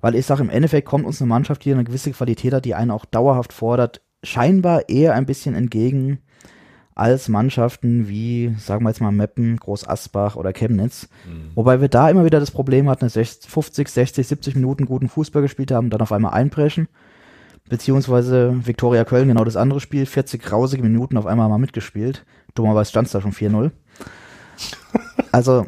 [0.00, 2.74] Weil ich sage, im Endeffekt kommt uns eine Mannschaft, die eine gewisse Qualität hat, die
[2.74, 6.18] einen auch dauerhaft fordert, scheinbar eher ein bisschen entgegen
[6.96, 11.08] als Mannschaften wie, sagen wir jetzt mal, Meppen, Groß Asbach oder Chemnitz.
[11.26, 11.50] Mhm.
[11.54, 15.42] Wobei wir da immer wieder das Problem hatten, dass 50, 60, 70 Minuten guten Fußball
[15.42, 16.88] gespielt haben und dann auf einmal einbrechen.
[17.68, 22.24] Beziehungsweise Viktoria Köln, genau das andere Spiel, 40 grausige Minuten auf einmal mal mitgespielt.
[22.54, 23.70] Dummerweise stand es da schon 4-0.
[25.32, 25.66] Also,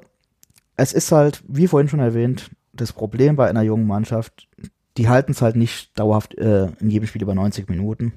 [0.76, 4.48] es ist halt, wie vorhin schon erwähnt, das Problem bei einer jungen Mannschaft,
[4.96, 8.14] die halten es halt nicht dauerhaft äh, in jedem Spiel über 90 Minuten,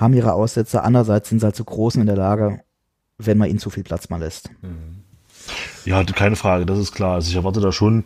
[0.00, 2.60] haben ihre Aussätze, andererseits sind sie halt zu großen in der Lage,
[3.18, 4.50] wenn man ihnen zu viel Platz mal lässt.
[4.62, 5.04] Mhm.
[5.84, 7.14] Ja, keine Frage, das ist klar.
[7.14, 8.04] Also ich erwarte da schon,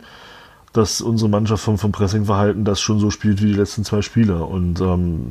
[0.73, 4.43] dass unsere Mannschaft vom, vom Pressingverhalten das schon so spielt wie die letzten zwei Spiele
[4.43, 5.29] und, ähm,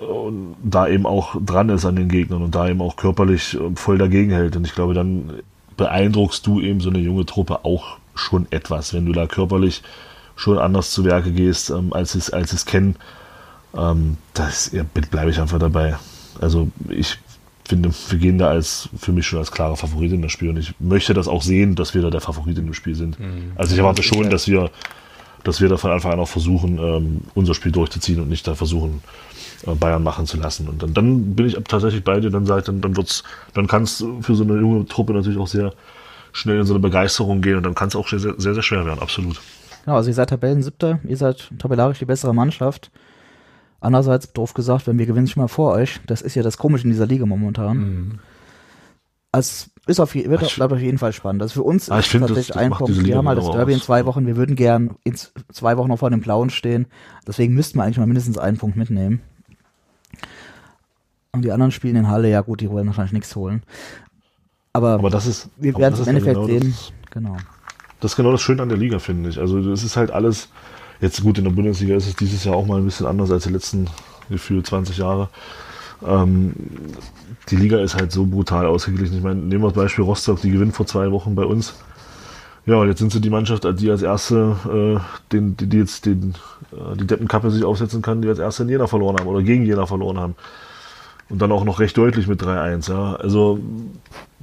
[0.00, 3.76] und da eben auch dran ist an den Gegnern und da eben auch körperlich ähm,
[3.76, 4.56] voll dagegen hält.
[4.56, 5.42] Und ich glaube, dann
[5.76, 9.82] beeindruckst du eben so eine junge Truppe auch schon etwas, wenn du da körperlich
[10.36, 12.96] schon anders zu Werke gehst, ähm, als es als es kennen.
[13.76, 15.96] Ähm, das ja, bleibe ich einfach dabei.
[16.40, 17.18] Also ich
[17.66, 20.58] finde, wir gehen da als für mich schon als klare Favorit in das Spiel und
[20.58, 23.18] ich möchte das auch sehen, dass wir da der Favorit in dem Spiel sind.
[23.18, 23.52] Mhm.
[23.56, 24.70] Also ich erwarte schon, dass wir,
[25.44, 28.54] dass wir da von Anfang an auch versuchen, ähm, unser Spiel durchzuziehen und nicht da
[28.54, 29.02] versuchen,
[29.66, 30.68] äh, Bayern machen zu lassen.
[30.68, 33.84] Und dann, dann bin ich tatsächlich bei dir, dann sage dann, dann wird's, dann kann
[33.84, 35.72] es für so eine junge Truppe natürlich auch sehr
[36.32, 38.84] schnell in so eine Begeisterung gehen und dann kann es auch sehr, sehr, sehr schwer
[38.84, 39.40] werden, absolut.
[39.84, 42.90] Genau, also ihr seid Tabellen-Siebter, ihr seid tabellarisch die bessere Mannschaft.
[43.80, 46.84] Andererseits, doof gesagt, wenn wir gewinnen schon mal vor euch, das ist ja das Komische
[46.84, 47.76] in dieser Liga momentan.
[47.76, 48.18] Mhm.
[49.30, 51.42] Also ist auf, wird, bleibt auf jeden Fall spannend.
[51.42, 53.04] Also für uns ah, ist tatsächlich das, ein Punkt.
[53.04, 53.78] Wir haben halt das Derby aus.
[53.78, 54.26] in zwei Wochen.
[54.26, 55.14] Wir würden gern in
[55.52, 56.86] zwei Wochen noch vor dem Blauen stehen.
[57.26, 59.20] Deswegen müssten wir eigentlich mal mindestens einen Punkt mitnehmen.
[61.32, 63.62] Und die anderen spielen in Halle, ja gut, die wollen wahrscheinlich nichts holen.
[64.72, 66.74] Aber, aber das ist, wir werden es im Endeffekt genau sehen.
[66.76, 67.36] Das, genau.
[68.00, 69.38] Das ist genau das Schöne an der Liga, finde ich.
[69.38, 70.48] Also das ist halt alles,
[71.00, 73.44] jetzt gut, in der Bundesliga ist es dieses Jahr auch mal ein bisschen anders als
[73.44, 73.88] die letzten
[74.30, 75.28] gefühlt 20 Jahre.
[76.06, 76.54] Ähm,
[77.48, 79.16] die Liga ist halt so brutal ausgeglichen.
[79.16, 81.74] Ich meine, nehmen wir das Beispiel Rostock, die gewinnt vor zwei Wochen bei uns.
[82.66, 85.00] Ja, und jetzt sind sie die Mannschaft, die als erste, äh,
[85.32, 86.34] den, die, die jetzt den,
[86.72, 89.66] äh, die Deppenkappe sich aufsetzen kann, die als erste in Jena verloren haben oder gegen
[89.66, 90.34] Jena verloren haben.
[91.28, 93.16] Und dann auch noch recht deutlich mit 3-1, ja.
[93.16, 93.58] Also,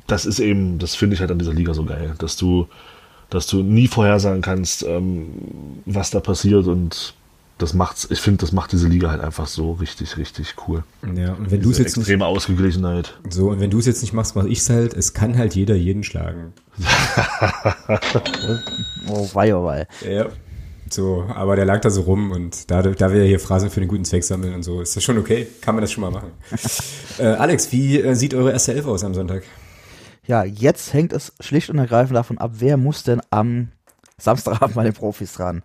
[0.07, 2.67] das ist eben, das finde ich halt an dieser Liga so geil, dass du
[3.31, 5.29] dass du nie vorhersagen kannst, ähm,
[5.85, 7.15] was da passiert und
[7.57, 10.83] das macht's, ich finde, das macht diese Liga halt einfach so richtig, richtig cool.
[11.15, 13.17] Ja, und wenn du es jetzt extreme nicht, Ausgeglichenheit.
[13.29, 14.93] So, und wenn du es jetzt nicht machst, mach ich's halt.
[14.93, 16.53] Es kann halt jeder jeden schlagen.
[19.07, 19.87] oh, wei, oh, wei.
[20.07, 20.27] Ja.
[20.89, 23.87] So, aber der lag da so rum und da, da wir hier Phrasen für den
[23.87, 25.47] guten Zweck sammeln und so, ist das schon okay.
[25.61, 26.31] Kann man das schon mal machen.
[27.19, 29.43] äh, Alex, wie äh, sieht eure erste Elf aus am Sonntag?
[30.25, 33.69] Ja, jetzt hängt es schlicht und ergreifend davon ab, wer muss denn am
[34.17, 35.63] Samstagabend bei den Profis dran.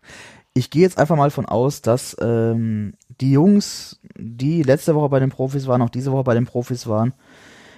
[0.54, 5.20] Ich gehe jetzt einfach mal von aus, dass ähm, die Jungs, die letzte Woche bei
[5.20, 7.12] den Profis waren, auch diese Woche bei den Profis waren,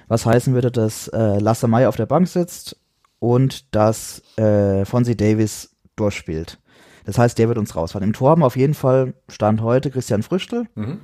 [0.07, 2.77] was heißen würde, dass äh, Lasse May auf der Bank sitzt
[3.19, 6.61] und dass äh, Fonzie Davis durchspielt.
[7.05, 8.07] Das heißt, der wird uns rausfahren.
[8.07, 10.67] Im Tor haben wir auf jeden Fall Stand heute Christian Früchtel.
[10.77, 11.01] Mhm.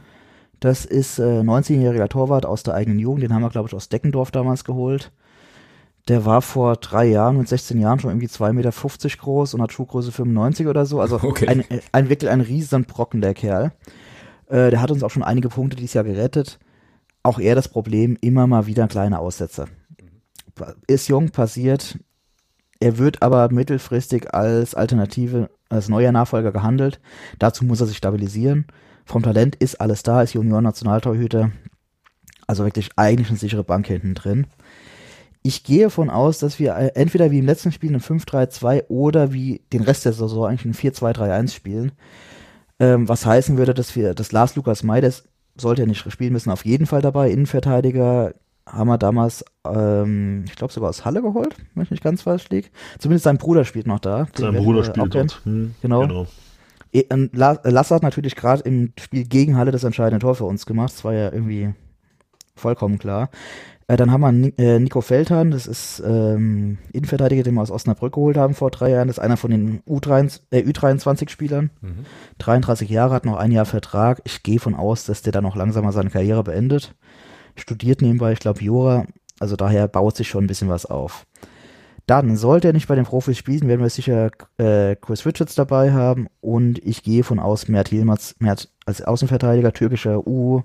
[0.61, 3.25] Das ist äh, 19-jähriger Torwart aus der eigenen Jugend.
[3.25, 5.11] Den haben wir, glaube ich, aus Deckendorf damals geholt.
[6.09, 9.73] Der war vor drei Jahren mit 16 Jahren schon irgendwie 2,50 Meter groß und hat
[9.73, 11.01] Schuhgröße 95 oder so.
[11.01, 11.49] Also okay.
[11.49, 13.73] ein, ein wirklich ein riesen Brocken, der Kerl.
[14.49, 16.59] Äh, der hat uns auch schon einige Punkte dieses Jahr gerettet.
[17.23, 19.67] Auch er das Problem, immer mal wieder kleine Aussätze.
[20.87, 21.99] Ist jung, passiert.
[22.81, 27.01] Er wird aber mittelfristig als Alternative, als neuer Nachfolger gehandelt.
[27.39, 28.67] Dazu muss er sich stabilisieren.
[29.07, 31.51] Vom Talent ist alles da, ist Junior-Nationaltorhüter.
[32.47, 34.47] Also wirklich eigentlich eine sichere Bank hinten drin
[35.47, 39.33] ich gehe von aus, dass wir äh, entweder wie im letzten Spiel ein 5-3-2 oder
[39.33, 41.93] wie den Rest der Saison eigentlich ein 4-2-3-1 spielen.
[42.81, 46.33] Ähm, was heißen würde, dass wir, dass Lars Lukas May, das sollte er nicht spielen
[46.33, 47.31] müssen, auf jeden Fall dabei.
[47.31, 48.35] Innenverteidiger
[48.67, 52.49] haben wir damals, ähm, ich glaube sogar aus Halle geholt, wenn ich nicht ganz falsch
[52.49, 52.69] liege.
[52.99, 54.27] Zumindest sein Bruder spielt noch da.
[54.35, 55.43] Sein Bruder wir, spielt dort.
[55.45, 56.01] Hm, genau.
[56.01, 56.27] genau.
[56.93, 60.95] E Lass hat natürlich gerade im Spiel gegen Halle das entscheidende Tor für uns gemacht.
[60.95, 61.75] Das war ja irgendwie
[62.55, 63.31] vollkommen klar.
[63.87, 68.15] Äh, dann haben wir äh, Nico Feldhahn, das ist ähm, Innenverteidiger, den wir aus Osnabrück
[68.15, 69.09] geholt haben vor drei Jahren.
[69.09, 71.71] Das ist einer von den U3, äh, Ü23-Spielern.
[71.81, 72.07] Mhm.
[72.39, 74.23] 33 Jahre, hat noch ein Jahr Vertrag.
[74.25, 76.95] Ich gehe von aus, dass der dann noch langsamer seine Karriere beendet.
[77.57, 79.07] Studiert nebenbei, ich glaube, Jura.
[79.39, 81.27] Also daher baut sich schon ein bisschen was auf.
[82.07, 85.93] Dann sollte er nicht bei den Profis spielen, werden wir sicher äh, Chris Richards dabei
[85.93, 86.29] haben.
[86.41, 90.63] Und ich gehe von aus, Mert Hilmaz, Mert als Außenverteidiger, türkischer U,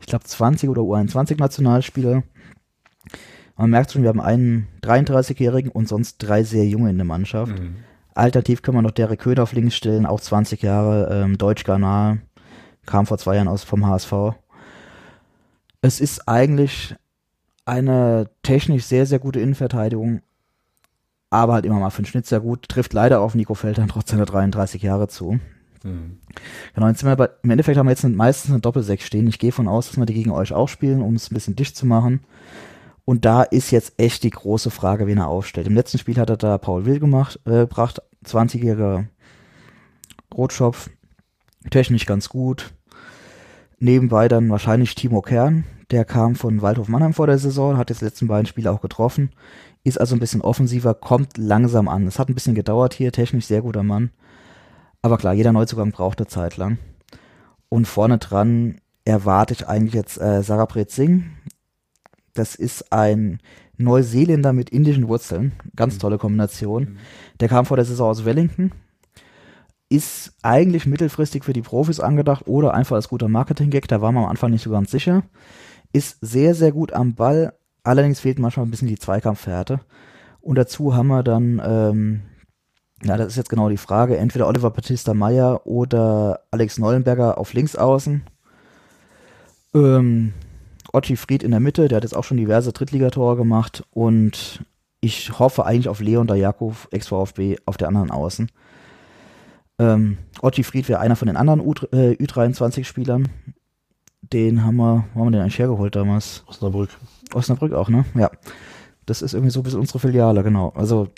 [0.00, 2.22] ich glaube 20 oder U21 Nationalspieler.
[3.56, 7.58] Man merkt schon, wir haben einen 33-Jährigen und sonst drei sehr junge in der Mannschaft.
[7.58, 7.76] Mhm.
[8.14, 12.18] Alternativ können wir noch Derek Köder auf links stellen, auch 20 Jahre, ähm, Deutsch-Ghana,
[12.86, 14.12] kam vor zwei Jahren aus vom HSV.
[15.82, 16.94] Es ist eigentlich
[17.64, 20.22] eine technisch sehr, sehr gute Innenverteidigung,
[21.30, 22.68] aber halt immer mal für den Schnitt sehr gut.
[22.68, 25.38] Trifft leider auf Nico Feldern trotz seiner 33 Jahre zu.
[25.88, 26.18] Mhm.
[26.74, 29.26] Genau, jetzt sind wir bei, im Endeffekt haben wir jetzt meistens eine Doppel-6 stehen.
[29.26, 31.56] Ich gehe von aus, dass wir die gegen euch auch spielen, um es ein bisschen
[31.56, 32.20] dicht zu machen.
[33.04, 35.66] Und da ist jetzt echt die große Frage, wen er aufstellt.
[35.66, 39.06] Im letzten Spiel hat er da Paul Will gemacht, äh, gebracht, 20-jähriger
[40.34, 40.90] Rotschopf,
[41.70, 42.72] technisch ganz gut.
[43.78, 48.00] Nebenbei dann wahrscheinlich Timo Kern, der kam von Waldhof Mannheim vor der Saison, hat jetzt
[48.00, 49.30] die letzten beiden Spiele auch getroffen,
[49.84, 52.06] ist also ein bisschen offensiver, kommt langsam an.
[52.06, 54.10] Es hat ein bisschen gedauert hier, technisch sehr guter Mann.
[55.02, 56.78] Aber klar, jeder Neuzugang braucht eine Zeit lang.
[57.68, 61.24] Und vorne dran erwarte ich eigentlich jetzt äh, Sarapret Singh,
[62.38, 63.40] das ist ein
[63.76, 65.52] Neuseeländer mit indischen Wurzeln.
[65.74, 65.98] Ganz mhm.
[65.98, 66.82] tolle Kombination.
[66.84, 66.96] Mhm.
[67.40, 68.72] Der kam vor der Saison aus Wellington.
[69.88, 73.88] Ist eigentlich mittelfristig für die Profis angedacht oder einfach als guter Marketing-Gag.
[73.88, 75.22] Da war man am Anfang nicht so ganz sicher.
[75.92, 77.54] Ist sehr, sehr gut am Ball.
[77.82, 79.80] Allerdings fehlt manchmal ein bisschen die Zweikampfhärte.
[80.40, 82.22] Und dazu haben wir dann, ähm,
[83.04, 87.52] ja, das ist jetzt genau die Frage, entweder Oliver Battista Meyer oder Alex Neulenberger auf
[87.52, 88.22] Linksaußen.
[89.74, 90.32] Ähm,
[90.92, 94.64] Otti Fried in der Mitte, der hat jetzt auch schon diverse Drittligatore gemacht und
[95.00, 98.50] ich hoffe eigentlich auf Leon Dajakov, Ex-VfB, auf der anderen Außen.
[99.78, 103.28] Ähm, Otti Fried wäre einer von den anderen U äh, Ü23-Spielern.
[104.22, 106.42] Den haben wir, wo haben wir den eigentlich hergeholt damals?
[106.48, 106.90] Osnabrück.
[107.32, 108.04] Osnabrück auch, ne?
[108.14, 108.30] Ja.
[109.06, 110.70] Das ist irgendwie so ein bisschen unsere Filiale, genau.
[110.70, 111.08] Also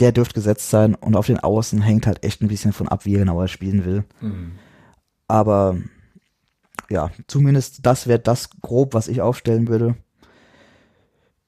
[0.00, 3.04] der dürfte gesetzt sein und auf den Außen hängt halt echt ein bisschen von ab,
[3.04, 4.04] wie er genau spielen will.
[4.20, 4.52] Mhm.
[5.28, 5.76] Aber
[6.90, 9.96] ja, zumindest das wäre das grob, was ich aufstellen würde.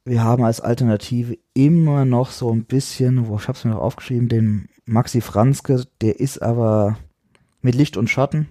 [0.05, 4.29] Wir haben als Alternative immer noch so ein bisschen, wo ich hab's mir noch aufgeschrieben,
[4.29, 6.99] den Maxi Franzke, der ist aber
[7.63, 8.49] mit Licht und Schatten.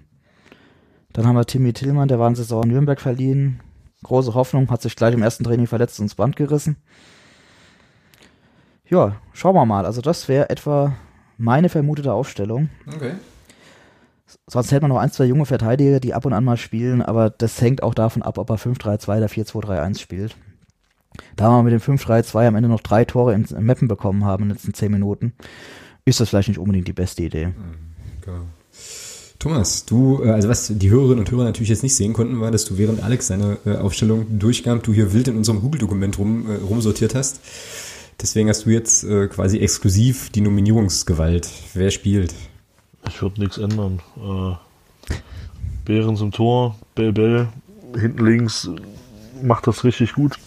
[1.12, 3.60] Dann haben wir Timmy Tillmann, der war in Saison in Nürnberg verliehen.
[4.02, 6.76] Große Hoffnung, hat sich gleich im ersten Training verletzt und ins Band gerissen.
[8.88, 9.86] Ja, schauen wir mal.
[9.86, 10.94] Also das wäre etwa
[11.38, 12.68] meine vermutete Aufstellung.
[12.86, 13.12] Okay.
[14.46, 17.30] Sonst hält man noch ein, zwei junge Verteidiger, die ab und an mal spielen, aber
[17.30, 20.36] das hängt auch davon ab, ob er 5-3-2 oder 4-2-3-1 spielt.
[21.36, 24.48] Da wir mit dem 5-3-2 am Ende noch drei Tore in Mappen bekommen haben in
[24.48, 25.32] den letzten zehn Minuten,
[26.04, 27.48] ist das vielleicht nicht unbedingt die beste Idee.
[27.48, 27.52] Mhm,
[28.20, 28.40] genau.
[29.38, 32.50] Thomas, du, äh, also was die Hörerinnen und Hörer natürlich jetzt nicht sehen konnten, war,
[32.50, 36.50] dass du während Alex seine äh, Aufstellung durchgab, du hier wild in unserem Google-Dokument rum,
[36.50, 37.40] äh, rumsortiert hast.
[38.20, 41.48] Deswegen hast du jetzt quasi exklusiv die Nominierungsgewalt.
[41.74, 42.34] Wer spielt?
[43.08, 44.00] Ich würde nichts ändern.
[44.16, 45.14] Äh,
[45.84, 47.48] Behrens im Tor, Bell Bell,
[47.98, 48.70] hinten links
[49.42, 50.38] macht das richtig gut.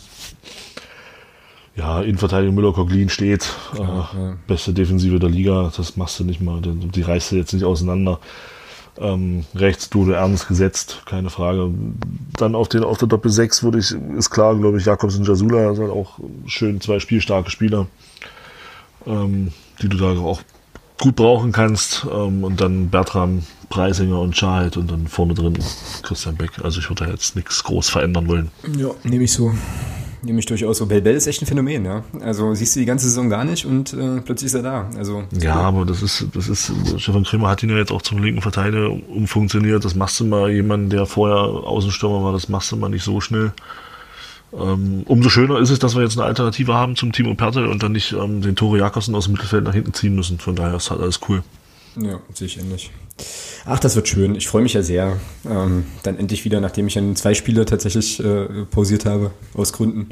[1.76, 3.48] Ja, Innenverteidigung Müller-Koglin steht.
[3.72, 4.38] Klar, äh, ja.
[4.48, 6.60] Beste Defensive der Liga, das machst du nicht mal.
[6.62, 8.20] Die reißt du jetzt nicht auseinander.
[9.00, 11.72] Ähm, rechts Dude Ernst gesetzt, keine Frage.
[12.38, 15.28] Dann auf, den, auf der Doppel 6 würde ich, ist klar, glaube ich, Jakobs und
[15.28, 17.88] Jasula sind auch schön zwei spielstarke Spieler,
[19.06, 19.52] ähm,
[19.82, 20.42] die du da auch
[21.00, 22.08] gut brauchen kannst.
[22.12, 25.58] Ähm, und dann Bertram, Preisinger und Schalt und dann vorne drin
[26.04, 26.52] Christian Beck.
[26.64, 28.52] Also ich würde da jetzt nichts groß verändern wollen.
[28.78, 29.54] Ja, nehme ich so.
[30.24, 30.86] Nehme ich durchaus so.
[30.86, 32.04] Bell Bell ist echt ein Phänomen, ja.
[32.22, 34.90] Also siehst du die ganze Saison gar nicht und äh, plötzlich ist er da.
[34.98, 35.66] Also, ja, cool.
[35.66, 38.90] aber das ist, das ist, Stefan Krimmer hat ihn ja jetzt auch zum linken Verteidiger
[38.90, 39.86] umfunktioniert.
[39.86, 43.22] Das machst du mal jemanden, der vorher Außenstürmer war, das machst du mal nicht so
[43.22, 43.54] schnell.
[44.54, 47.84] Ähm, umso schöner ist es, dass wir jetzt eine Alternative haben zum Team Pertel und
[47.84, 50.40] dann nicht ähm, den Tore Jakobsen aus dem Mittelfeld nach hinten ziehen müssen.
[50.40, 51.44] Von daher ist halt alles cool.
[52.00, 52.92] Ja, sehe ich ähnlich.
[53.66, 54.36] Ach, das wird schön.
[54.36, 55.18] Ich freue mich ja sehr.
[55.50, 60.10] Ähm, dann endlich wieder, nachdem ich dann zwei Spiele tatsächlich äh, pausiert habe, aus Gründen,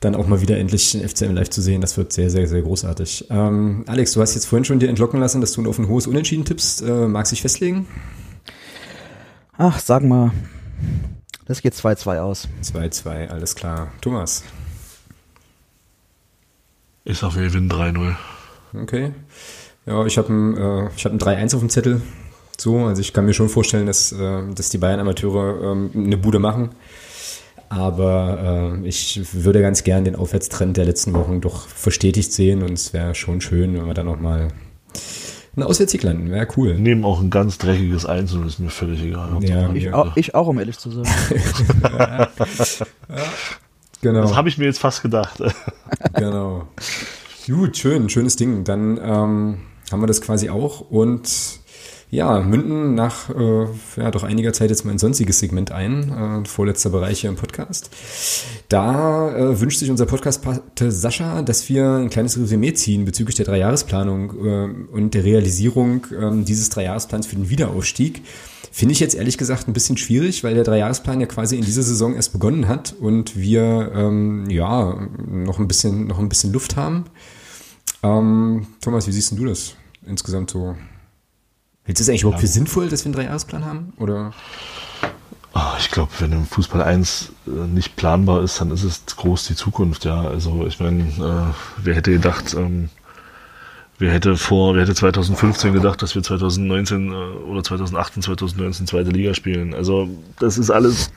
[0.00, 1.80] dann auch mal wieder endlich den FCM live zu sehen.
[1.80, 3.26] Das wird sehr, sehr, sehr großartig.
[3.30, 6.06] Ähm, Alex, du hast jetzt vorhin schon dir entlocken lassen, dass du auf ein hohes
[6.06, 6.82] Unentschieden tippst.
[6.82, 7.86] Äh, magst du dich festlegen?
[9.56, 10.32] Ach, sag mal
[11.46, 12.48] das geht 2-2 aus.
[12.62, 13.92] 2-2, alles klar.
[14.00, 14.42] Thomas.
[17.04, 18.16] Ich sag, wir gewinnen 3-0.
[18.82, 19.12] Okay.
[19.86, 22.00] Ja, ich habe ein, äh, hab ein 3-1 auf dem Zettel.
[22.58, 26.38] So, also ich kann mir schon vorstellen, dass, äh, dass die Bayern-Amateure ähm, eine Bude
[26.38, 26.70] machen.
[27.68, 32.72] Aber äh, ich würde ganz gern den Aufwärtstrend der letzten Wochen doch verstetigt sehen und
[32.72, 34.48] es wäre schon schön, wenn wir dann nochmal
[35.56, 36.78] ein Auswärtssieg landen, wäre cool.
[36.78, 39.38] Nehmen auch ein ganz dreckiges Einzel, ist mir völlig egal.
[39.40, 41.04] Ja, ich, auch, ich auch, um ehrlich zu sein.
[41.82, 42.28] ja.
[44.02, 44.22] Genau.
[44.22, 45.42] Das habe ich mir jetzt fast gedacht.
[46.14, 46.68] genau.
[47.46, 48.64] Gut, schön, schönes Ding.
[48.64, 49.58] Dann ähm,
[49.90, 51.28] haben wir das quasi auch und
[52.10, 53.66] Ja, münden nach äh,
[53.96, 57.34] ja, doch einiger Zeit jetzt mal ein sonstiges Segment ein, äh, vorletzter Bereich hier im
[57.34, 57.90] Podcast.
[58.68, 63.46] Da äh, wünscht sich unser Podcast-Pate Sascha, dass wir ein kleines Resümee ziehen bezüglich der
[63.46, 68.22] Dreijahresplanung äh, und der Realisierung äh, dieses Dreijahresplans für den Wiederaufstieg.
[68.70, 71.82] Finde ich jetzt ehrlich gesagt ein bisschen schwierig, weil der Dreijahresplan ja quasi in dieser
[71.82, 76.76] Saison erst begonnen hat und wir ähm, ja noch ein bisschen noch ein bisschen Luft
[76.76, 77.06] haben.
[78.04, 79.74] Ähm, Thomas, wie siehst du das
[80.06, 80.76] insgesamt so?
[81.84, 83.92] Hältst du es eigentlich überhaupt für sinnvoll, dass wir einen Dreijahresplan haben?
[83.98, 84.32] Oder?
[85.54, 89.46] Ah, ich glaube, wenn im Fußball 1 äh, nicht planbar ist, dann ist es groß
[89.46, 90.20] die Zukunft, ja.
[90.22, 92.90] Also ich meine, äh, wer hätte gedacht, ähm,
[93.98, 99.10] wer hätte vor, wer hätte 2015 gedacht, dass wir 2019 äh, oder 2018, 2019 zweite
[99.10, 99.72] Liga spielen.
[99.74, 100.08] Also
[100.38, 101.10] das ist alles,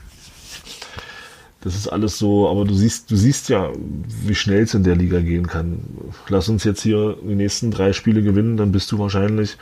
[1.60, 3.70] das ist alles so, aber du siehst, du siehst ja,
[4.24, 5.80] wie schnell es in der Liga gehen kann.
[6.28, 9.56] Lass uns jetzt hier die nächsten drei Spiele gewinnen, dann bist du wahrscheinlich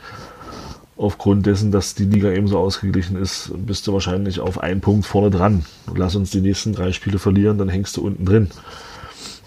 [0.95, 5.05] aufgrund dessen, dass die Liga eben so ausgeglichen ist, bist du wahrscheinlich auf einen Punkt
[5.05, 5.65] vorne dran.
[5.95, 8.49] Lass uns die nächsten drei Spiele verlieren, dann hängst du unten drin.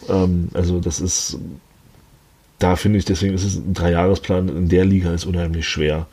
[0.09, 1.39] Ähm, also das ist,
[2.59, 6.06] da finde ich, deswegen ist es ein Dreijahresplan in der Liga ist unheimlich schwer.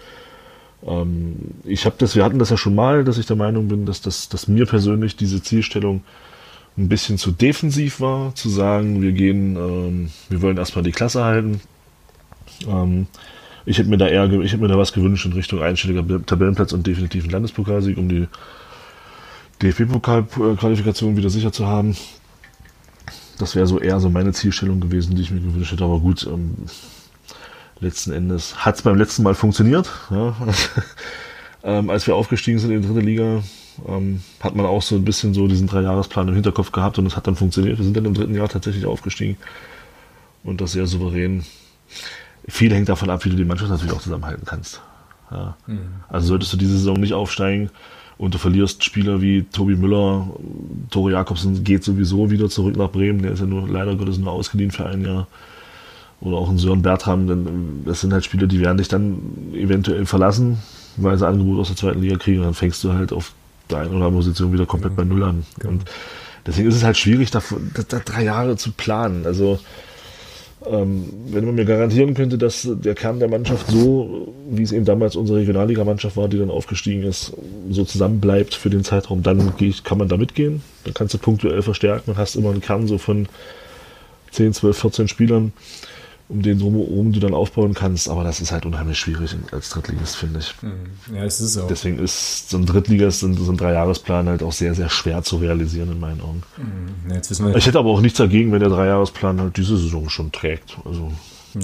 [0.85, 3.85] Ähm, ich habe das, wir hatten das ja schon mal, dass ich der Meinung bin,
[3.85, 6.03] dass das, dass mir persönlich diese Zielstellung
[6.77, 11.23] ein bisschen zu defensiv war, zu sagen, wir gehen, ähm, wir wollen erstmal die Klasse
[11.23, 11.59] halten.
[12.67, 13.07] Ähm,
[13.65, 16.71] ich hätte mir da eher, ich hätte mir da was gewünscht in Richtung einstelliger Tabellenplatz
[16.73, 18.27] und definitiven Landespokalsieg, um die
[19.61, 21.97] DFB-Pokal-Qualifikation wieder sicher zu haben.
[23.39, 25.83] Das wäre so eher so meine Zielstellung gewesen, die ich mir gewünscht hätte.
[25.83, 26.55] Aber gut, ähm,
[27.79, 29.89] letzten Endes hat es beim letzten Mal funktioniert.
[30.11, 30.35] Ja.
[31.63, 33.43] ähm, als wir aufgestiegen sind in die dritte Liga,
[33.87, 37.15] ähm, hat man auch so ein bisschen so diesen Dreijahresplan im Hinterkopf gehabt und es
[37.15, 37.77] hat dann funktioniert.
[37.77, 39.37] Wir sind dann im dritten Jahr tatsächlich aufgestiegen
[40.43, 41.43] und das sehr souverän
[42.47, 44.81] viel hängt davon ab, wie du die Mannschaft natürlich auch zusammenhalten kannst.
[45.31, 45.57] Ja.
[45.67, 45.79] Mhm.
[46.09, 47.69] Also solltest du diese Saison nicht aufsteigen
[48.17, 50.27] und du verlierst Spieler wie Tobi Müller,
[50.89, 54.31] Tore Jakobsen geht sowieso wieder zurück nach Bremen, der ist ja nur leider Gottes nur
[54.31, 55.27] ausgeliehen für ein Jahr.
[56.19, 59.19] Oder auch ein Sören Bertram, denn das sind halt Spieler, die werden dich dann
[59.53, 60.57] eventuell verlassen,
[60.95, 63.33] weil sie Angebot aus der zweiten Liga kriegen und dann fängst du halt auf
[63.69, 65.45] der einen oder anderen Position wieder komplett bei Null an.
[65.63, 65.69] Ja.
[65.69, 65.85] Und
[66.45, 67.41] deswegen ist es halt schwierig, da,
[67.87, 69.25] da drei Jahre zu planen.
[69.25, 69.59] Also
[70.65, 74.85] ähm, wenn man mir garantieren könnte, dass der Kern der Mannschaft so, wie es eben
[74.85, 77.33] damals unsere Regionalligamannschaft war, die dann aufgestiegen ist,
[77.69, 79.53] so zusammenbleibt für den Zeitraum, dann
[79.83, 80.61] kann man da mitgehen.
[80.83, 83.27] Dann kannst du punktuell verstärken und hast immer einen Kern so von
[84.31, 85.53] 10, 12, 14 Spielern
[86.29, 88.09] um den drumherum du dann aufbauen kannst.
[88.09, 90.53] Aber das ist halt unheimlich schwierig als Drittligist, finde ich.
[90.61, 91.15] Mhm.
[91.15, 91.67] Ja, es ist auch.
[91.67, 95.91] Deswegen ist so ein Drittligist, so ein Dreijahresplan halt auch sehr, sehr schwer zu realisieren
[95.91, 96.43] in meinen Augen.
[96.57, 97.11] Mhm.
[97.11, 100.77] Ja, ich hätte aber auch nichts dagegen, wenn der Dreijahresplan halt diese Saison schon trägt.
[100.85, 101.11] Also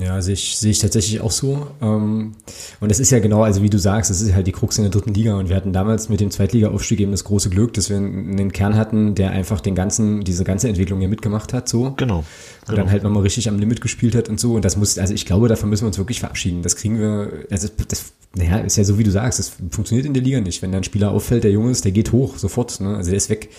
[0.02, 1.68] ja, sehe ich, sehe ich tatsächlich auch so.
[1.82, 2.36] Ähm,
[2.80, 4.84] und das ist ja genau, also wie du sagst, das ist halt die Krux in
[4.84, 5.36] der dritten Liga.
[5.38, 8.76] Und wir hatten damals mit dem Zweitliga-Aufstieg eben das große Glück, dass wir einen Kern
[8.76, 11.94] hatten, der einfach den ganzen, diese ganze Entwicklung hier mitgemacht hat, so.
[11.98, 12.20] Genau.
[12.20, 12.26] Und
[12.68, 12.78] genau.
[12.78, 14.54] dann halt nochmal richtig am Limit gespielt hat und so.
[14.54, 16.62] Und das muss, also ich glaube, davon müssen wir uns wirklich verabschieden.
[16.62, 20.14] Das kriegen wir, also das, naja, ist ja so wie du sagst, das funktioniert in
[20.14, 20.62] der Liga nicht.
[20.62, 22.96] Wenn da ein Spieler auffällt, der jung ist, der geht hoch, sofort, ne?
[22.98, 23.50] Also der ist weg.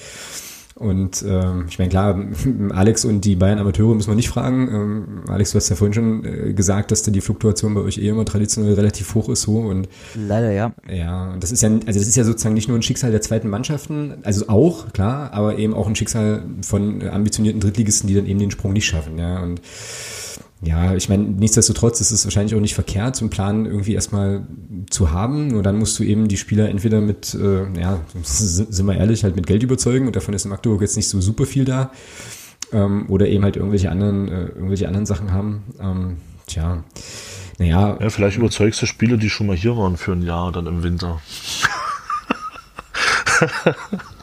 [0.74, 2.18] Und ähm, ich meine, klar,
[2.70, 4.68] Alex und die Bayern Amateure müssen wir nicht fragen.
[4.68, 7.98] Ähm, Alex, du hast ja vorhin schon äh, gesagt, dass da die Fluktuation bei euch
[7.98, 9.59] eh immer traditionell relativ hoch ist so.
[9.59, 10.72] Und Leider, ja.
[10.90, 13.20] Ja, und das ist ja, also das ist ja sozusagen nicht nur ein Schicksal der
[13.20, 18.26] zweiten Mannschaften, also auch, klar, aber eben auch ein Schicksal von ambitionierten Drittligisten, die dann
[18.26, 19.40] eben den Sprung nicht schaffen, ja.
[19.42, 19.60] Und
[20.62, 24.47] ja, ich meine, nichtsdestotrotz ist es wahrscheinlich auch nicht verkehrt, so einen Plan irgendwie erstmal
[24.89, 25.48] zu haben.
[25.48, 29.36] Nur dann musst du eben die Spieler entweder mit, äh, ja, sind wir ehrlich, halt
[29.36, 31.90] mit Geld überzeugen und davon ist in Magdeburg jetzt nicht so super viel da.
[32.72, 35.64] Ähm, oder eben halt irgendwelche anderen, äh, irgendwelche anderen Sachen haben.
[35.81, 36.16] Ähm,
[36.47, 36.82] tja,
[37.59, 37.98] naja.
[38.01, 40.82] Ja, vielleicht überzeugst du Spieler, die schon mal hier waren für ein Jahr, dann im
[40.82, 41.20] Winter.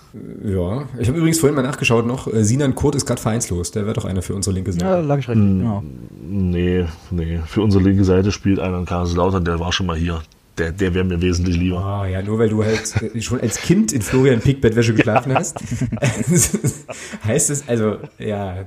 [0.43, 2.27] Ja, ich habe übrigens vorhin mal nachgeschaut noch.
[2.27, 3.71] Äh, Sinan Kurt ist gerade vereinslos.
[3.71, 4.85] Der wäre doch einer für unsere linke Seite.
[4.85, 5.37] Ja, lag ich recht.
[5.37, 5.83] Hm, genau.
[6.21, 7.39] Nee, nee.
[7.45, 10.21] Für unsere linke Seite spielt einer in Kaiserslautern, der war schon mal hier.
[10.57, 11.79] Der, der wäre mir wesentlich lieber.
[11.79, 15.59] Ah, ja, nur weil du halt äh, schon als Kind in Florian Pickbettwäsche geschlafen hast.
[17.25, 18.65] heißt es, also, ja,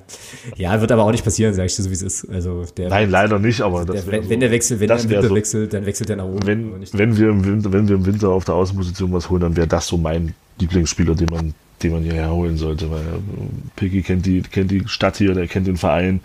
[0.56, 2.28] ja, wird aber auch nicht passieren, sag ich dir so, wie es ist.
[2.30, 5.10] Also, der, Nein, leider nicht, aber der, wenn, so, wenn der wechselt, wenn der im
[5.10, 6.46] Winter so, wechselt, dann wechselt er nach oben.
[6.46, 9.56] Wenn, wenn, wir im Winter, wenn wir im Winter auf der Außenposition was holen, dann
[9.56, 13.04] wäre das so mein Lieblingsspieler, den man, den man hierher holen sollte, weil
[13.76, 16.20] Piggy kennt die, kennt die Stadt hier, der kennt den Verein,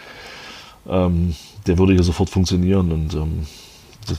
[0.88, 1.36] ähm,
[1.68, 3.46] der würde hier sofort funktionieren und ähm,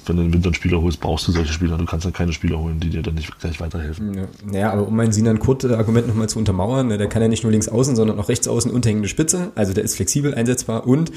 [0.06, 1.76] wenn du einen Winter einen Spieler holst, brauchst du solche Spieler.
[1.76, 4.14] Du kannst dann keine Spieler holen, die dir dann nicht gleich weiterhelfen.
[4.14, 7.42] Ja, naja, aber um mein Sinan Kurt-Argument nochmal zu untermauern, ne, der kann ja nicht
[7.42, 9.52] nur links außen, sondern auch rechts außen und hängende Spitze.
[9.54, 11.10] Also der ist flexibel einsetzbar und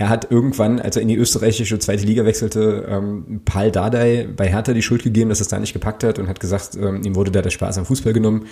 [0.00, 4.48] er hat irgendwann, als er in die österreichische zweite Liga wechselte, ähm, Paul Dardai bei
[4.48, 7.16] Hertha die Schuld gegeben, dass es da nicht gepackt hat und hat gesagt, ähm, ihm
[7.16, 8.46] wurde da der Spaß am Fußball genommen.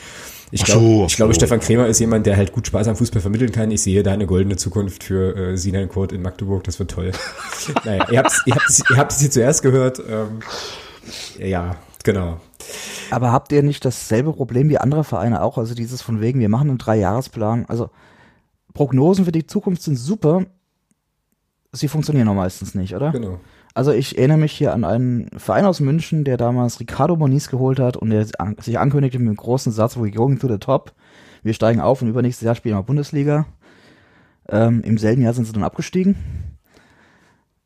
[0.50, 1.38] Ich glaube, so, ich glaube, so.
[1.38, 3.70] Stefan Kremer ist jemand, der halt gut Spaß am Fußball vermitteln kann.
[3.70, 6.64] Ich sehe da eine goldene Zukunft für äh, Sinan Kurt in Magdeburg.
[6.64, 7.12] Das wird toll.
[7.86, 10.02] naja, ihr habt es ihr habt's, ihr habt's hier zuerst gehört.
[10.06, 10.40] Ähm,
[11.38, 12.40] ja, genau.
[13.10, 15.56] Aber habt ihr nicht dasselbe Problem wie andere Vereine auch?
[15.56, 17.64] Also dieses von wegen, wir machen einen Dreijahresplan.
[17.68, 17.88] Also
[18.74, 20.44] Prognosen für die Zukunft sind super.
[21.72, 23.12] Sie funktionieren noch meistens nicht, oder?
[23.12, 23.40] Genau.
[23.74, 27.78] Also ich erinnere mich hier an einen Verein aus München, der damals Ricardo Moniz geholt
[27.78, 28.26] hat und der
[28.58, 30.94] sich ankündigte mit einem großen Satz, we're going to the top.
[31.42, 33.46] Wir steigen auf und übernächstes Jahr spielen wir Bundesliga.
[34.48, 36.16] Ähm, Im selben Jahr sind sie dann abgestiegen.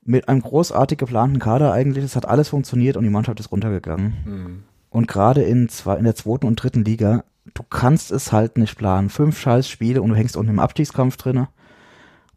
[0.04, 2.04] Mit einem großartig geplanten Kader eigentlich.
[2.04, 4.14] Es hat alles funktioniert und die Mannschaft ist runtergegangen.
[4.24, 4.62] Mhm.
[4.90, 7.24] Und gerade in, in der zweiten und dritten Liga,
[7.54, 9.08] du kannst es halt nicht planen.
[9.08, 11.48] Fünf scheiß Spiele und du hängst unten im Abstiegskampf drinne.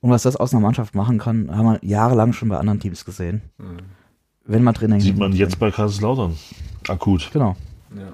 [0.06, 3.06] Und was das aus einer Mannschaft machen kann, haben wir jahrelang schon bei anderen Teams
[3.06, 3.42] gesehen.
[3.58, 3.78] Mhm.
[4.46, 5.02] Wenn man drin hängt.
[5.02, 6.38] Sieht man jetzt bei Kaiserslautern.
[6.88, 7.32] Akut.
[7.34, 7.56] Genau.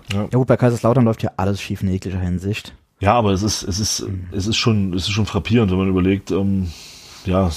[0.09, 0.22] Ja.
[0.22, 0.38] ja.
[0.38, 2.73] gut, bei Kaiserslautern läuft ja alles schief in jeglicher Hinsicht.
[3.01, 4.27] Ja, aber es ist, es ist, mhm.
[4.31, 6.69] es ist schon, es ist schon frappierend, wenn man überlegt, ähm,
[7.26, 7.51] ja,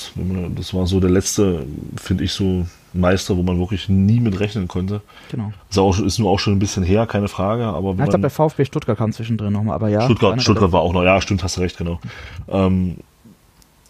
[0.56, 4.66] das war so der letzte, finde ich, so Meister, wo man wirklich nie mit rechnen
[4.66, 5.00] konnte.
[5.30, 5.52] Genau.
[5.70, 7.66] Ist, auch, ist nur auch schon ein bisschen her, keine Frage.
[7.66, 10.02] Aber ich glaube, der VfB Stuttgart kam zwischendrin nochmal, aber ja.
[10.02, 12.00] Stuttgart, Stuttgart war auch noch, ja, stimmt, hast du recht, genau.
[12.48, 12.96] Ähm,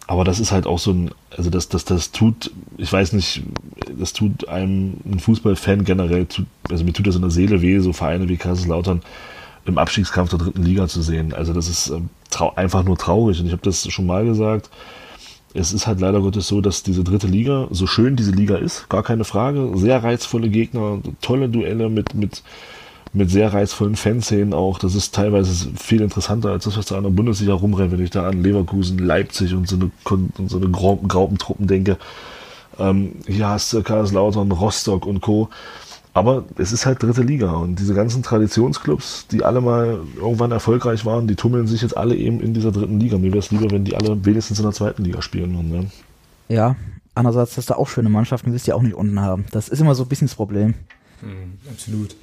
[0.06, 3.42] aber das ist halt auch so ein, also das, das, das tut, ich weiß nicht,
[3.98, 6.26] das tut einem ein Fußballfan generell,
[6.70, 9.02] also mir tut das in der Seele weh, so Vereine wie Kaiserslautern
[9.66, 11.32] im Abstiegskampf der dritten Liga zu sehen.
[11.32, 12.10] Also das ist ähm,
[12.56, 13.40] einfach nur traurig.
[13.40, 14.68] Und ich habe das schon mal gesagt.
[15.54, 18.88] Es ist halt leider Gottes so, dass diese dritte Liga, so schön diese Liga ist,
[18.88, 22.42] gar keine Frage, sehr reizvolle Gegner, tolle Duelle mit, mit
[23.14, 24.78] mit sehr reizvollen Fanszenen auch.
[24.78, 28.10] Das ist teilweise viel interessanter als das, was da an der Bundesliga rumrennt, wenn ich
[28.10, 29.90] da an Leverkusen, Leipzig und so eine,
[30.36, 31.96] und so eine Graupentruppen denke.
[32.78, 35.48] Ähm, hier hast du Kaiserslautern, Rostock und Co.
[36.12, 41.04] Aber es ist halt dritte Liga und diese ganzen Traditionsclubs, die alle mal irgendwann erfolgreich
[41.04, 43.18] waren, die tummeln sich jetzt alle eben in dieser dritten Liga.
[43.18, 45.70] Mir wäre es lieber, wenn die alle wenigstens in der zweiten Liga spielen würden.
[45.70, 45.86] Ne?
[46.48, 46.76] Ja,
[47.16, 49.44] andererseits hast du auch schöne Mannschaften, willst du ja auch nicht unten haben.
[49.50, 50.74] Das ist immer so ein bisschen das Problem.
[51.24, 52.16] Mhm, absolut.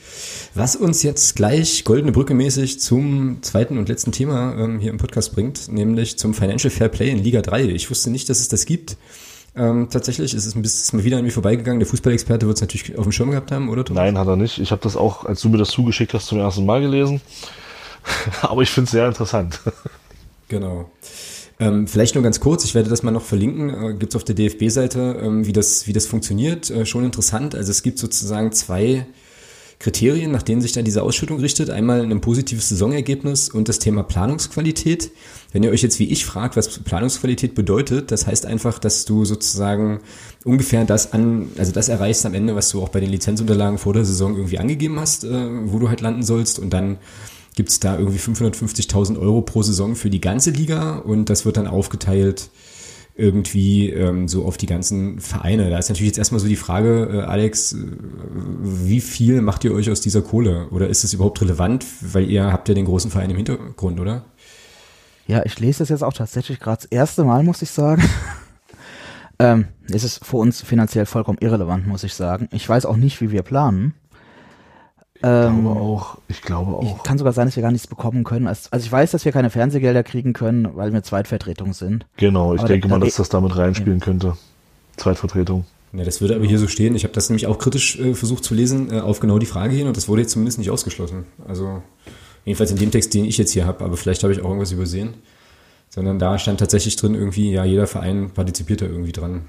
[0.53, 4.97] Was uns jetzt gleich goldene Brücke mäßig zum zweiten und letzten Thema ähm, hier im
[4.97, 7.63] Podcast bringt, nämlich zum Financial Fair Play in Liga 3.
[7.63, 8.97] Ich wusste nicht, dass es das gibt.
[9.55, 11.79] Ähm, tatsächlich ist es ein bisschen mal wieder an mir vorbeigegangen.
[11.79, 13.83] Der Fußballexperte wird es natürlich auf dem Schirm gehabt haben, oder?
[13.83, 14.03] Thomas?
[14.03, 14.59] Nein, hat er nicht.
[14.59, 17.21] Ich habe das auch, als du mir das zugeschickt hast, zum ersten Mal gelesen.
[18.41, 19.59] Aber ich finde es sehr interessant.
[20.47, 20.91] Genau.
[21.61, 24.23] Ähm, vielleicht nur ganz kurz, ich werde das mal noch verlinken, äh, gibt es auf
[24.23, 26.71] der DFB-Seite, ähm, wie, das, wie das funktioniert.
[26.71, 27.53] Äh, schon interessant.
[27.53, 29.05] Also es gibt sozusagen zwei
[29.77, 31.69] Kriterien, nach denen sich dann diese Ausschüttung richtet.
[31.69, 35.11] Einmal ein positives Saisonergebnis und das Thema Planungsqualität.
[35.51, 39.23] Wenn ihr euch jetzt wie ich fragt, was Planungsqualität bedeutet, das heißt einfach, dass du
[39.23, 39.99] sozusagen
[40.43, 43.93] ungefähr das an, also das erreichst am Ende, was du auch bei den Lizenzunterlagen vor
[43.93, 45.29] der Saison irgendwie angegeben hast, äh,
[45.65, 46.97] wo du halt landen sollst und dann
[47.55, 51.57] gibt es da irgendwie 550.000 Euro pro Saison für die ganze Liga und das wird
[51.57, 52.49] dann aufgeteilt
[53.15, 55.69] irgendwie ähm, so auf die ganzen Vereine.
[55.69, 57.77] Da ist natürlich jetzt erstmal so die Frage, äh, Alex, äh,
[58.61, 60.69] wie viel macht ihr euch aus dieser Kohle?
[60.69, 61.85] Oder ist es überhaupt relevant?
[62.01, 64.23] Weil ihr habt ja den großen Verein im Hintergrund, oder?
[65.27, 68.03] Ja, ich lese das jetzt auch tatsächlich gerade das erste Mal, muss ich sagen.
[69.39, 72.47] ähm, es ist für uns finanziell vollkommen irrelevant, muss ich sagen.
[72.51, 73.93] Ich weiß auch nicht, wie wir planen.
[75.23, 76.17] Ich ähm, glaube auch.
[76.27, 77.03] Ich glaube auch.
[77.03, 78.47] Kann sogar sein, dass wir gar nichts bekommen können.
[78.47, 82.07] Also ich weiß, dass wir keine Fernsehgelder kriegen können, weil wir Zweitvertretung sind.
[82.17, 84.03] Genau, ich aber denke da, mal, dass das damit reinspielen ja.
[84.05, 84.33] könnte.
[84.97, 85.65] Zweitvertretung.
[85.93, 86.95] Ja, das würde aber hier so stehen.
[86.95, 89.75] Ich habe das nämlich auch kritisch äh, versucht zu lesen, äh, auf genau die Frage
[89.75, 91.25] hin und das wurde jetzt zumindest nicht ausgeschlossen.
[91.47, 91.83] Also
[92.45, 94.71] jedenfalls in dem Text, den ich jetzt hier habe, aber vielleicht habe ich auch irgendwas
[94.71, 95.13] übersehen.
[95.89, 99.41] Sondern da stand tatsächlich drin irgendwie, ja, jeder Verein partizipiert da irgendwie dran.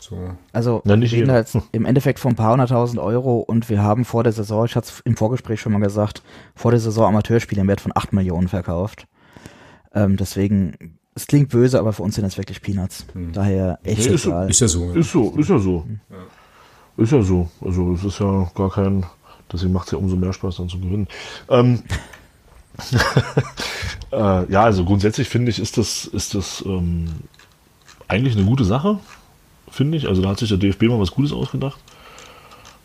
[0.00, 0.36] So.
[0.52, 4.22] Also wir reden jetzt im Endeffekt von ein paar hunderttausend Euro und wir haben vor
[4.22, 6.22] der Saison, ich hatte es im Vorgespräch schon mal gesagt,
[6.54, 9.06] vor der Saison Amateurspiele im Wert von acht Millionen verkauft.
[9.92, 13.06] Ähm, deswegen, es klingt böse, aber für uns sind das wirklich Peanuts.
[13.12, 13.32] Hm.
[13.32, 14.48] Daher echt nee, ist, egal.
[14.48, 14.92] Ist ja so.
[14.92, 15.84] Ist so, ist ja so.
[15.84, 16.00] Hm.
[16.96, 17.48] Ist ja so.
[17.60, 19.04] Also es ist ja gar kein,
[19.52, 21.08] deswegen macht es ja umso mehr Spaß dann zu gewinnen.
[21.48, 21.82] Ähm,
[24.12, 27.06] äh, ja, also grundsätzlich finde ich, ist das, ist das ähm,
[28.06, 29.00] eigentlich eine gute Sache
[29.78, 30.06] finde ich.
[30.06, 31.78] Also da hat sich der DFB mal was Gutes ausgedacht.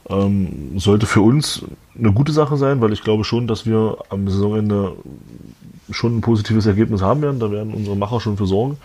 [0.10, 1.66] Ähm, sollte für uns
[1.98, 4.94] eine gute Sache sein, weil ich glaube schon, dass wir am Saisonende
[5.90, 7.40] schon ein positives Ergebnis haben werden.
[7.40, 8.78] Da werden unsere Macher schon für sorgen.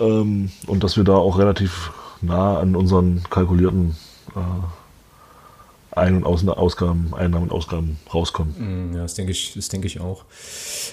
[0.00, 1.92] Ähm, und dass wir da auch relativ
[2.22, 3.96] nah an unseren kalkulierten
[4.34, 4.40] äh,
[5.90, 8.90] Ein- und Aus Ausgaben, Einnahmen und Ausgaben rauskommen.
[8.90, 10.24] Mm, ja, das denke ich, das denke ich auch.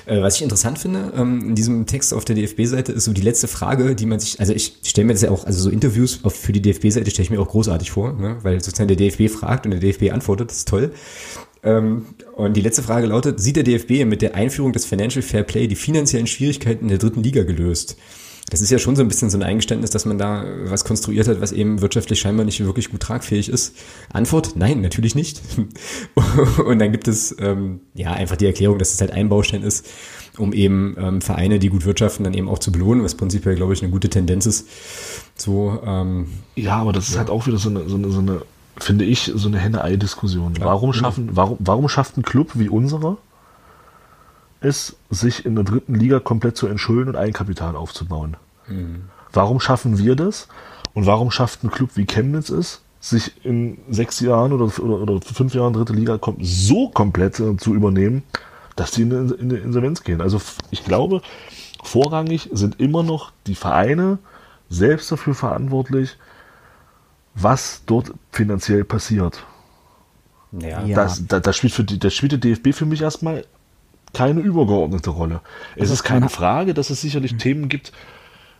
[0.05, 3.21] Äh, was ich interessant finde, ähm, in diesem Text auf der DFB-Seite ist so die
[3.21, 6.19] letzte Frage, die man sich, also ich stelle mir das ja auch, also so Interviews
[6.23, 8.37] auf, für die DFB-Seite stelle ich mir auch großartig vor, ne?
[8.43, 10.91] weil sozusagen der DFB fragt und der DFB antwortet, das ist toll.
[11.63, 12.05] Ähm,
[12.35, 15.67] und die letzte Frage lautet, sieht der DFB mit der Einführung des Financial Fair Play
[15.67, 17.97] die finanziellen Schwierigkeiten der dritten Liga gelöst?
[18.49, 21.27] Das ist ja schon so ein bisschen so ein Eingeständnis, dass man da was konstruiert
[21.27, 23.75] hat, was eben wirtschaftlich scheinbar nicht wirklich gut tragfähig ist.
[24.13, 25.41] Antwort, nein, natürlich nicht.
[26.65, 29.87] Und dann gibt es ähm, ja einfach die Erklärung, dass es halt ein Baustein ist,
[30.37, 33.73] um eben ähm, Vereine, die gut wirtschaften, dann eben auch zu belohnen, was prinzipiell, glaube
[33.73, 34.67] ich, eine gute Tendenz ist.
[35.35, 38.41] So, ähm, ja, aber das ist halt auch wieder so eine, so eine, so eine
[38.77, 40.53] finde ich, so eine Henne-Ei-Diskussion.
[40.59, 43.17] Warum schaffen, warum, warum schafft ein Club wie unserer
[44.65, 48.37] es, sich in der dritten Liga komplett zu entschulden und Eigenkapital aufzubauen?
[48.67, 49.05] Mhm.
[49.31, 50.47] Warum schaffen wir das?
[50.93, 55.21] Und warum schafft ein Club wie Chemnitz es, sich in sechs Jahren oder, oder, oder
[55.21, 58.23] fünf Jahren dritte Liga so komplett äh, zu übernehmen,
[58.75, 60.21] dass die in, in, in Insolvenz gehen?
[60.21, 61.21] Also ich glaube,
[61.83, 64.17] vorrangig sind immer noch die Vereine
[64.69, 66.17] selbst dafür verantwortlich,
[67.35, 69.45] was dort finanziell passiert.
[70.51, 70.81] Ja.
[70.87, 73.45] Das, das, das, spielt für die, das spielt der DFB für mich erstmal
[74.15, 75.41] keine übergeordnete Rolle.
[75.75, 77.37] Es also ist keine Frage, dass es sicherlich mhm.
[77.37, 77.91] Themen gibt,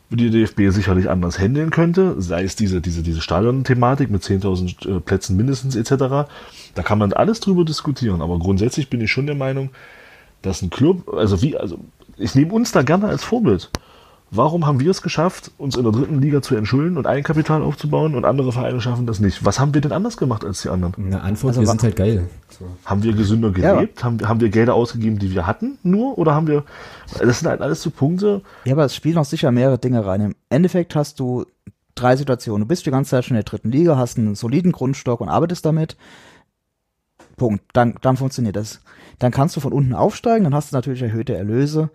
[0.09, 4.97] die der DFB sicherlich anders handeln könnte, sei es diese, diese, diese Stadion-Thematik mit 10.000
[4.97, 6.29] äh, Plätzen mindestens etc.
[6.75, 9.71] Da kann man alles drüber diskutieren, aber grundsätzlich bin ich schon der Meinung,
[10.41, 11.79] dass ein Club, also wie, also
[12.17, 13.71] ich nehme uns da gerne als Vorbild.
[14.35, 18.15] Warum haben wir es geschafft, uns in der dritten Liga zu entschulden und Eigenkapital aufzubauen
[18.15, 19.45] und andere Vereine schaffen das nicht?
[19.45, 21.05] Was haben wir denn anders gemacht als die anderen?
[21.05, 22.27] Eine Antwort, also wir sind halt geil.
[22.49, 22.65] So.
[22.85, 23.99] Haben wir gesünder gelebt?
[23.99, 24.03] Ja.
[24.03, 26.17] Haben, haben wir Gelder ausgegeben, die wir hatten, nur?
[26.17, 26.63] Oder haben wir,
[27.19, 28.41] das sind halt alles so Punkte.
[28.65, 30.21] Ja, aber es spielen auch sicher mehrere Dinge rein.
[30.21, 31.45] Im Endeffekt hast du
[31.95, 32.61] drei Situationen.
[32.61, 35.29] Du bist die ganze Zeit schon in der dritten Liga, hast einen soliden Grundstock und
[35.29, 35.95] arbeitest damit.
[37.37, 37.63] Punkt.
[37.73, 38.81] Dann, dann funktioniert das.
[39.19, 41.89] Dann kannst du von unten aufsteigen, dann hast du natürlich erhöhte Erlöse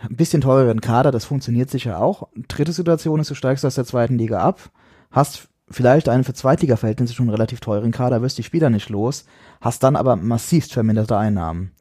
[0.00, 2.28] ein bisschen teureren Kader, das funktioniert sicher auch.
[2.48, 4.70] Dritte Situation ist, du steigst aus der zweiten Liga ab,
[5.10, 9.24] hast vielleicht einen für Zweitliga-Verhältnisse schon relativ teuren Kader, wirst die Spieler nicht los,
[9.60, 11.72] hast dann aber massivst verminderte Einnahmen.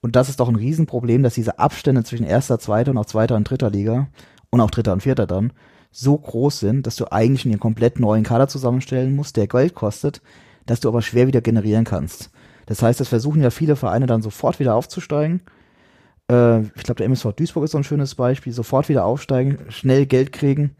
[0.00, 3.36] Und das ist doch ein Riesenproblem, dass diese Abstände zwischen erster, zweiter und auch zweiter
[3.36, 4.08] und dritter Liga
[4.50, 5.52] und auch dritter und vierter dann
[5.90, 10.20] so groß sind, dass du eigentlich einen komplett neuen Kader zusammenstellen musst, der Geld kostet,
[10.66, 12.30] dass du aber schwer wieder generieren kannst.
[12.66, 15.42] Das heißt, es versuchen ja viele Vereine dann sofort wieder aufzusteigen
[16.30, 20.06] äh, ich glaube, der MSV Duisburg ist so ein schönes Beispiel, sofort wieder aufsteigen, schnell
[20.06, 20.76] Geld kriegen.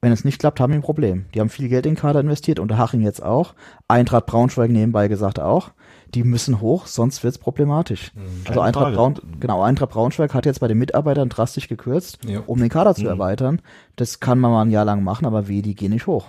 [0.00, 1.24] Wenn es nicht klappt, haben die ein Problem.
[1.34, 3.54] Die haben viel Geld in den Kader investiert, unter Haching jetzt auch.
[3.88, 5.70] Eintracht Braunschweig nebenbei gesagt auch.
[6.14, 8.12] Die müssen hoch, sonst wird es problematisch.
[8.14, 12.42] Mhm, also Eintracht, Braun, genau, Eintracht Braunschweig hat jetzt bei den Mitarbeitern drastisch gekürzt, ja.
[12.46, 13.08] um den Kader zu mhm.
[13.08, 13.62] erweitern.
[13.96, 16.26] Das kann man mal ein Jahr lang machen, aber wie, die gehen nicht hoch.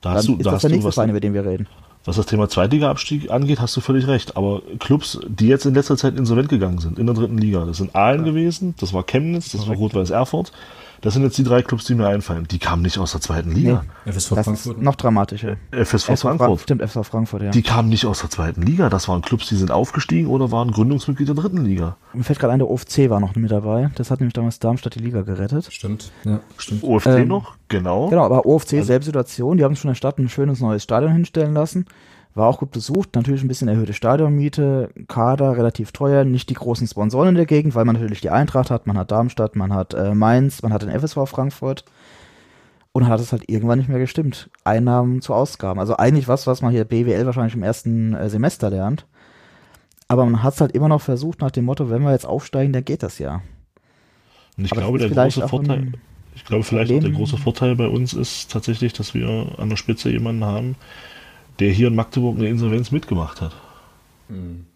[0.00, 1.68] Da hast Dann du, ist da das der nächste Verein, über den wir reden.
[2.06, 4.36] Was das Thema Zweitliga-Abstieg angeht, hast du völlig recht.
[4.36, 7.78] Aber Clubs, die jetzt in letzter Zeit insolvent gegangen sind, in der dritten Liga, das
[7.78, 8.30] sind Aalen ja.
[8.30, 10.52] gewesen, das war Chemnitz, das war Rot-Weiß Erfurt.
[11.00, 12.46] Das sind jetzt die drei Clubs, die mir einfallen.
[12.50, 13.84] Die kamen nicht aus der zweiten Liga.
[14.04, 14.76] Nee, FSV das Frankfurt.
[14.76, 15.56] Ist noch dramatischer.
[15.70, 16.60] FSV, FSV Frankfurt.
[16.60, 17.50] Stimmt, FSV Frankfurt, ja.
[17.50, 18.88] Die kamen nicht aus der zweiten Liga.
[18.88, 21.96] Das waren Clubs, die sind aufgestiegen oder waren Gründungsmitglied der dritten Liga.
[22.12, 23.90] Mir fällt gerade ein, der OFC war noch mit dabei.
[23.94, 25.68] Das hat nämlich damals Darmstadt die Liga gerettet.
[25.70, 26.82] Stimmt, ja, stimmt.
[26.82, 28.08] OFC ähm, noch, genau.
[28.08, 29.58] Genau, aber OFC, also, selbe Situation.
[29.58, 31.86] Die haben schon in der Stadt ein schönes neues Stadion hinstellen lassen.
[32.36, 36.86] War auch gut besucht, natürlich ein bisschen erhöhte Stadionmiete, Kader relativ teuer, nicht die großen
[36.86, 39.94] Sponsoren in der Gegend, weil man natürlich die Eintracht hat, man hat Darmstadt, man hat
[39.94, 41.86] äh, Mainz, man hat den FSV Frankfurt
[42.92, 44.50] und dann hat es halt irgendwann nicht mehr gestimmt.
[44.64, 45.80] Einnahmen zu Ausgaben.
[45.80, 49.06] Also eigentlich was, was man hier BWL wahrscheinlich im ersten äh, Semester lernt.
[50.06, 52.74] Aber man hat es halt immer noch versucht nach dem Motto, wenn wir jetzt aufsteigen,
[52.74, 53.40] dann geht das ja.
[54.58, 55.92] Und ich Aber glaube, der große Vorteil,
[56.34, 59.76] ich glaube vielleicht auch der große Vorteil bei uns ist tatsächlich, dass wir an der
[59.76, 60.76] Spitze jemanden haben,
[61.58, 63.54] der hier in Magdeburg eine Insolvenz mitgemacht hat.
[64.28, 64.66] Hm.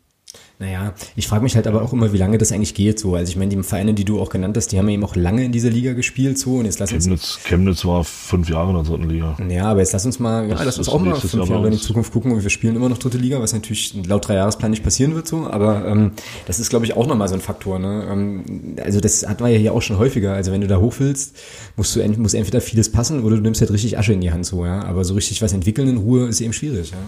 [0.61, 3.15] Naja, ich frage mich halt aber auch immer, wie lange das eigentlich geht so.
[3.15, 5.43] Also ich meine, die Vereine, die du auch genannt hast, die haben eben auch lange
[5.43, 6.57] in dieser Liga gespielt so.
[6.57, 9.39] Und jetzt lass Chemnitz, uns, Chemnitz war fünf Jahre in der dritten Liga.
[9.49, 11.81] Ja, aber jetzt lass uns mal, ja, lass uns auch mal fünf Jahre in die
[11.81, 15.15] Zukunft gucken und wir spielen immer noch dritte Liga, was natürlich laut Dreijahresplan nicht passieren
[15.15, 15.47] wird so.
[15.47, 16.13] Aber ähm,
[16.47, 17.79] das ist, glaube ich, auch nochmal so ein Faktor.
[17.79, 18.07] Ne?
[18.11, 20.35] Ähm, also das hatten wir ja hier auch schon häufiger.
[20.35, 21.37] Also wenn du da hoch willst,
[21.77, 24.45] musst du muss entweder vieles passen oder du nimmst halt richtig Asche in die Hand
[24.45, 24.67] so.
[24.67, 26.91] Ja, aber so richtig was entwickeln in Ruhe ist eben schwierig.
[26.91, 26.99] Ja.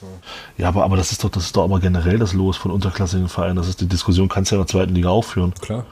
[0.00, 0.06] So.
[0.56, 3.28] Ja, aber, aber das ist doch, das ist doch aber generell das Los von unterklassigen
[3.28, 3.56] Vereinen.
[3.56, 5.52] Das ist die Diskussion, kannst du ja in der zweiten Liga auch führen.
[5.60, 5.84] Klar.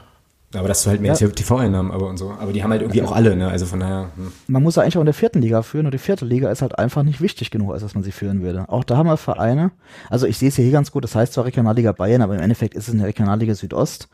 [0.55, 1.27] Aber das du halt mehr ja.
[1.27, 2.31] TV-Einnahmen aber und so.
[2.31, 3.49] Aber die haben halt irgendwie auch alle, ne?
[3.49, 4.09] Also von daher.
[4.15, 4.31] Hm.
[4.47, 6.63] Man muss ja eigentlich auch in der vierten Liga führen und die vierte Liga ist
[6.63, 8.67] halt einfach nicht wichtig genug, als dass man sie führen würde.
[8.67, 9.71] Auch da haben wir Vereine.
[10.09, 12.73] Also ich sehe es hier ganz gut, das heißt zwar Regionalliga Bayern, aber im Endeffekt
[12.73, 14.09] ist es eine Regionalliga Südost.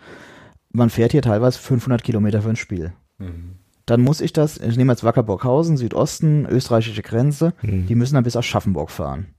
[0.73, 2.91] Man fährt hier teilweise 500 Kilometer für ein Spiel.
[3.17, 3.55] Mhm.
[3.85, 7.85] Dann muss ich das, ich nehme jetzt Wackerburghausen, Südosten, österreichische Grenze, mhm.
[7.85, 9.34] die müssen dann bis Aschaffenburg fahren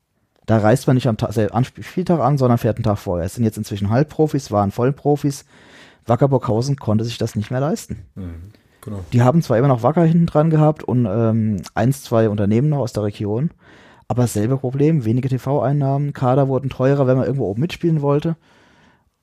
[0.46, 3.26] Da reist man nicht am, Tag, am Spieltag an, sondern fährt einen Tag vorher.
[3.26, 5.44] Es sind jetzt inzwischen Halbprofis, waren Vollprofis.
[6.06, 8.06] Wacker Burghausen konnte sich das nicht mehr leisten.
[8.14, 9.00] Mhm, genau.
[9.12, 12.78] Die haben zwar immer noch Wacker hinten dran gehabt und ähm, eins, zwei Unternehmen noch
[12.78, 13.50] aus der Region,
[14.08, 18.36] aber dasselbe Problem, wenige TV-Einnahmen, Kader wurden teurer, wenn man irgendwo oben mitspielen wollte.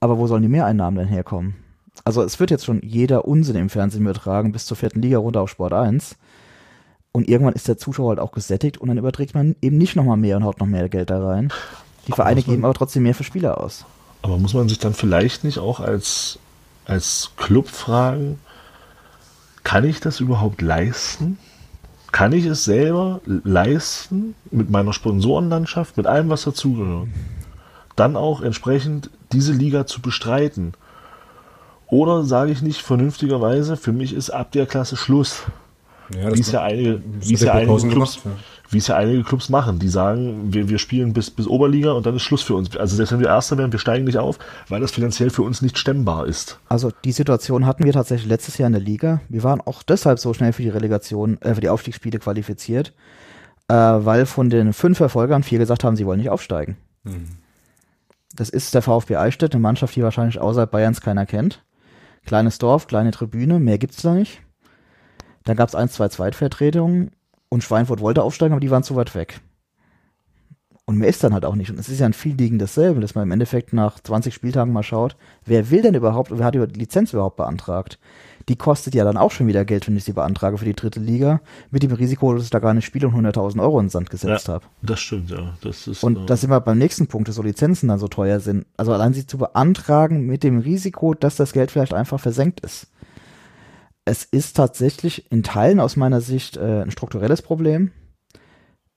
[0.01, 1.55] Aber wo sollen die Mehreinnahmen denn herkommen?
[2.03, 5.41] Also es wird jetzt schon jeder Unsinn im Fernsehen übertragen, bis zur vierten Liga runter
[5.41, 6.17] auf Sport 1.
[7.15, 10.17] Und irgendwann ist der Zuschauer halt auch gesättigt und dann überträgt man eben nicht nochmal
[10.17, 11.53] mehr und haut noch mehr Geld da rein.
[12.07, 13.85] Die Vereine geben aber trotzdem mehr für Spieler aus.
[14.23, 16.39] Aber muss man sich dann vielleicht nicht auch als,
[16.85, 18.39] als Club fragen,
[19.63, 21.37] kann ich das überhaupt leisten?
[22.11, 27.09] Kann ich es selber leisten mit meiner Sponsorenlandschaft, mit allem, was dazugehört?
[27.95, 30.73] Dann auch entsprechend diese Liga zu bestreiten.
[31.87, 35.43] Oder sage ich nicht vernünftigerweise, für mich ist ab der Klasse Schluss.
[36.09, 38.31] Ja, wie es ja einige, wie es ja einige Clubs, gemacht, ja.
[38.71, 42.05] wie es ja einige Clubs machen, die sagen, wir, wir spielen bis, bis Oberliga und
[42.05, 42.75] dann ist Schluss für uns.
[42.75, 44.39] Also selbst wenn wir Erster werden, wir steigen nicht auf,
[44.69, 46.59] weil das finanziell für uns nicht stemmbar ist.
[46.69, 49.21] Also die Situation hatten wir tatsächlich letztes Jahr in der Liga.
[49.29, 52.93] Wir waren auch deshalb so schnell für die Relegation, äh, für die Aufstiegsspiele qualifiziert,
[53.67, 56.77] äh, weil von den fünf Erfolgern vier gesagt haben, sie wollen nicht aufsteigen.
[57.03, 57.37] Mhm.
[58.35, 61.63] Das ist der VfB Eichstätt, eine Mannschaft, die wahrscheinlich außerhalb Bayerns keiner kennt.
[62.25, 64.41] Kleines Dorf, kleine Tribüne, mehr gibt's da nicht.
[65.43, 67.11] Dann gab es ein, zwei Zweitvertretungen
[67.49, 69.41] und Schweinfurt wollte aufsteigen, aber die waren zu weit weg.
[70.85, 71.69] Und mehr ist dann halt auch nicht.
[71.69, 74.73] Und es ist ja ein viel liegen dasselbe, dass man im Endeffekt nach 20 Spieltagen
[74.73, 75.15] mal schaut,
[75.45, 77.99] wer will denn überhaupt, wer hat die Lizenz überhaupt beantragt?
[78.49, 80.99] Die kostet ja dann auch schon wieder Geld, wenn ich sie beantrage für die dritte
[80.99, 81.39] Liga,
[81.71, 84.09] mit dem Risiko, dass ich da gar nicht spiele und 100.000 Euro in den Sand
[84.09, 84.65] gesetzt ja, habe.
[84.81, 85.53] Das stimmt, ja.
[85.61, 88.09] Das ist, und äh, da sind wir beim nächsten Punkt, dass so Lizenzen dann so
[88.09, 88.65] teuer sind.
[88.75, 92.87] Also allein sie zu beantragen mit dem Risiko, dass das Geld vielleicht einfach versenkt ist
[94.05, 97.91] es ist tatsächlich in Teilen aus meiner Sicht äh, ein strukturelles Problem,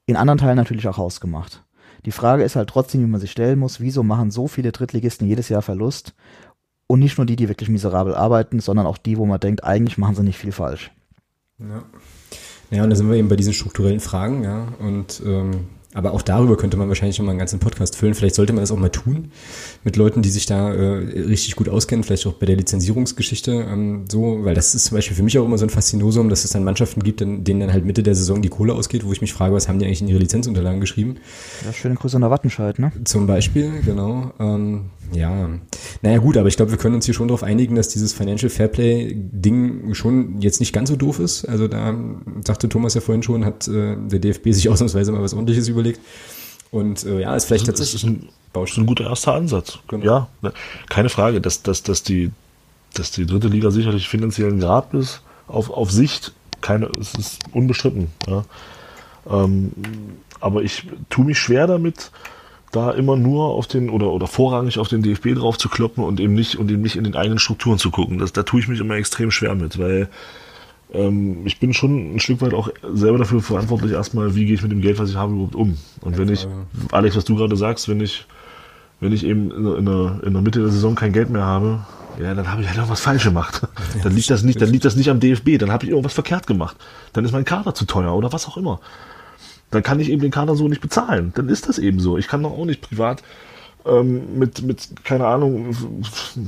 [0.07, 1.65] in anderen Teilen natürlich auch hausgemacht.
[2.05, 5.27] Die Frage ist halt trotzdem, wie man sich stellen muss, wieso machen so viele Drittligisten
[5.27, 6.15] jedes Jahr Verlust
[6.87, 9.99] und nicht nur die, die wirklich miserabel arbeiten, sondern auch die, wo man denkt, eigentlich
[9.99, 10.93] machen sie nicht viel falsch.
[11.59, 11.83] Ja.
[12.71, 14.67] Ja, und da sind wir eben bei diesen strukturellen Fragen, ja.
[14.81, 18.15] Und ähm, aber auch darüber könnte man wahrscheinlich nochmal einen ganzen Podcast füllen.
[18.15, 19.31] Vielleicht sollte man das auch mal tun
[19.83, 24.05] mit Leuten, die sich da äh, richtig gut auskennen, vielleicht auch bei der Lizenzierungsgeschichte ähm,
[24.11, 26.51] so, weil das ist zum Beispiel für mich auch immer so ein Faszinosum, dass es
[26.51, 29.33] dann Mannschaften gibt, denen dann halt Mitte der Saison die Kohle ausgeht, wo ich mich
[29.33, 31.17] frage, was haben die eigentlich in ihre Lizenzunterlagen geschrieben?
[31.65, 32.93] Ja, schöne Grüße an der Wattenscheid, ne?
[33.05, 34.33] Zum Beispiel, genau.
[34.39, 35.49] Ähm, ja,
[36.03, 38.51] naja gut, aber ich glaube, wir können uns hier schon darauf einigen, dass dieses Financial
[38.51, 41.45] Fairplay-Ding schon jetzt nicht ganz so doof ist.
[41.47, 41.95] Also da
[42.45, 46.01] sagte Thomas ja vorhin schon, hat äh, der DFB sich ausnahmsweise mal was ordentliches überlegt.
[46.71, 48.85] Und äh, ja, ist vielleicht das tatsächlich ist ein, Baustein.
[48.85, 49.79] ein guter erster Ansatz.
[49.89, 50.05] Genau.
[50.05, 50.53] Ja, ne,
[50.89, 52.31] keine Frage, dass, dass, dass, die,
[52.95, 57.39] dass die dritte Liga sicherlich finanziell ein Grab ist, auf, auf Sicht, keine, es ist
[57.53, 58.09] unbestritten.
[58.27, 58.45] Ja.
[59.31, 59.73] Ähm,
[60.41, 62.11] aber ich tue mich schwer damit,
[62.77, 66.21] da immer nur auf den oder oder vorrangig auf den DFB drauf zu kloppen und
[66.21, 68.19] eben nicht und eben nicht in den eigenen Strukturen zu gucken.
[68.19, 70.09] Das, da tue ich mich immer extrem schwer mit, weil
[70.93, 74.63] ähm, ich bin schon ein Stück weit auch selber dafür verantwortlich, erstmal, wie gehe ich
[74.63, 75.77] mit dem Geld, was ich habe, überhaupt um.
[76.03, 76.47] Und wenn ich,
[76.93, 78.27] Alex, was du gerade sagst, wenn ich,
[79.01, 81.81] wenn ich eben in, der, in der Mitte der Saison kein Geld mehr habe,
[82.23, 83.67] ja, dann habe ich halt irgendwas falsch gemacht.
[84.03, 86.47] dann liegt das nicht, dann liegt das nicht am DFB, dann habe ich irgendwas verkehrt
[86.47, 86.77] gemacht.
[87.13, 88.81] Dann ist mein Kader zu teuer oder was auch immer
[89.71, 91.33] dann kann ich eben den Kader so nicht bezahlen.
[91.35, 92.19] Dann ist das eben so.
[92.19, 93.23] Ich kann doch auch nicht privat
[93.87, 95.73] ähm, mit, mit, keine Ahnung,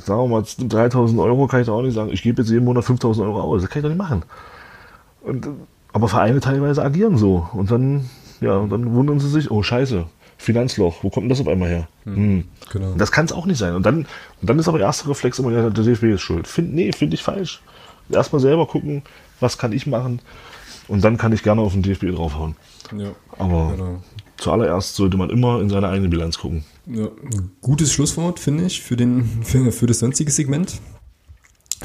[0.04, 2.64] sagen wir mal 3000 Euro kann ich da auch nicht sagen, ich gebe jetzt jeden
[2.64, 3.62] Monat 5000 Euro aus.
[3.62, 4.22] Das kann ich doch nicht machen.
[5.22, 5.48] Und,
[5.92, 7.48] aber Vereine teilweise agieren so.
[7.52, 8.08] Und dann,
[8.40, 11.88] ja, dann wundern sie sich, oh Scheiße, Finanzloch, wo kommt denn das auf einmal her?
[12.04, 12.44] Hm, hm.
[12.72, 12.94] Genau.
[12.96, 13.74] Das kann es auch nicht sein.
[13.74, 13.98] Und dann,
[14.40, 16.46] und dann ist aber der erste Reflex immer, ja, der DFB ist schuld.
[16.46, 17.62] Find, nee, finde ich falsch.
[18.10, 19.02] Erstmal selber gucken,
[19.40, 20.20] was kann ich machen,
[20.88, 22.56] und dann kann ich gerne auf den DFB draufhauen.
[22.96, 24.02] Ja, Aber genau.
[24.38, 26.64] zuallererst sollte man immer in seine eigene Bilanz gucken.
[26.86, 27.08] Ja,
[27.60, 30.80] gutes Schlusswort, finde ich, für, den, für, für das sonstige Segment.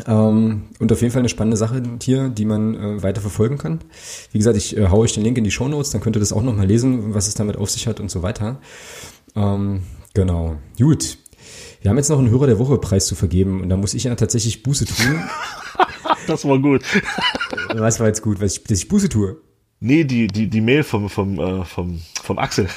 [0.08, 3.80] Ähm, und auf jeden Fall eine spannende Sache hier, die man äh, weiter verfolgen kann.
[4.32, 6.20] Wie gesagt, ich äh, haue euch den Link in die Show Notes, dann könnt ihr
[6.20, 8.60] das auch nochmal lesen, was es damit auf sich hat und so weiter.
[9.36, 10.56] Ähm, genau.
[10.80, 11.18] Gut.
[11.82, 14.06] Wir haben jetzt noch einen Hörer der Woche Preis zu vergeben und da muss ich
[14.06, 15.22] ja tatsächlich Buße tun.
[16.28, 16.82] das war gut.
[17.76, 19.38] Was war jetzt gut, was ich, dass ich Buße tue?
[19.80, 22.70] Nee, die, die, die Mail vom, vom, äh, vom, vom Axel.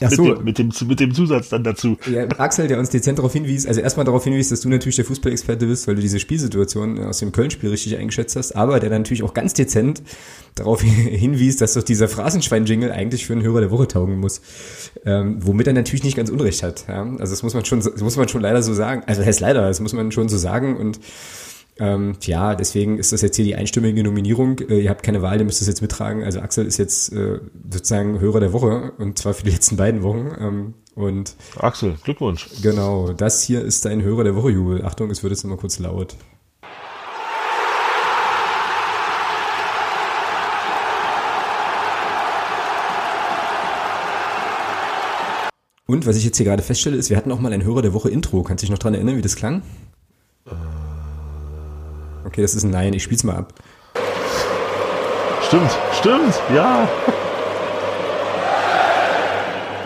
[0.00, 0.22] Ach so.
[0.22, 1.98] mit, dem, mit, dem, mit dem Zusatz dann dazu.
[2.10, 5.04] Ja, Axel, der uns dezent darauf hinwies, also erstmal darauf hinwies, dass du natürlich der
[5.04, 9.02] Fußballexperte bist, weil du diese Spielsituation aus dem Köln-Spiel richtig eingeschätzt hast, aber der dann
[9.02, 10.02] natürlich auch ganz dezent
[10.54, 14.40] darauf hinwies, dass doch dieser Phrasenschwein-Jingle eigentlich für einen Hörer der Woche taugen muss.
[15.04, 16.86] Ähm, womit er natürlich nicht ganz unrecht hat.
[16.88, 17.02] Ja?
[17.02, 19.02] Also das muss man schon, das muss man schon leider so sagen.
[19.06, 20.98] Also das heißt leider, das muss man schon so sagen und
[21.80, 24.58] Ähm, ja, deswegen ist das jetzt hier die einstimmige Nominierung.
[24.68, 26.24] Äh, ihr habt keine Wahl, ihr müsst es jetzt mittragen.
[26.24, 27.38] Also Axel ist jetzt äh,
[27.70, 30.30] sozusagen Hörer der Woche und zwar für die letzten beiden Wochen.
[30.40, 32.48] Ähm, und Axel, Glückwunsch.
[32.62, 34.84] Genau, das hier ist dein Hörer der Woche, Jubel.
[34.84, 36.16] Achtung, es wird jetzt immer kurz laut.
[45.86, 47.94] Und was ich jetzt hier gerade feststelle, ist, wir hatten auch mal ein Hörer der
[47.94, 48.42] Woche Intro.
[48.42, 49.62] Kannst du dich noch dran erinnern, wie das klang?
[52.24, 52.92] Okay, das ist ein Nein.
[52.94, 53.54] Ich spiel's mal ab.
[55.42, 56.86] Stimmt, stimmt, ja.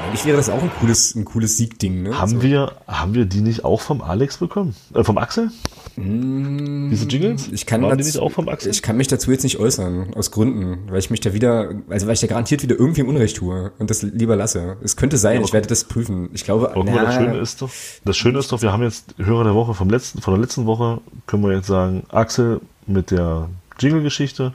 [0.04, 2.20] Eigentlich wäre das auch ein cooles, ein cooles Siegding, ne?
[2.20, 4.74] Haben, wir, haben wir die nicht auch vom Alex bekommen?
[4.92, 5.50] Äh, vom Axel?
[5.96, 7.48] Diese Jingles?
[7.52, 8.70] Ich kann, Axel?
[8.70, 12.06] ich kann mich dazu jetzt nicht äußern, aus Gründen, weil ich mich da wieder, also
[12.06, 14.76] weil ich da garantiert wieder irgendwie im Unrecht tue und das lieber lasse.
[14.82, 16.30] Es könnte sein, aber ich werde das prüfen.
[16.32, 17.70] Ich glaube, Aber mal, das na, Schöne ist doch,
[18.04, 20.66] das Schöne ist doch, wir haben jetzt Hörer der Woche vom letzten, von der letzten
[20.66, 23.48] Woche, können wir jetzt sagen, Axel mit der
[23.78, 24.52] Jingle-Geschichte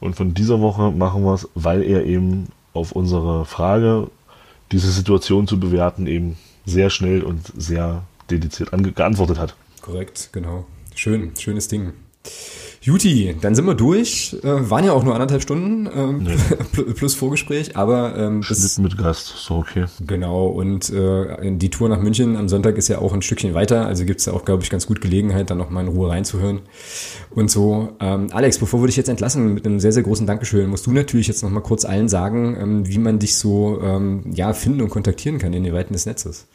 [0.00, 4.08] und von dieser Woche machen wir es, weil er eben auf unsere Frage,
[4.70, 9.54] diese Situation zu bewerten, eben sehr schnell und sehr dediziert geantwortet hat.
[9.82, 10.66] Korrekt, genau.
[10.94, 11.92] Schön, schönes Ding.
[12.80, 14.36] Juti, dann sind wir durch.
[14.42, 16.26] Äh, waren ja auch nur anderthalb Stunden ähm,
[16.74, 19.84] pl- plus Vorgespräch, aber ähm, das, Schnitt mit Gast, so okay.
[20.04, 23.86] Genau, und äh, die Tour nach München am Sonntag ist ja auch ein Stückchen weiter,
[23.86, 26.62] also gibt's ja auch, glaube ich, ganz gut Gelegenheit, dann nochmal in Ruhe reinzuhören
[27.30, 27.90] und so.
[28.00, 30.92] Ähm, Alex, bevor wir dich jetzt entlassen mit einem sehr, sehr großen Dankeschön, musst du
[30.92, 34.90] natürlich jetzt nochmal kurz allen sagen, ähm, wie man dich so ähm, ja finden und
[34.90, 36.46] kontaktieren kann in den Weiten des Netzes.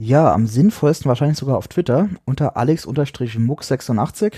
[0.00, 4.32] Ja, am sinnvollsten wahrscheinlich sogar auf Twitter unter alex-mux86.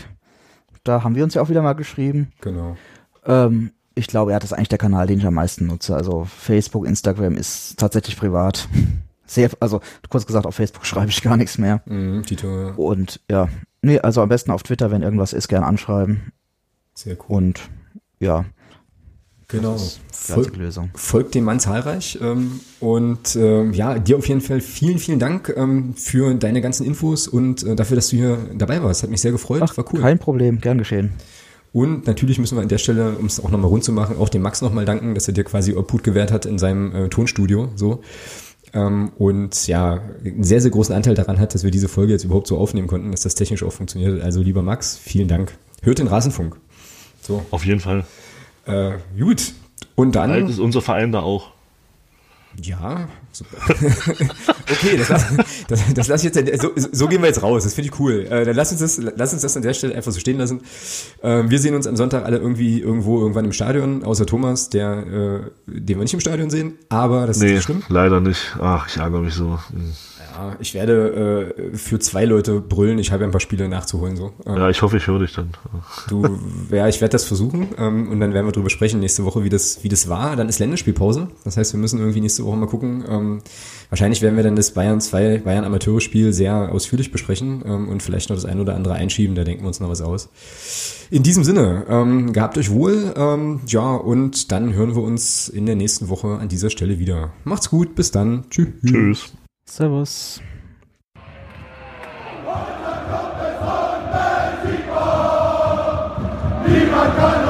[0.84, 2.32] Da haben wir uns ja auch wieder mal geschrieben.
[2.40, 2.78] Genau.
[3.26, 5.94] Ähm, ich glaube, ja, das ist eigentlich der Kanal, den ich am meisten nutze.
[5.94, 8.70] Also Facebook, Instagram ist tatsächlich privat.
[9.26, 11.82] Sehr, also kurz gesagt, auf Facebook schreibe ich gar nichts mehr.
[11.84, 12.72] Mhm, Tito, ja.
[12.76, 13.50] Und ja,
[13.82, 16.32] nee, also am besten auf Twitter, wenn irgendwas ist, gern anschreiben.
[16.94, 17.36] sehr cool.
[17.36, 17.70] Und
[18.18, 18.46] ja,
[19.50, 19.72] Genau.
[19.72, 20.90] das ist die Voll, einzige Lösung.
[20.94, 22.18] folgt dem Mann zahlreich.
[22.22, 26.86] Ähm, und ähm, ja, dir auf jeden Fall vielen, vielen Dank ähm, für deine ganzen
[26.86, 29.02] Infos und äh, dafür, dass du hier dabei warst.
[29.02, 29.62] Hat mich sehr gefreut.
[29.64, 30.00] Ach, War cool.
[30.00, 31.10] kein Problem, gern geschehen.
[31.72, 34.28] Und natürlich müssen wir an der Stelle, um es auch nochmal rund zu machen, auch
[34.28, 37.68] dem Max nochmal danken, dass er dir quasi Obhut gewährt hat in seinem äh, Tonstudio.
[37.76, 38.00] So.
[38.72, 42.24] Ähm, und ja, einen sehr, sehr großen Anteil daran hat, dass wir diese Folge jetzt
[42.24, 44.20] überhaupt so aufnehmen konnten, dass das technisch auch funktioniert.
[44.22, 45.52] Also lieber Max, vielen Dank.
[45.82, 46.56] Hört den Rasenfunk.
[47.22, 48.04] So, Auf jeden Fall.
[48.66, 49.52] Äh, gut.
[49.94, 50.30] Und dann.
[50.30, 51.50] Alt ist unser Verein da auch.
[52.60, 53.56] Ja, super.
[53.68, 55.08] okay, das
[55.68, 58.26] das, das lass ich jetzt, so, so gehen wir jetzt raus, das finde ich cool.
[58.28, 60.60] Äh, dann lass uns, das, lass uns das an der Stelle einfach so stehen lassen.
[61.22, 64.90] Ähm, wir sehen uns am Sonntag alle irgendwie irgendwo irgendwann im Stadion, außer Thomas, der,
[65.06, 67.84] äh, den wir nicht im Stadion sehen, aber das ist Nee, nicht schlimm.
[67.88, 68.56] leider nicht.
[68.60, 69.60] Ach, ich ärgere mich so.
[69.70, 69.92] Hm.
[70.32, 74.16] Ja, ich werde äh, für zwei Leute brüllen, ich habe ja ein paar Spiele nachzuholen.
[74.16, 74.32] so.
[74.46, 75.50] Ähm, Ja, ich hoffe, ich höre dich dann.
[76.08, 76.38] Du,
[76.70, 79.48] ja, ich werde das versuchen ähm, und dann werden wir drüber sprechen nächste Woche, wie
[79.48, 80.36] das, wie das war.
[80.36, 81.28] Dann ist Länderspielpause.
[81.44, 83.04] Das heißt, wir müssen irgendwie nächste Woche mal gucken.
[83.08, 83.38] Ähm,
[83.88, 88.30] wahrscheinlich werden wir dann das Bayern 2, Bayern Amateurspiel sehr ausführlich besprechen ähm, und vielleicht
[88.30, 89.34] noch das ein oder andere einschieben.
[89.34, 90.28] Da denken wir uns noch was aus.
[91.10, 93.12] In diesem Sinne, ähm, gehabt euch wohl.
[93.16, 97.30] Ähm, ja, und dann hören wir uns in der nächsten Woche an dieser Stelle wieder.
[97.44, 98.44] Macht's gut, bis dann.
[98.50, 98.68] Tschüss.
[98.86, 99.32] Tschüss.
[99.70, 100.42] Servus.
[106.66, 107.49] Niemand kann